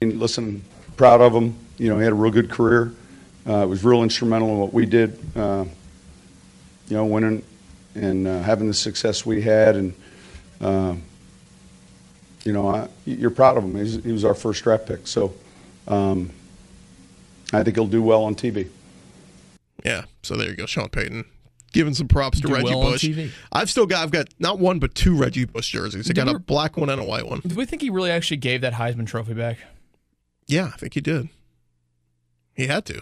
And 0.02 0.18
listen, 0.20 0.62
proud 0.96 1.20
of 1.22 1.32
him. 1.32 1.56
You 1.78 1.88
know, 1.88 1.98
he 1.98 2.04
had 2.04 2.12
a 2.12 2.16
real 2.16 2.32
good 2.32 2.50
career. 2.50 2.92
Uh, 3.46 3.62
it 3.62 3.68
was 3.68 3.84
real 3.84 4.02
instrumental 4.02 4.48
in 4.48 4.58
what 4.58 4.74
we 4.74 4.84
did. 4.86 5.18
Uh, 5.34 5.64
you 6.88 6.96
know, 6.96 7.06
winning 7.06 7.42
and 7.94 8.26
uh, 8.26 8.42
having 8.42 8.68
the 8.68 8.74
success 8.74 9.24
we 9.24 9.42
had, 9.42 9.76
and 9.76 9.94
uh, 10.60 10.94
you 12.44 12.52
know, 12.52 12.68
I, 12.68 12.88
you're 13.04 13.30
proud 13.30 13.56
of 13.56 13.64
him. 13.64 13.74
He's, 13.76 14.02
he 14.04 14.12
was 14.12 14.24
our 14.24 14.34
first 14.34 14.62
draft 14.62 14.86
pick, 14.86 15.06
so 15.06 15.34
um, 15.88 16.30
I 17.52 17.62
think 17.62 17.76
he'll 17.76 17.86
do 17.86 18.02
well 18.02 18.24
on 18.24 18.34
TV. 18.34 18.68
Yeah, 19.84 20.04
so 20.22 20.36
there 20.36 20.48
you 20.50 20.56
go, 20.56 20.66
Sean 20.66 20.88
Payton. 20.88 21.24
Giving 21.72 21.94
some 21.94 22.08
props 22.08 22.40
to 22.40 22.48
Do 22.48 22.54
Reggie 22.54 22.70
well 22.70 22.82
on 22.82 22.92
Bush. 22.92 23.04
TV. 23.04 23.30
I've 23.52 23.70
still 23.70 23.86
got 23.86 24.02
I've 24.02 24.10
got 24.10 24.28
not 24.38 24.58
one 24.58 24.78
but 24.78 24.94
two 24.94 25.14
Reggie 25.14 25.44
Bush 25.44 25.70
jerseys. 25.70 26.06
I 26.06 26.14
Did 26.14 26.24
got 26.24 26.34
a 26.34 26.38
black 26.38 26.76
one 26.76 26.88
and 26.88 27.00
a 27.00 27.04
white 27.04 27.26
one. 27.28 27.40
Do 27.46 27.54
we 27.54 27.66
think 27.66 27.82
he 27.82 27.90
really 27.90 28.10
actually 28.10 28.38
gave 28.38 28.62
that 28.62 28.72
Heisman 28.72 29.06
Trophy 29.06 29.34
back? 29.34 29.58
Yeah, 30.46 30.70
I 30.72 30.76
think 30.76 30.94
he 30.94 31.00
did. 31.00 31.28
He 32.54 32.66
had 32.68 32.86
to. 32.86 33.00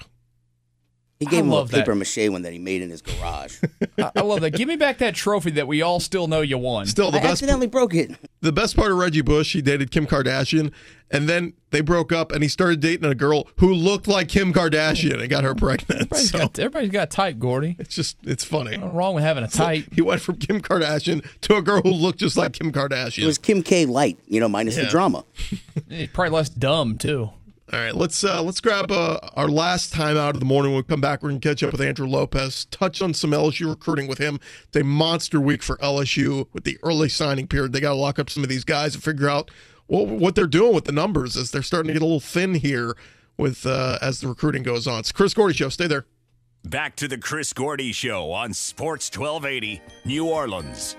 He 1.25 1.31
gave 1.31 1.41
I 1.41 1.43
him 1.47 1.51
a 1.51 1.55
love 1.55 1.71
that. 1.71 1.79
paper 1.79 1.95
mache 1.95 2.29
one 2.29 2.43
that 2.43 2.53
he 2.53 2.59
made 2.59 2.83
in 2.83 2.91
his 2.91 3.03
garage. 3.03 3.59
I, 3.99 4.11
I 4.17 4.21
love 4.23 4.41
that. 4.43 4.51
Give 4.51 4.69
me 4.69 4.77
back 4.77 4.99
that 4.99 5.15
trophy 5.15 5.51
that 5.53 5.67
we 5.67 5.83
all 5.83 6.01
still 6.01 6.27
know 6.27 6.41
you 6.41 6.59
won. 6.59 6.87
Still 6.87 7.11
the 7.11 7.19
I 7.19 7.23
best. 7.23 7.33
accidentally 7.33 7.67
broke 7.67 7.95
it. 7.95 8.13
The 8.41 8.53
best 8.53 8.77
part 8.77 8.91
of 8.93 8.99
Reggie 8.99 9.23
Bush, 9.23 9.53
he 9.55 9.63
dated 9.63 9.91
Kim 9.91 10.07
Kardashian, 10.07 10.73
and 11.11 11.29
then 11.29 11.55
they 11.71 11.81
broke 11.81 12.13
up, 12.13 12.31
and 12.33 12.43
he 12.43 12.49
started 12.49 12.81
dating 12.81 13.11
a 13.11 13.15
girl 13.15 13.49
who 13.59 13.73
looked 13.73 14.07
like 14.07 14.29
Kim 14.29 14.53
Kardashian 14.53 15.21
and 15.21 15.29
got 15.31 15.45
her 15.45 15.55
pregnant. 15.55 16.03
Everybody's 16.03 16.31
So 16.31 16.39
got, 16.39 16.59
everybody's 16.59 16.91
got 16.91 17.11
type, 17.11 17.39
Gordy. 17.39 17.77
it's 17.79 17.95
just 17.95 18.17
it's 18.25 18.45
funny. 18.45 18.77
Nothing 18.77 18.95
wrong 18.95 19.15
with 19.15 19.25
having 19.25 19.45
a 19.45 19.49
type. 19.49 19.87
He 19.93 20.03
went 20.03 20.21
from 20.21 20.37
Kim 20.37 20.61
Kardashian 20.61 21.25
to 21.43 21.57
a 21.57 21.63
girl 21.63 21.81
who 21.83 21.91
looked 21.91 22.19
just 22.19 22.37
like 22.37 22.53
Kim 22.53 22.71
Kardashian. 22.73 23.23
It 23.23 23.27
was 23.27 23.39
Kim 23.39 23.63
K 23.63 23.87
light, 23.87 24.19
you 24.27 24.41
know, 24.41 24.49
minus 24.49 24.77
Yeah. 24.77 24.85
the 24.85 24.91
drama. 24.91 25.25
Eh, 25.91 26.07
Probably 26.13 26.31
less 26.31 26.49
dumb 26.49 26.97
too. 26.99 27.31
All 27.75 27.81
right, 27.81 27.95
let's 27.97 28.23
uh, 28.23 28.41
let's 28.41 28.61
grab 28.61 28.93
uh, 28.93 29.19
our 29.33 29.49
last 29.49 29.93
time 29.93 30.17
out 30.17 30.35
of 30.35 30.39
the 30.39 30.47
morning. 30.47 30.71
When 30.71 30.77
we 30.77 30.85
come 30.85 31.01
back, 31.01 31.25
we're 31.25 31.31
gonna 31.31 31.41
catch 31.41 31.61
up 31.65 31.73
with 31.73 31.81
Andrew 31.81 32.07
Lopez, 32.07 32.67
touch 32.67 33.03
on 33.03 33.13
some 33.15 33.33
LSU 33.33 33.69
recruiting 33.69 34.07
with 34.07 34.19
him. 34.19 34.39
It's 34.69 34.77
a 34.77 34.85
monster 34.85 35.41
week 35.41 35.61
for 35.61 35.77
LSU 35.79 36.47
with 36.53 36.63
the 36.63 36.79
early 36.85 37.09
signing 37.09 37.49
period. 37.49 37.73
They 37.73 37.81
got 37.81 37.89
to 37.89 37.97
lock 37.97 38.21
up 38.21 38.31
some 38.31 38.45
of 38.45 38.49
these 38.49 38.63
guys 38.63 38.95
and 38.95 39.03
figure 39.03 39.29
out 39.29 39.51
what 39.89 40.07
what 40.07 40.37
they're 40.37 40.47
doing 40.47 40.73
with 40.73 40.85
the 40.85 40.93
numbers 40.93 41.37
as 41.37 41.51
they're 41.51 41.63
starting 41.63 41.89
to 41.89 41.95
get 41.95 42.03
a 42.03 42.05
little 42.05 42.21
thin 42.21 42.55
here 42.55 42.97
with 43.37 43.67
uh, 43.67 43.99
as 44.01 44.21
the 44.21 44.29
recruiting 44.29 44.63
goes 44.63 44.87
on. 44.87 45.01
It's 45.01 45.11
Chris 45.11 45.35
Gordy 45.35 45.55
Show. 45.55 45.69
Stay 45.69 45.89
there. 45.89 46.07
Back 46.63 46.95
to 46.97 47.09
the 47.09 47.19
Chris 47.19 47.53
Gordy 47.53 47.91
Show 47.91 48.31
on 48.31 48.55
Sports 48.55 49.11
1280, 49.11 49.83
New 50.05 50.29
Orleans. 50.29 50.95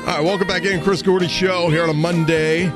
All 0.00 0.16
right, 0.16 0.24
welcome 0.24 0.48
back 0.48 0.64
in, 0.64 0.80
Chris 0.80 1.02
Gordy 1.02 1.28
Show 1.28 1.68
here 1.68 1.82
on 1.82 1.90
a 1.90 1.94
Monday. 1.94 2.72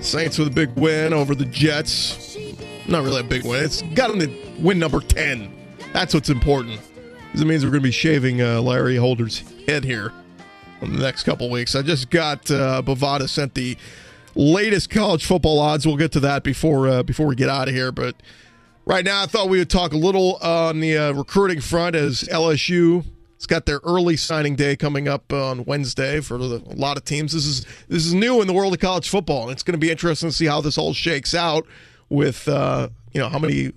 Saints 0.00 0.38
with 0.38 0.48
a 0.48 0.50
big 0.50 0.70
win 0.76 1.12
over 1.12 1.34
the 1.34 1.44
Jets. 1.44 2.38
Not 2.88 3.04
really 3.04 3.20
a 3.20 3.22
big 3.22 3.44
win. 3.44 3.62
It's 3.62 3.82
got 3.82 4.08
them 4.08 4.20
to 4.20 4.54
win 4.58 4.78
number 4.78 4.98
10. 4.98 5.54
That's 5.92 6.14
what's 6.14 6.30
important. 6.30 6.80
Because 7.26 7.42
it 7.42 7.44
means 7.44 7.64
we're 7.64 7.70
going 7.70 7.82
to 7.82 7.88
be 7.88 7.92
shaving 7.92 8.40
uh, 8.40 8.62
Larry 8.62 8.96
Holder's 8.96 9.44
head 9.68 9.84
here 9.84 10.10
in 10.80 10.94
the 10.94 11.00
next 11.00 11.24
couple 11.24 11.50
weeks. 11.50 11.74
I 11.74 11.82
just 11.82 12.08
got 12.08 12.50
uh, 12.50 12.80
Bovada 12.80 13.28
sent 13.28 13.52
the 13.54 13.76
latest 14.34 14.88
college 14.88 15.26
football 15.26 15.58
odds. 15.58 15.86
We'll 15.86 15.98
get 15.98 16.12
to 16.12 16.20
that 16.20 16.44
before 16.44 16.88
uh, 16.88 17.02
before 17.02 17.26
we 17.26 17.36
get 17.36 17.50
out 17.50 17.68
of 17.68 17.74
here. 17.74 17.92
But 17.92 18.16
right 18.86 19.04
now, 19.04 19.22
I 19.22 19.26
thought 19.26 19.50
we 19.50 19.58
would 19.58 19.70
talk 19.70 19.92
a 19.92 19.98
little 19.98 20.36
on 20.36 20.80
the 20.80 20.96
uh, 20.96 21.12
recruiting 21.12 21.60
front 21.60 21.94
as 21.94 22.22
LSU 22.22 23.04
it's 23.36 23.46
got 23.46 23.66
their 23.66 23.80
early 23.84 24.16
signing 24.16 24.56
day 24.56 24.76
coming 24.76 25.08
up 25.08 25.32
on 25.32 25.64
Wednesday 25.66 26.20
for 26.20 26.38
the, 26.38 26.56
a 26.56 26.74
lot 26.74 26.96
of 26.96 27.04
teams. 27.04 27.32
This 27.32 27.46
is 27.46 27.64
this 27.88 28.04
is 28.06 28.14
new 28.14 28.40
in 28.40 28.46
the 28.46 28.54
world 28.54 28.72
of 28.72 28.80
college 28.80 29.08
football, 29.08 29.42
and 29.42 29.52
it's 29.52 29.62
going 29.62 29.74
to 29.74 29.78
be 29.78 29.90
interesting 29.90 30.30
to 30.30 30.34
see 30.34 30.46
how 30.46 30.62
this 30.62 30.78
all 30.78 30.94
shakes 30.94 31.34
out 31.34 31.66
with 32.08 32.48
uh, 32.48 32.88
you 33.12 33.20
know 33.20 33.28
how 33.28 33.38
many 33.38 33.72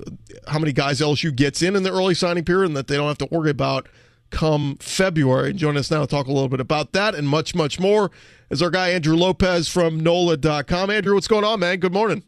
how 0.47 0.59
many 0.59 0.71
guys 0.71 1.01
LSU 1.01 1.35
gets 1.35 1.61
in 1.61 1.75
in 1.75 1.83
the 1.83 1.91
early 1.91 2.13
signing 2.13 2.45
period, 2.45 2.67
and 2.67 2.77
that 2.77 2.87
they 2.87 2.95
don't 2.95 3.07
have 3.07 3.17
to 3.17 3.27
worry 3.29 3.49
about 3.49 3.89
come 4.29 4.77
February. 4.79 5.53
Join 5.53 5.75
us 5.75 5.91
now 5.91 6.01
to 6.01 6.07
talk 6.07 6.27
a 6.27 6.31
little 6.31 6.49
bit 6.49 6.59
about 6.59 6.93
that 6.93 7.15
and 7.15 7.27
much 7.27 7.53
much 7.53 7.79
more 7.79 8.11
is 8.49 8.61
our 8.61 8.69
guy 8.69 8.89
Andrew 8.89 9.15
Lopez 9.15 9.67
from 9.67 9.99
NOLA.com. 9.99 10.89
Andrew, 10.89 11.15
what's 11.15 11.27
going 11.27 11.43
on, 11.43 11.59
man? 11.59 11.79
Good 11.79 11.93
morning. 11.93 12.23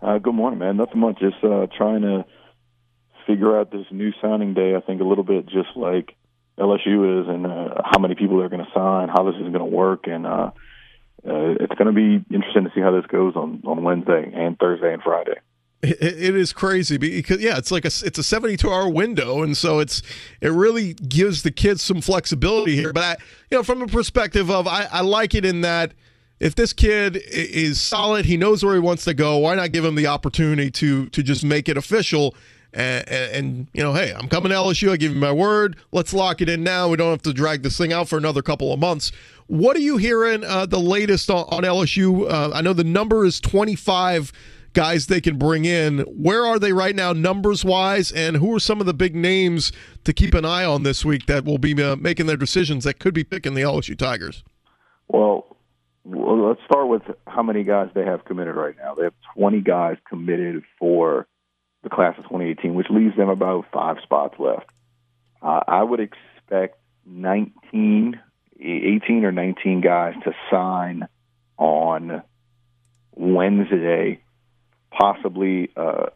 Uh, 0.00 0.18
good 0.18 0.34
morning, 0.34 0.58
man. 0.58 0.76
Nothing 0.76 1.00
much. 1.00 1.18
Just 1.18 1.42
uh, 1.42 1.66
trying 1.76 2.02
to 2.02 2.24
figure 3.26 3.58
out 3.58 3.70
this 3.70 3.86
new 3.90 4.12
signing 4.20 4.54
day. 4.54 4.74
I 4.74 4.80
think 4.80 5.00
a 5.00 5.04
little 5.04 5.24
bit 5.24 5.46
just 5.46 5.76
like 5.76 6.14
LSU 6.58 7.22
is, 7.22 7.28
and 7.28 7.46
uh, 7.46 7.82
how 7.84 7.98
many 7.98 8.14
people 8.14 8.38
they're 8.38 8.48
going 8.48 8.64
to 8.64 8.72
sign, 8.74 9.08
how 9.08 9.24
this 9.24 9.36
is 9.36 9.42
going 9.42 9.58
to 9.58 9.64
work, 9.64 10.06
and 10.06 10.26
uh, 10.26 10.50
uh, 11.26 11.54
it's 11.60 11.74
going 11.74 11.86
to 11.86 11.92
be 11.92 12.24
interesting 12.34 12.64
to 12.64 12.70
see 12.74 12.80
how 12.80 12.90
this 12.90 13.06
goes 13.06 13.34
on 13.36 13.62
on 13.64 13.82
Wednesday 13.82 14.32
and 14.34 14.58
Thursday 14.58 14.92
and 14.92 15.02
Friday. 15.02 15.36
It, 15.82 16.02
it 16.02 16.36
is 16.36 16.52
crazy 16.52 16.96
because 16.96 17.40
yeah, 17.40 17.56
it's 17.56 17.70
like 17.70 17.84
a 17.84 17.92
it's 18.04 18.18
a 18.18 18.22
72 18.22 18.68
hour 18.68 18.88
window, 18.88 19.42
and 19.42 19.56
so 19.56 19.78
it's 19.78 20.02
it 20.40 20.50
really 20.50 20.94
gives 20.94 21.42
the 21.42 21.52
kids 21.52 21.82
some 21.82 22.00
flexibility 22.00 22.74
here. 22.74 22.92
But 22.92 23.04
I, 23.04 23.16
you 23.50 23.58
know, 23.58 23.62
from 23.62 23.82
a 23.82 23.86
perspective 23.86 24.50
of 24.50 24.66
I, 24.66 24.88
I 24.90 25.02
like 25.02 25.34
it 25.34 25.44
in 25.44 25.60
that 25.60 25.92
if 26.40 26.54
this 26.54 26.72
kid 26.72 27.16
is 27.30 27.80
solid, 27.80 28.24
he 28.24 28.36
knows 28.36 28.64
where 28.64 28.74
he 28.74 28.80
wants 28.80 29.04
to 29.04 29.14
go. 29.14 29.38
Why 29.38 29.54
not 29.54 29.72
give 29.72 29.84
him 29.84 29.94
the 29.94 30.08
opportunity 30.08 30.70
to 30.72 31.08
to 31.10 31.22
just 31.22 31.44
make 31.44 31.68
it 31.68 31.76
official? 31.76 32.34
And, 32.72 33.08
and, 33.08 33.68
you 33.72 33.82
know, 33.82 33.94
hey, 33.94 34.12
I'm 34.12 34.28
coming 34.28 34.50
to 34.50 34.56
LSU. 34.56 34.92
I 34.92 34.96
give 34.96 35.12
you 35.12 35.18
my 35.18 35.32
word. 35.32 35.76
Let's 35.90 36.12
lock 36.12 36.40
it 36.40 36.48
in 36.48 36.62
now. 36.62 36.88
We 36.88 36.96
don't 36.96 37.10
have 37.10 37.22
to 37.22 37.32
drag 37.32 37.62
this 37.62 37.78
thing 37.78 37.92
out 37.92 38.08
for 38.08 38.18
another 38.18 38.42
couple 38.42 38.72
of 38.72 38.78
months. 38.78 39.10
What 39.46 39.76
are 39.76 39.80
you 39.80 39.96
hearing 39.96 40.44
uh, 40.44 40.66
the 40.66 40.78
latest 40.78 41.30
on, 41.30 41.46
on 41.48 41.62
LSU? 41.62 42.30
Uh, 42.30 42.50
I 42.52 42.60
know 42.60 42.74
the 42.74 42.84
number 42.84 43.24
is 43.24 43.40
25 43.40 44.32
guys 44.74 45.06
they 45.06 45.20
can 45.20 45.38
bring 45.38 45.64
in. 45.64 46.00
Where 46.00 46.46
are 46.46 46.58
they 46.58 46.72
right 46.72 46.94
now, 46.94 47.12
numbers 47.12 47.64
wise? 47.64 48.12
And 48.12 48.36
who 48.36 48.54
are 48.54 48.60
some 48.60 48.80
of 48.80 48.86
the 48.86 48.94
big 48.94 49.16
names 49.16 49.72
to 50.04 50.12
keep 50.12 50.34
an 50.34 50.44
eye 50.44 50.64
on 50.64 50.82
this 50.82 51.04
week 51.04 51.26
that 51.26 51.44
will 51.44 51.58
be 51.58 51.82
uh, 51.82 51.96
making 51.96 52.26
their 52.26 52.36
decisions 52.36 52.84
that 52.84 52.98
could 52.98 53.14
be 53.14 53.24
picking 53.24 53.54
the 53.54 53.62
LSU 53.62 53.96
Tigers? 53.96 54.44
Well, 55.08 55.56
let's 56.04 56.60
start 56.66 56.88
with 56.88 57.02
how 57.26 57.42
many 57.42 57.64
guys 57.64 57.88
they 57.94 58.04
have 58.04 58.24
committed 58.24 58.54
right 58.54 58.74
now. 58.76 58.94
They 58.94 59.04
have 59.04 59.14
20 59.34 59.62
guys 59.62 59.96
committed 60.08 60.62
for 60.78 61.26
the 61.82 61.88
class 61.88 62.16
of 62.18 62.24
2018, 62.24 62.74
which 62.74 62.88
leaves 62.90 63.16
them 63.16 63.28
about 63.28 63.66
five 63.72 63.96
spots 64.02 64.34
left. 64.38 64.66
Uh, 65.40 65.60
I 65.66 65.82
would 65.82 66.00
expect 66.00 66.78
19, 67.06 68.20
18 68.60 69.24
or 69.24 69.32
19 69.32 69.80
guys 69.80 70.14
to 70.24 70.32
sign 70.50 71.08
on 71.56 72.22
Wednesday. 73.14 74.20
Possibly 74.90 75.70
uh, 75.76 76.06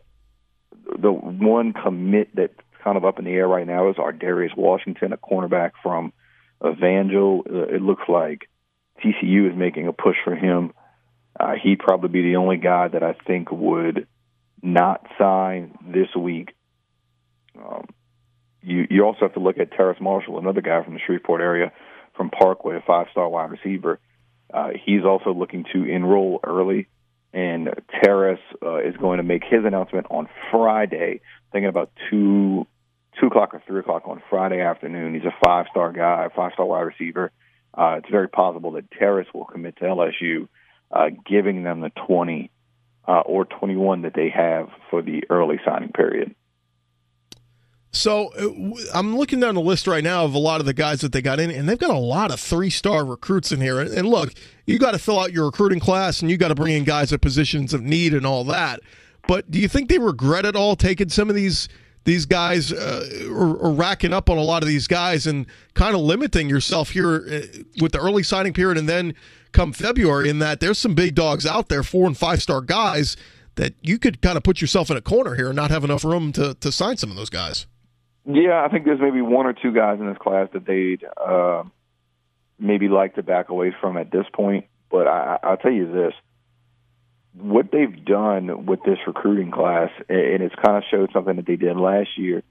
the 0.99 1.13
one 1.13 1.73
commit 1.73 2.35
that's 2.35 2.55
kind 2.83 2.97
of 2.97 3.05
up 3.05 3.19
in 3.19 3.25
the 3.25 3.31
air 3.31 3.47
right 3.47 3.67
now 3.67 3.91
is 3.91 3.97
our 3.99 4.13
Darius 4.13 4.53
Washington, 4.57 5.13
a 5.13 5.17
cornerback 5.17 5.73
from 5.83 6.13
Evangel. 6.65 7.45
Uh, 7.49 7.75
it 7.75 7.83
looks 7.83 8.03
like 8.09 8.49
TCU 9.05 9.51
is 9.51 9.57
making 9.57 9.87
a 9.87 9.93
push 9.93 10.17
for 10.25 10.35
him. 10.35 10.73
Uh, 11.39 11.55
he'd 11.63 11.79
probably 11.79 12.09
be 12.09 12.23
the 12.23 12.37
only 12.37 12.57
guy 12.57 12.89
that 12.89 13.03
I 13.03 13.15
think 13.27 13.51
would 13.51 14.07
not 14.63 15.07
sign 15.19 15.77
this 15.85 16.09
week. 16.17 16.55
Um, 17.59 17.87
you 18.63 18.87
you 18.89 19.05
also 19.05 19.21
have 19.23 19.35
to 19.35 19.41
look 19.41 19.59
at 19.59 19.73
Terrace 19.73 20.01
Marshall, 20.01 20.39
another 20.39 20.61
guy 20.61 20.83
from 20.85 20.95
the 20.95 21.01
Shreveport 21.05 21.41
area, 21.41 21.73
from 22.17 22.31
Parkway, 22.31 22.77
a 22.77 22.81
five-star 22.81 23.29
wide 23.29 23.51
receiver. 23.51 23.99
Uh, 24.53 24.69
he's 24.85 25.05
also 25.05 25.33
looking 25.33 25.65
to 25.73 25.85
enroll 25.85 26.41
early, 26.45 26.87
and 27.33 27.71
Terrace 28.03 28.41
uh, 28.63 28.79
is 28.79 28.97
going 28.97 29.17
to 29.17 29.23
make 29.23 29.43
his 29.45 29.65
announcement 29.65 30.07
on 30.11 30.29
Friday. 30.51 31.21
Thinking 31.51 31.69
about 31.69 31.91
two 32.09 32.67
two 33.21 33.27
o'clock 33.27 33.53
or 33.55 33.63
three 33.67 33.81
o'clock 33.81 34.05
on 34.07 34.23
Friday 34.31 34.61
afternoon. 34.61 35.15
He's 35.15 35.25
a 35.25 35.35
five-star 35.45 35.93
guy, 35.93 36.29
five-star 36.35 36.65
wide 36.65 36.81
receiver. 36.83 37.31
Uh, 37.75 37.97
it's 37.99 38.11
very 38.11 38.29
possible 38.29 38.73
that 38.73 38.91
Terrace 38.91 39.29
will 39.35 39.45
commit 39.45 39.77
to 39.79 39.85
LSU, 39.85 40.49
uh, 40.91 41.09
giving 41.27 41.63
them 41.63 41.81
the 41.81 41.91
20 42.07 42.51
uh, 43.07 43.21
or 43.21 43.45
21 43.45 44.03
that 44.03 44.15
they 44.15 44.31
have 44.31 44.69
for 44.91 45.03
the 45.03 45.25
early 45.31 45.59
signing 45.65 45.93
period. 45.93 46.35
So 47.95 48.29
uh, 48.29 48.81
I'm 48.95 49.17
looking 49.17 49.39
down 49.41 49.55
the 49.55 49.61
list 49.61 49.87
right 49.87 50.03
now 50.03 50.25
of 50.25 50.35
a 50.35 50.39
lot 50.39 50.61
of 50.61 50.67
the 50.67 50.73
guys 50.73 51.03
that 51.03 51.13
they 51.13 51.21
got 51.21 51.39
in, 51.39 51.51
and 51.51 51.69
they've 51.69 51.79
got 51.79 51.91
a 51.91 51.99
lot 51.99 52.33
of 52.33 52.41
three 52.41 52.71
star 52.71 53.05
recruits 53.05 53.53
in 53.53 53.61
here. 53.61 53.81
And 53.81 54.09
look, 54.09 54.33
you 54.65 54.79
got 54.79 54.93
to 54.93 54.99
fill 54.99 55.21
out 55.21 55.33
your 55.33 55.47
recruiting 55.47 55.81
class, 55.81 56.23
and 56.23 56.31
you 56.31 56.39
got 56.39 56.49
to 56.49 56.55
bring 56.55 56.75
in 56.75 56.85
guys 56.85 57.13
at 57.13 57.21
positions 57.21 57.75
of 57.75 57.83
need 57.83 58.15
and 58.15 58.25
all 58.25 58.45
that. 58.45 58.81
But 59.29 59.51
do 59.51 59.61
you 59.61 59.69
think 59.69 59.89
they 59.89 59.99
regret 59.99 60.47
at 60.47 60.57
all 60.57 60.75
taking 60.75 61.11
some 61.11 61.29
of 61.29 61.37
these 61.37 61.69
these 62.05 62.27
guys 62.27 62.73
uh, 62.73 63.29
or, 63.31 63.71
racking 63.71 64.13
up 64.13 64.29
on 64.29 64.37
a 64.37 64.43
lot 64.43 64.65
of 64.65 64.69
these 64.69 64.89
guys 64.89 65.25
and 65.25 65.47
kind 65.75 65.95
of 65.95 66.01
limiting 66.01 66.49
yourself 66.49 66.91
here 66.91 67.25
uh, 67.31 67.63
with 67.81 67.93
the 67.93 68.01
early 68.01 68.25
signing 68.25 68.53
period 68.53 68.77
and 68.77 68.89
then 68.89 69.15
come 69.53 69.73
February 69.73 70.29
in 70.29 70.39
that 70.41 70.61
there's 70.61 70.79
some 70.79 70.95
big 70.95 71.15
dogs 71.15 71.47
out 71.47 71.69
there, 71.69 71.83
four 71.83 72.07
and 72.07 72.17
five 72.17 72.43
star 72.43 72.61
guys 72.61 73.17
that 73.57 73.75
you 73.83 73.99
could 73.99 74.23
kind 74.23 74.37
of 74.37 74.43
put 74.43 74.61
yourself 74.61 74.91
in 74.91 74.97
a 74.97 75.01
corner 75.01 75.35
here 75.35 75.49
and 75.49 75.57
not 75.57 75.71
have 75.71 75.85
enough 75.85 76.05
room 76.05 76.33
to, 76.33 76.55
to 76.55 76.73
sign 76.73 76.97
some 76.97 77.11
of 77.11 77.17
those 77.17 77.31
guys. 77.31 77.67
Yeah, 78.25 78.65
I 78.65 78.69
think 78.69 78.85
there's 78.85 79.01
maybe 79.01 79.21
one 79.21 79.47
or 79.47 79.53
two 79.53 79.73
guys 79.73 79.99
in 80.01 80.07
this 80.09 80.19
class 80.19 80.49
that 80.53 80.65
they'd 80.65 81.05
uh, 81.21 81.65
maybe 82.59 82.89
like 82.89 83.17
to 83.17 83.23
back 83.23 83.49
away 83.49 83.75
from 83.81 83.97
at 83.97 84.11
this 84.11 84.27
point. 84.33 84.67
But 84.91 85.09
I, 85.09 85.39
I'll 85.43 85.57
tell 85.57 85.73
you 85.73 85.91
this 85.93 86.15
what 87.35 87.73
they've 87.73 88.05
done 88.05 88.67
with 88.67 88.81
this 88.85 88.99
recruiting 89.07 89.51
class, 89.51 89.91
and 90.09 90.43
it's 90.43 90.55
kind 90.55 90.77
of 90.77 90.85
showed 90.91 91.11
something 91.13 91.37
that 91.37 91.47
they 91.47 91.57
did 91.57 91.77
last 91.77 92.11
year. 92.17 92.43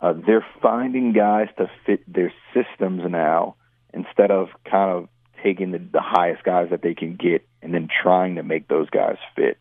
Uh, 0.00 0.14
they're 0.26 0.46
finding 0.62 1.12
guys 1.12 1.48
to 1.58 1.70
fit 1.84 2.00
their 2.10 2.32
systems 2.54 3.02
now 3.08 3.56
instead 3.92 4.30
of 4.30 4.48
kind 4.64 4.90
of 4.90 5.08
taking 5.42 5.70
the, 5.70 5.78
the 5.78 6.00
highest 6.00 6.42
guys 6.42 6.68
that 6.70 6.82
they 6.82 6.94
can 6.94 7.16
get 7.16 7.46
and 7.62 7.74
then 7.74 7.88
trying 8.02 8.36
to 8.36 8.42
make 8.42 8.68
those 8.68 8.88
guys 8.90 9.16
fit. 9.36 9.58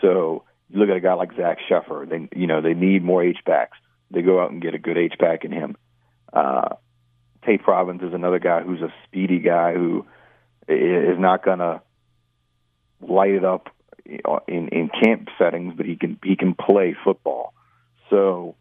So 0.00 0.44
you 0.68 0.78
look 0.78 0.88
at 0.88 0.96
a 0.96 1.00
guy 1.00 1.14
like 1.14 1.36
Zach 1.36 1.58
Sheffer. 1.70 2.08
They 2.08 2.28
you 2.38 2.46
know 2.46 2.60
they 2.60 2.74
need 2.74 3.04
more 3.04 3.22
H 3.22 3.38
backs. 3.44 3.78
They 4.10 4.22
go 4.22 4.40
out 4.40 4.50
and 4.50 4.62
get 4.62 4.74
a 4.74 4.78
good 4.78 4.98
H 4.98 5.14
back 5.18 5.44
in 5.44 5.52
him. 5.52 5.76
Uh, 6.32 6.76
Tate 7.44 7.62
Probbins 7.62 8.02
is 8.02 8.14
another 8.14 8.38
guy 8.38 8.62
who's 8.62 8.80
a 8.80 8.92
speedy 9.04 9.38
guy 9.38 9.74
who 9.74 10.06
is 10.68 11.18
not 11.18 11.44
to 11.44 11.82
light 13.00 13.32
it 13.32 13.44
up 13.44 13.68
in 14.04 14.68
in 14.68 14.90
camp 15.02 15.28
settings, 15.38 15.74
but 15.76 15.86
he 15.86 15.96
can 15.96 16.18
he 16.24 16.36
can 16.36 16.54
play 16.54 16.96
football. 17.04 17.54
So 18.10 18.56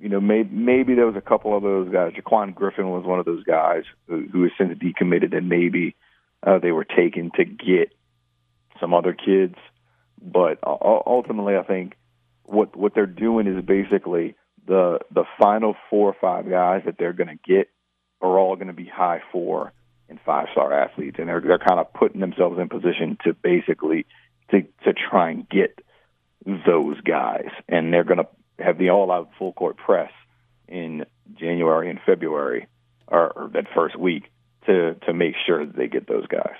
you 0.00 0.08
know, 0.08 0.20
maybe, 0.20 0.48
maybe 0.52 0.94
there 0.94 1.06
was 1.06 1.16
a 1.16 1.20
couple 1.20 1.56
of 1.56 1.62
those 1.62 1.88
guys. 1.92 2.12
Jaquan 2.12 2.54
Griffin 2.54 2.90
was 2.90 3.04
one 3.04 3.18
of 3.18 3.24
those 3.24 3.42
guys 3.44 3.82
who, 4.06 4.26
who 4.32 4.42
has 4.44 4.52
since 4.56 4.78
decommitted, 4.78 5.36
and 5.36 5.48
maybe 5.48 5.96
uh, 6.46 6.58
they 6.58 6.70
were 6.70 6.84
taken 6.84 7.30
to 7.36 7.44
get 7.44 7.92
some 8.80 8.94
other 8.94 9.12
kids. 9.12 9.56
But 10.22 10.58
uh, 10.62 10.76
ultimately, 11.06 11.56
I 11.56 11.62
think 11.62 11.96
what 12.44 12.76
what 12.76 12.94
they're 12.94 13.06
doing 13.06 13.46
is 13.46 13.64
basically 13.64 14.36
the 14.66 15.00
the 15.10 15.24
final 15.40 15.74
four 15.90 16.08
or 16.08 16.16
five 16.20 16.48
guys 16.48 16.82
that 16.86 16.96
they're 16.98 17.12
going 17.12 17.28
to 17.28 17.52
get 17.52 17.68
are 18.20 18.38
all 18.38 18.56
going 18.56 18.68
to 18.68 18.72
be 18.72 18.86
high 18.86 19.20
four 19.32 19.72
and 20.08 20.18
five 20.24 20.46
star 20.52 20.72
athletes, 20.72 21.16
and 21.18 21.28
they're 21.28 21.40
they're 21.40 21.58
kind 21.58 21.80
of 21.80 21.92
putting 21.92 22.20
themselves 22.20 22.58
in 22.58 22.68
position 22.68 23.18
to 23.24 23.34
basically 23.34 24.06
to 24.50 24.62
to 24.84 24.92
try 24.92 25.30
and 25.30 25.48
get 25.48 25.80
those 26.44 27.00
guys, 27.00 27.50
and 27.68 27.92
they're 27.92 28.04
going 28.04 28.18
to 28.18 28.28
have 28.68 28.78
the 28.78 28.90
all 28.90 29.10
out 29.10 29.30
full 29.38 29.52
court 29.52 29.76
press 29.76 30.12
in 30.68 31.04
January 31.34 31.90
and 31.90 31.98
February, 32.04 32.66
or, 33.06 33.30
or 33.30 33.48
that 33.48 33.64
first 33.74 33.98
week, 33.98 34.30
to 34.66 34.94
to 35.06 35.12
make 35.12 35.34
sure 35.46 35.66
that 35.66 35.76
they 35.76 35.88
get 35.88 36.06
those 36.06 36.26
guys. 36.26 36.54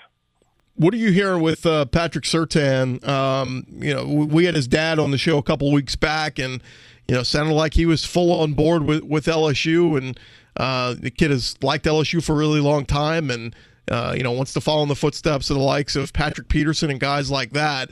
What 0.74 0.94
are 0.94 0.98
you 0.98 1.10
hearing 1.10 1.42
with 1.42 1.66
uh, 1.66 1.86
Patrick 1.86 2.24
Surtain? 2.24 3.06
Um, 3.06 3.66
you 3.68 3.92
know, 3.92 4.04
we 4.06 4.44
had 4.44 4.54
his 4.54 4.68
dad 4.68 4.98
on 4.98 5.10
the 5.10 5.18
show 5.18 5.38
a 5.38 5.42
couple 5.42 5.72
weeks 5.72 5.96
back, 5.96 6.38
and 6.38 6.62
you 7.08 7.14
know, 7.14 7.22
sounded 7.22 7.54
like 7.54 7.74
he 7.74 7.86
was 7.86 8.04
full 8.04 8.32
on 8.32 8.54
board 8.54 8.84
with 8.84 9.02
with 9.02 9.26
LSU, 9.26 9.98
and 9.98 10.18
uh, 10.56 10.94
the 10.98 11.10
kid 11.10 11.30
has 11.30 11.56
liked 11.62 11.84
LSU 11.84 12.22
for 12.22 12.32
a 12.32 12.36
really 12.36 12.60
long 12.60 12.86
time, 12.86 13.30
and 13.30 13.54
uh, 13.90 14.14
you 14.16 14.22
know, 14.22 14.32
wants 14.32 14.52
to 14.54 14.60
follow 14.60 14.82
in 14.82 14.88
the 14.88 14.96
footsteps 14.96 15.50
of 15.50 15.56
the 15.56 15.62
likes 15.62 15.96
of 15.96 16.12
Patrick 16.12 16.48
Peterson 16.48 16.90
and 16.90 17.00
guys 17.00 17.30
like 17.30 17.50
that 17.50 17.90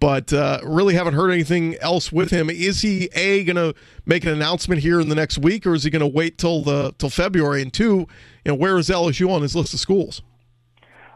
but 0.00 0.32
uh, 0.32 0.60
really 0.64 0.94
haven't 0.94 1.14
heard 1.14 1.30
anything 1.30 1.76
else 1.76 2.12
with 2.12 2.30
him. 2.30 2.50
Is 2.50 2.82
he 2.82 3.08
a 3.14 3.44
going 3.44 3.56
to 3.56 3.74
make 4.06 4.24
an 4.24 4.30
announcement 4.30 4.82
here 4.82 5.00
in 5.00 5.08
the 5.08 5.14
next 5.14 5.38
week, 5.38 5.66
or 5.66 5.74
is 5.74 5.84
he 5.84 5.90
going 5.90 6.00
to 6.00 6.06
wait 6.06 6.38
till 6.38 6.62
the 6.62 6.94
till 6.98 7.10
February? 7.10 7.62
And 7.62 7.72
two, 7.72 8.06
you 8.44 8.52
know, 8.52 8.54
where 8.54 8.78
is 8.78 8.88
LSU 8.88 9.30
on 9.30 9.42
his 9.42 9.56
list 9.56 9.74
of 9.74 9.80
schools? 9.80 10.22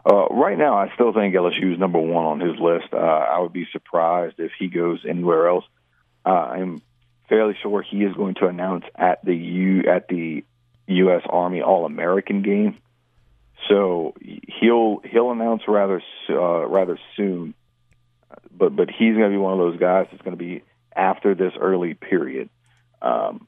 Uh, 0.05 0.27
right 0.27 0.57
now, 0.57 0.75
I 0.75 0.91
still 0.95 1.13
think 1.13 1.33
LSU 1.33 1.73
is 1.73 1.79
number 1.79 1.99
one 1.99 2.25
on 2.25 2.39
his 2.41 2.59
list. 2.59 2.87
Uh, 2.91 2.97
I 2.97 3.39
would 3.39 3.53
be 3.53 3.65
surprised 3.71 4.35
if 4.37 4.51
he 4.59 4.67
goes 4.67 5.05
anywhere 5.07 5.47
else. 5.47 5.63
Uh, 6.25 6.29
I'm 6.29 6.81
fairly 7.29 7.55
sure 7.61 7.81
he 7.81 8.03
is 8.03 8.13
going 8.13 8.35
to 8.35 8.47
announce 8.47 8.83
at 8.95 9.23
the 9.23 9.35
U 9.35 9.83
at 9.89 10.09
the 10.09 10.43
U.S. 10.87 11.21
Army 11.29 11.61
All 11.61 11.85
American 11.85 12.41
game. 12.41 12.77
So 13.69 14.13
he'll 14.59 15.01
he'll 15.09 15.31
announce 15.31 15.61
rather 15.69 16.01
uh, 16.29 16.67
rather 16.67 16.99
soon 17.15 17.53
but 18.51 18.75
but 18.75 18.89
he's 18.89 19.15
going 19.15 19.29
to 19.29 19.29
be 19.29 19.37
one 19.37 19.53
of 19.53 19.59
those 19.59 19.79
guys 19.79 20.07
that's 20.11 20.23
going 20.23 20.37
to 20.37 20.43
be 20.43 20.63
after 20.95 21.35
this 21.35 21.53
early 21.59 21.93
period. 21.93 22.49
Um, 23.01 23.47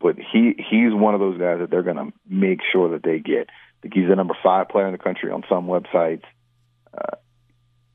but 0.00 0.16
he 0.16 0.54
he's 0.70 0.92
one 0.92 1.14
of 1.14 1.20
those 1.20 1.38
guys 1.38 1.58
that 1.60 1.70
they're 1.70 1.82
going 1.82 1.96
to 1.96 2.12
make 2.28 2.60
sure 2.72 2.90
that 2.90 3.02
they 3.02 3.18
get. 3.18 3.48
I 3.50 3.82
think 3.82 3.94
he's 3.94 4.08
the 4.08 4.16
number 4.16 4.36
five 4.42 4.68
player 4.68 4.86
in 4.86 4.92
the 4.92 4.98
country 4.98 5.30
on 5.30 5.44
some 5.48 5.66
websites. 5.66 6.24
Uh, 6.92 7.16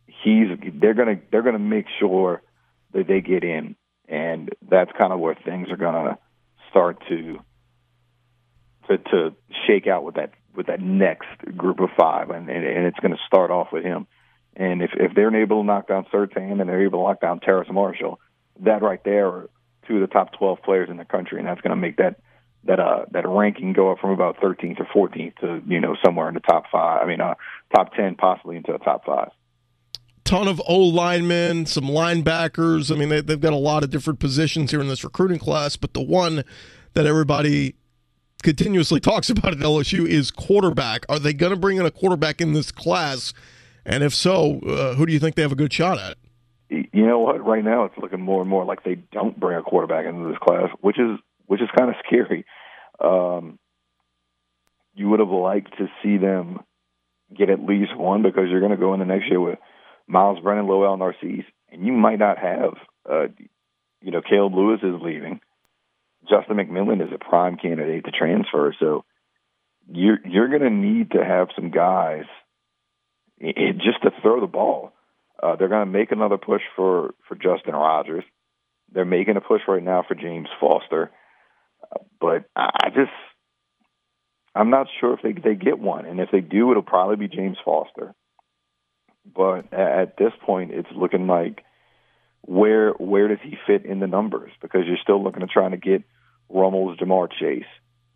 he's 0.08 0.48
they're 0.74 0.94
going 0.94 1.18
to 1.18 1.24
they're 1.32 1.42
going 1.42 1.54
to 1.54 1.60
make 1.60 1.86
sure 2.00 2.42
that 2.94 3.08
they 3.08 3.22
get 3.22 3.44
in, 3.44 3.76
and 4.08 4.50
that's 4.70 4.92
kind 4.98 5.14
of 5.14 5.20
where 5.20 5.36
things 5.36 5.70
are 5.70 5.78
going 5.78 6.06
to 6.06 6.18
start 6.70 7.02
to 7.10 7.40
to 8.88 8.98
to 8.98 9.36
shake 9.66 9.88
out 9.88 10.04
with 10.04 10.16
that 10.16 10.34
with 10.56 10.68
that 10.68 10.82
next 10.82 11.28
group 11.58 11.80
of 11.80 11.90
five, 11.98 12.30
and 12.30 12.50
and, 12.50 12.66
and 12.66 12.86
it's 12.86 13.00
going 13.00 13.14
to 13.14 13.22
start 13.28 13.50
off 13.50 13.72
with 13.72 13.84
him 13.84 14.08
And 14.56 14.82
if 14.82 14.92
if 14.94 15.14
they're 15.16 15.36
able 15.36 15.62
to 15.62 15.66
knock 15.66 15.88
down 15.88 16.06
Surtain 16.14 16.60
and 16.60 16.70
they're 16.70 16.84
able 16.84 17.00
to 17.00 17.10
knock 17.10 17.22
down 17.22 17.40
Terrace 17.40 17.70
Marshall, 17.72 18.20
that 18.62 18.82
right 18.82 19.04
there 19.04 19.28
are 19.28 19.50
two 19.88 19.96
of 19.96 20.02
the 20.02 20.08
top 20.08 20.34
12 20.34 20.62
players 20.64 20.90
in 20.90 20.98
the 20.98 21.06
country, 21.06 21.40
and 21.40 21.48
that's 21.48 21.62
going 21.62 21.72
to 21.72 21.76
make 21.76 21.98
that 21.98 22.20
that 22.66 22.80
uh 22.80 23.06
that 23.12 23.28
ranking 23.28 23.74
go 23.74 23.92
up 23.92 24.00
from 24.00 24.12
about 24.12 24.38
13th 24.38 24.80
or 24.80 25.10
14th 25.10 25.36
to 25.40 25.62
you 25.68 25.80
know 25.80 25.96
somewhere 26.04 26.28
in 26.28 26.34
the 26.34 26.40
top 26.40 26.66
five. 26.72 27.02
I 27.02 27.08
mean, 27.08 27.20
uh, 27.20 27.36
top 27.76 27.94
10, 27.96 28.16
possibly 28.16 28.58
into 28.58 28.72
the 28.72 28.78
top 28.78 29.06
five. 29.06 29.30
Ton 30.24 30.48
of 30.48 30.62
O 30.68 30.78
linemen, 30.78 31.66
some 31.66 31.86
linebackers. 31.86 32.92
I 32.92 32.98
mean, 32.98 33.10
they, 33.10 33.22
they've 33.22 33.40
got 33.40 33.54
a 33.54 33.58
lot 33.58 33.84
of 33.84 33.90
different 33.90 34.20
positions 34.20 34.72
here 34.72 34.80
in 34.80 34.88
this 34.88 35.04
recruiting 35.04 35.40
class, 35.40 35.76
but 35.76 35.94
the 35.94 36.02
one 36.02 36.44
that 36.94 37.06
everybody 37.06 37.76
continuously 38.42 39.00
talks 39.00 39.30
about 39.32 39.54
at 39.54 39.60
LSU 39.60 40.08
is 40.08 40.32
quarterback. 40.32 41.06
Are 41.10 41.20
they 41.20 41.34
going 41.34 41.54
to 41.54 41.60
bring 41.60 41.78
in 41.78 41.86
a 41.86 41.92
quarterback 41.92 42.40
in 42.40 42.54
this 42.54 42.72
class? 42.72 43.34
And 43.86 44.04
if 44.04 44.14
so, 44.14 44.60
uh, 44.60 44.96
who 44.96 45.06
do 45.06 45.14
you 45.14 45.20
think 45.20 45.36
they 45.36 45.42
have 45.42 45.52
a 45.52 45.56
good 45.56 45.74
shot 45.74 46.00
at? 46.00 46.18
You 46.70 47.06
know 47.06 47.20
what? 47.20 47.46
Right 47.46 47.64
now, 47.64 47.86
it's 47.86 47.98
looking 47.98 48.22
more 48.22 48.42
and 48.42 48.50
more 48.50 48.66
like 48.66 48.84
they 48.84 48.96
don't 48.96 49.40
bring 49.40 49.58
a 49.58 49.62
quarterback 49.62 50.06
into 50.06 50.30
this 50.30 50.38
class, 50.40 50.70
which 50.82 50.98
is 51.00 51.20
which 51.46 51.62
is 51.62 51.70
kind 51.78 51.90
of 51.90 51.96
scary. 52.06 52.46
Um, 53.00 53.60
you 54.96 55.10
would 55.10 55.20
have 55.20 55.30
liked 55.30 55.78
to 55.78 55.88
see 56.02 56.18
them 56.18 56.60
get 57.36 57.50
at 57.50 57.64
least 57.64 57.96
one 57.98 58.22
because 58.22 58.46
you're 58.50 58.60
going 58.60 58.72
to 58.72 58.78
go 58.78 58.94
in 58.94 59.00
the 59.00 59.06
next 59.06 59.30
year 59.30 59.40
with 59.40 59.60
Myles 60.08 60.40
Brennan, 60.42 60.68
Lowell 60.68 60.98
Narcisse, 60.98 61.46
and 61.72 61.86
you 61.86 61.92
might 61.92 62.20
not 62.20 62.38
have, 62.38 62.74
uh, 63.10 63.28
you 64.02 64.12
know, 64.12 64.22
Caleb 64.22 64.54
Lewis 64.54 64.80
is 64.84 65.02
leaving. 65.02 65.42
Justin 66.30 66.58
McMillan 66.58 67.06
is 67.06 67.14
a 67.14 67.18
prime 67.18 67.58
candidate 67.58 68.06
to 68.06 68.12
transfer, 68.12 68.74
so 68.80 69.04
you're 69.92 70.20
you're 70.26 70.48
going 70.48 70.62
to 70.62 70.70
need 70.70 71.12
to 71.12 71.24
have 71.24 71.50
some 71.56 71.70
guys 71.70 72.24
it, 73.44 73.78
just 73.78 74.02
to 74.04 74.12
throw 74.22 74.40
the 74.40 74.48
ball. 74.48 74.94
Uh, 75.42 75.56
they're 75.56 75.68
going 75.68 75.86
to 75.86 75.92
make 75.92 76.12
another 76.12 76.38
push 76.38 76.62
for 76.76 77.14
for 77.28 77.36
Justin 77.36 77.74
Rogers. 77.74 78.24
They're 78.92 79.06
making 79.06 79.36
a 79.36 79.42
push 79.42 79.62
right 79.68 79.84
now 79.84 80.04
for 80.08 80.16
James 80.16 80.48
Foster, 80.60 81.12
uh, 81.84 82.00
but 82.20 82.46
I 82.56 82.90
just 82.90 83.12
I'm 84.56 84.70
not 84.70 84.88
sure 85.00 85.14
if 85.14 85.22
they 85.22 85.34
they 85.34 85.56
get 85.56 85.80
one, 85.80 86.06
and 86.06 86.20
if 86.20 86.30
they 86.32 86.42
do, 86.42 86.72
it'll 86.72 86.84
probably 86.84 87.16
be 87.16 87.28
James 87.28 87.58
Foster. 87.66 88.14
But 89.26 89.74
at 89.74 90.18
this 90.18 90.34
point, 90.46 90.72
it's 90.72 90.90
looking 90.96 91.28
like 91.28 91.64
where 92.42 92.92
where 92.92 93.28
does 93.28 93.40
he 93.42 93.58
fit 93.66 93.86
in 93.86 94.00
the 94.00 94.08
numbers? 94.08 94.52
Because 94.62 94.82
you're 94.86 94.98
still 95.02 95.24
looking 95.24 95.44
at 95.44 95.50
trying 95.50 95.72
to 95.72 95.78
get 95.78 96.04
Rummels, 96.52 97.00
Ja'Marr 97.00 97.30
Chase. 97.32 97.66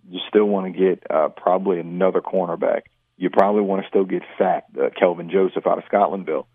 You 0.10 0.20
still 0.30 0.46
want 0.46 0.74
to 0.74 0.80
get 0.80 1.04
uh, 1.10 1.30
probably 1.30 1.80
another 1.80 2.22
cornerback. 2.22 2.84
You 3.18 3.30
probably 3.30 3.62
want 3.62 3.82
to 3.82 3.90
still 3.90 4.06
get 4.06 4.22
fat 4.38 4.66
uh, 4.80 4.90
Kelvin 4.98 5.30
Joseph 5.30 5.66
out 5.66 5.80
of 5.80 5.86
Scotlandville. 5.86 6.46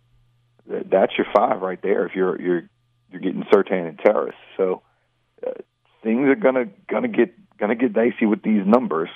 That's 0.67 1.13
your 1.19 1.27
five 1.35 1.61
right 1.61 1.81
there. 1.83 2.07
If 2.07 2.15
you're 2.15 2.41
you're 2.41 2.63
you're 3.11 3.21
getting 3.21 3.43
Surtain 3.53 3.89
and 3.89 3.99
Terrace, 3.99 4.37
so 4.57 4.83
uh, 5.47 5.51
things 6.03 6.29
are 6.29 6.37
gonna 6.37 6.67
gonna 6.89 7.09
get 7.09 7.35
gonna 7.59 7.75
get 7.75 7.93
dicey 7.93 8.27
with 8.27 8.43
these 8.43 8.65
numbers. 8.65 9.09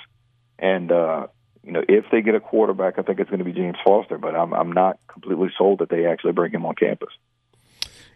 And 0.59 0.91
uh, 0.91 1.27
you 1.63 1.71
know, 1.71 1.83
if 1.87 2.05
they 2.11 2.21
get 2.21 2.35
a 2.35 2.39
quarterback, 2.39 2.97
I 2.97 3.01
think 3.01 3.19
it's 3.19 3.29
going 3.29 3.39
to 3.39 3.45
be 3.45 3.53
James 3.53 3.77
Foster. 3.85 4.17
But 4.17 4.35
I'm 4.35 4.53
I'm 4.53 4.71
not 4.71 4.99
completely 5.07 5.49
sold 5.57 5.79
that 5.79 5.89
they 5.89 6.05
actually 6.05 6.33
bring 6.33 6.51
him 6.51 6.65
on 6.65 6.75
campus. 6.75 7.09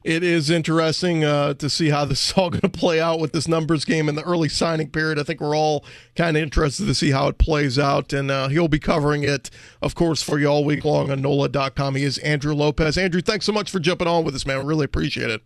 It 0.04 0.24
is 0.24 0.50
interesting 0.50 1.24
uh, 1.24 1.54
to 1.56 1.70
see 1.70 1.90
how 1.90 2.06
this 2.06 2.30
is 2.30 2.34
all 2.38 2.50
going 2.50 2.62
to 2.62 2.70
play 2.70 3.00
out 3.00 3.20
with 3.20 3.34
this 3.34 3.48
numbers 3.48 3.86
game 3.86 4.10
in 4.10 4.16
the 4.16 4.24
early 4.24 4.50
signing 4.50 4.90
period. 4.90 5.20
I 5.20 5.24
think 5.24 5.40
we're 5.40 5.56
all 5.56 5.86
kind 6.16 6.36
of 6.36 6.44
interested 6.44 6.86
to 6.86 6.96
see 6.96 7.12
how 7.12 7.28
it 7.28 7.38
plays 7.38 7.78
out, 7.78 8.14
and 8.14 8.32
uh, 8.32 8.48
he'll 8.48 8.68
be 8.68 8.80
covering 8.80 9.24
it, 9.24 9.50
of 9.82 9.96
course, 9.96 10.22
for 10.22 10.40
you 10.40 10.48
all 10.48 10.66
week 10.66 10.84
long 10.84 11.12
on 11.12 11.22
NOLA.com. 11.22 11.96
He 11.96 12.04
is 12.04 12.18
Andrew 12.20 12.54
Lopez. 12.54 12.98
Andrew, 12.98 13.22
thanks 13.22 13.46
so 13.46 13.52
much 13.52 13.70
for 13.70 13.80
jumping 13.80 14.08
on 14.08 14.24
with 14.24 14.36
us, 14.36 14.46
man. 14.46 14.66
Really 14.66 14.86
appreciate 14.86 15.30
it. 15.30 15.42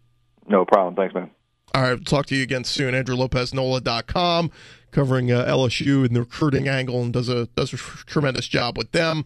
No 0.48 0.64
problem. 0.64 0.96
Thanks, 0.96 1.14
man. 1.14 1.32
All 1.74 1.82
right, 1.82 1.94
we'll 1.94 2.04
talk 2.04 2.26
to 2.28 2.36
you 2.36 2.44
again 2.44 2.64
soon. 2.64 2.96
Andrew 2.96 3.16
Lopez, 3.16 3.54
NOLA.com, 3.54 4.50
covering 4.92 5.32
uh, 5.32 5.44
LSU 5.44 6.06
and 6.06 6.16
the 6.16 6.22
recruiting 6.22 6.70
angle, 6.70 7.02
and 7.02 7.12
does 7.12 7.28
a 7.28 7.48
does 7.48 7.74
a 7.74 7.78
tremendous 7.78 8.48
job 8.48 8.78
with 8.78 8.94
them. 8.94 9.26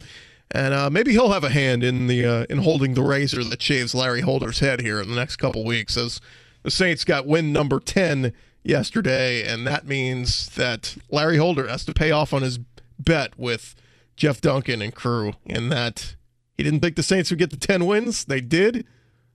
And 0.52 0.74
uh, 0.74 0.90
maybe 0.90 1.12
he'll 1.12 1.32
have 1.32 1.44
a 1.44 1.50
hand 1.50 1.84
in 1.84 2.08
the 2.08 2.26
uh, 2.26 2.46
in 2.50 2.60
holding 2.60 2.96
the 2.96 3.04
razor 3.04 3.44
that 3.44 3.62
shaves 3.62 3.94
Larry 3.94 4.22
Holder's 4.22 4.60
head 4.60 4.82
here 4.82 5.00
in 5.00 5.10
the 5.10 5.16
next 5.16 5.36
couple 5.36 5.64
weeks, 5.64 5.96
as 5.96 6.20
the 6.64 6.72
Saints 6.72 7.04
got 7.04 7.28
win 7.28 7.54
number 7.54 7.80
ten 7.80 8.34
yesterday, 8.64 9.48
and 9.48 9.68
that 9.68 9.86
means 9.86 10.50
that 10.56 10.98
Larry 11.12 11.38
Holder 11.38 11.68
has 11.68 11.86
to 11.86 11.94
pay 11.94 12.10
off 12.12 12.34
on 12.34 12.42
his 12.42 12.60
bet 12.98 13.38
with 13.38 13.76
Jeff 14.16 14.42
Duncan 14.42 14.82
and 14.82 14.94
crew, 14.94 15.34
in 15.46 15.70
that 15.70 16.16
he 16.58 16.64
didn't 16.64 16.80
think 16.80 16.96
the 16.96 17.04
Saints 17.04 17.30
would 17.30 17.40
get 17.40 17.52
the 17.52 17.58
ten 17.58 17.86
wins. 17.86 18.26
They 18.26 18.42
did. 18.42 18.86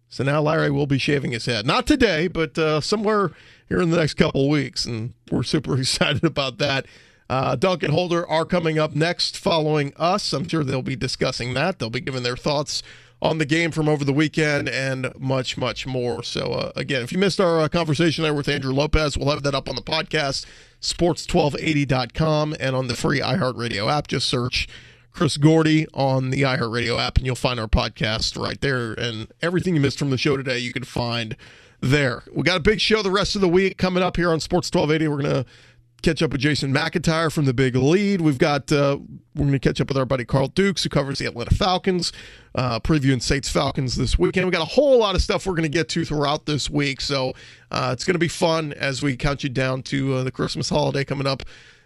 So 0.08 0.22
now 0.22 0.42
Larry 0.42 0.70
will 0.70 0.86
be 0.86 0.98
shaving 0.98 1.32
his 1.32 1.46
head. 1.46 1.66
Not 1.66 1.86
today, 1.86 2.28
but 2.28 2.56
uh, 2.58 2.80
somewhere 2.80 3.30
here 3.68 3.80
in 3.80 3.90
the 3.90 3.96
next 3.96 4.14
couple 4.14 4.48
weeks. 4.48 4.84
And 4.84 5.14
we're 5.30 5.42
super 5.42 5.76
excited 5.78 6.24
about 6.24 6.58
that. 6.58 6.86
Uh, 7.28 7.56
Duncan 7.56 7.90
Holder 7.90 8.28
are 8.28 8.44
coming 8.44 8.78
up 8.78 8.94
next 8.94 9.38
following 9.38 9.92
us. 9.96 10.32
I'm 10.32 10.46
sure 10.46 10.62
they'll 10.62 10.82
be 10.82 10.96
discussing 10.96 11.54
that. 11.54 11.78
They'll 11.78 11.90
be 11.90 12.00
giving 12.00 12.22
their 12.22 12.36
thoughts 12.36 12.82
on 13.22 13.38
the 13.38 13.46
game 13.46 13.70
from 13.70 13.88
over 13.88 14.04
the 14.04 14.12
weekend 14.12 14.68
and 14.68 15.10
much, 15.18 15.56
much 15.56 15.86
more. 15.86 16.22
So, 16.22 16.52
uh, 16.52 16.72
again, 16.76 17.02
if 17.02 17.10
you 17.10 17.18
missed 17.18 17.40
our 17.40 17.60
uh, 17.60 17.68
conversation 17.68 18.22
there 18.22 18.34
with 18.34 18.48
Andrew 18.48 18.72
Lopez, 18.72 19.16
we'll 19.16 19.30
have 19.30 19.42
that 19.44 19.54
up 19.54 19.68
on 19.68 19.76
the 19.76 19.82
podcast, 19.82 20.44
sports1280.com, 20.82 22.56
and 22.60 22.76
on 22.76 22.88
the 22.88 22.94
free 22.94 23.20
iHeartRadio 23.20 23.90
app. 23.90 24.08
Just 24.08 24.28
search 24.28 24.68
Chris 25.10 25.38
Gordy 25.38 25.86
on 25.94 26.30
the 26.30 26.42
iHeartRadio 26.42 26.98
app, 26.98 27.16
and 27.16 27.24
you'll 27.24 27.36
find 27.36 27.58
our 27.58 27.68
podcast 27.68 28.36
right 28.36 28.60
there. 28.60 28.92
And 28.92 29.28
everything 29.40 29.74
you 29.74 29.80
missed 29.80 29.98
from 29.98 30.10
the 30.10 30.18
show 30.18 30.36
today, 30.36 30.58
you 30.58 30.72
can 30.74 30.84
find 30.84 31.36
there. 31.80 32.24
We 32.32 32.42
got 32.42 32.58
a 32.58 32.60
big 32.60 32.80
show 32.80 33.02
the 33.02 33.10
rest 33.10 33.34
of 33.34 33.40
the 33.40 33.48
week 33.48 33.78
coming 33.78 34.02
up 34.02 34.16
here 34.16 34.30
on 34.30 34.40
Sports 34.40 34.70
1280. 34.72 35.08
We're 35.08 35.22
going 35.22 35.44
to 35.44 35.50
catch 36.04 36.22
up 36.22 36.32
with 36.32 36.40
Jason 36.40 36.72
McIntyre 36.72 37.32
from 37.32 37.46
the 37.46 37.54
Big 37.54 37.74
Lead. 37.74 38.20
We've 38.20 38.36
got 38.36 38.70
uh, 38.70 38.98
we're 39.34 39.46
going 39.46 39.52
to 39.52 39.58
catch 39.58 39.80
up 39.80 39.88
with 39.88 39.96
our 39.96 40.04
buddy 40.04 40.26
Carl 40.26 40.48
Dukes, 40.48 40.82
who 40.82 40.90
covers 40.90 41.18
the 41.18 41.24
Atlanta 41.24 41.54
Falcons, 41.54 42.12
uh, 42.54 42.78
previewing 42.80 43.22
Saints 43.22 43.48
Falcons 43.48 43.96
this 43.96 44.18
weekend. 44.18 44.46
We 44.46 44.52
got 44.52 44.60
a 44.60 44.66
whole 44.66 44.98
lot 44.98 45.14
of 45.14 45.22
stuff 45.22 45.46
we're 45.46 45.54
going 45.54 45.62
to 45.62 45.68
get 45.70 45.88
to 45.90 46.04
throughout 46.04 46.44
this 46.44 46.68
week, 46.68 47.00
so 47.00 47.32
uh, 47.70 47.90
it's 47.94 48.04
going 48.04 48.14
to 48.14 48.18
be 48.18 48.28
fun 48.28 48.74
as 48.74 49.02
we 49.02 49.16
count 49.16 49.42
you 49.42 49.48
down 49.48 49.82
to 49.84 50.14
uh, 50.14 50.24
the 50.24 50.30
Christmas 50.30 50.68
holiday 50.68 51.04
coming 51.04 51.26
up 51.26 51.42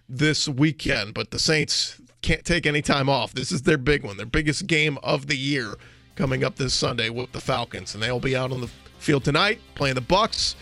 this 0.09 0.49
weekend. 0.49 1.15
But 1.15 1.31
the 1.31 1.39
Saints 1.39 2.01
can't 2.21 2.45
take 2.45 2.67
any 2.67 2.83
time 2.83 3.09
off. 3.09 3.33
This 3.33 3.53
is 3.53 3.63
their 3.63 3.79
big 3.79 4.05
one, 4.05 4.17
their 4.17 4.27
biggest 4.27 4.67
game 4.67 4.99
of 5.05 5.29
the 5.29 5.37
year 5.37 5.75
coming 6.17 6.43
up 6.43 6.57
this 6.57 6.75
Sunday 6.75 7.09
with 7.09 7.31
the 7.31 7.41
Falcons, 7.41 7.95
and 7.95 8.03
they'll 8.03 8.19
be 8.19 8.35
out 8.35 8.51
on 8.51 8.61
the 8.63 8.71
field 8.99 9.23
tonight 9.23 9.61
playing 9.77 9.95
the 9.95 10.01
Bucks. 10.01 10.57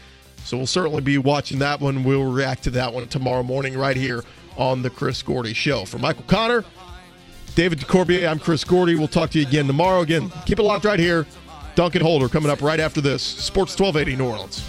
So 0.46 0.56
we'll 0.56 0.68
certainly 0.68 1.00
be 1.00 1.18
watching 1.18 1.58
that 1.58 1.80
one. 1.80 2.04
We'll 2.04 2.30
react 2.30 2.62
to 2.64 2.70
that 2.70 2.94
one 2.94 3.08
tomorrow 3.08 3.42
morning 3.42 3.76
right 3.76 3.96
here 3.96 4.22
on 4.56 4.80
the 4.80 4.90
Chris 4.90 5.20
Gordy 5.20 5.52
Show. 5.52 5.84
For 5.84 5.98
Michael 5.98 6.22
Connor, 6.28 6.64
David 7.56 7.80
DeCorbier, 7.80 8.30
I'm 8.30 8.38
Chris 8.38 8.62
Gordy. 8.62 8.94
We'll 8.94 9.08
talk 9.08 9.30
to 9.30 9.40
you 9.40 9.46
again 9.46 9.66
tomorrow. 9.66 10.02
Again, 10.02 10.30
keep 10.44 10.60
it 10.60 10.62
locked 10.62 10.84
right 10.84 11.00
here. 11.00 11.26
Duncan 11.74 12.00
Holder 12.00 12.28
coming 12.28 12.48
up 12.48 12.62
right 12.62 12.78
after 12.78 13.00
this. 13.00 13.22
Sports 13.22 13.76
1280 13.76 14.16
New 14.16 14.30
Orleans. 14.30 14.64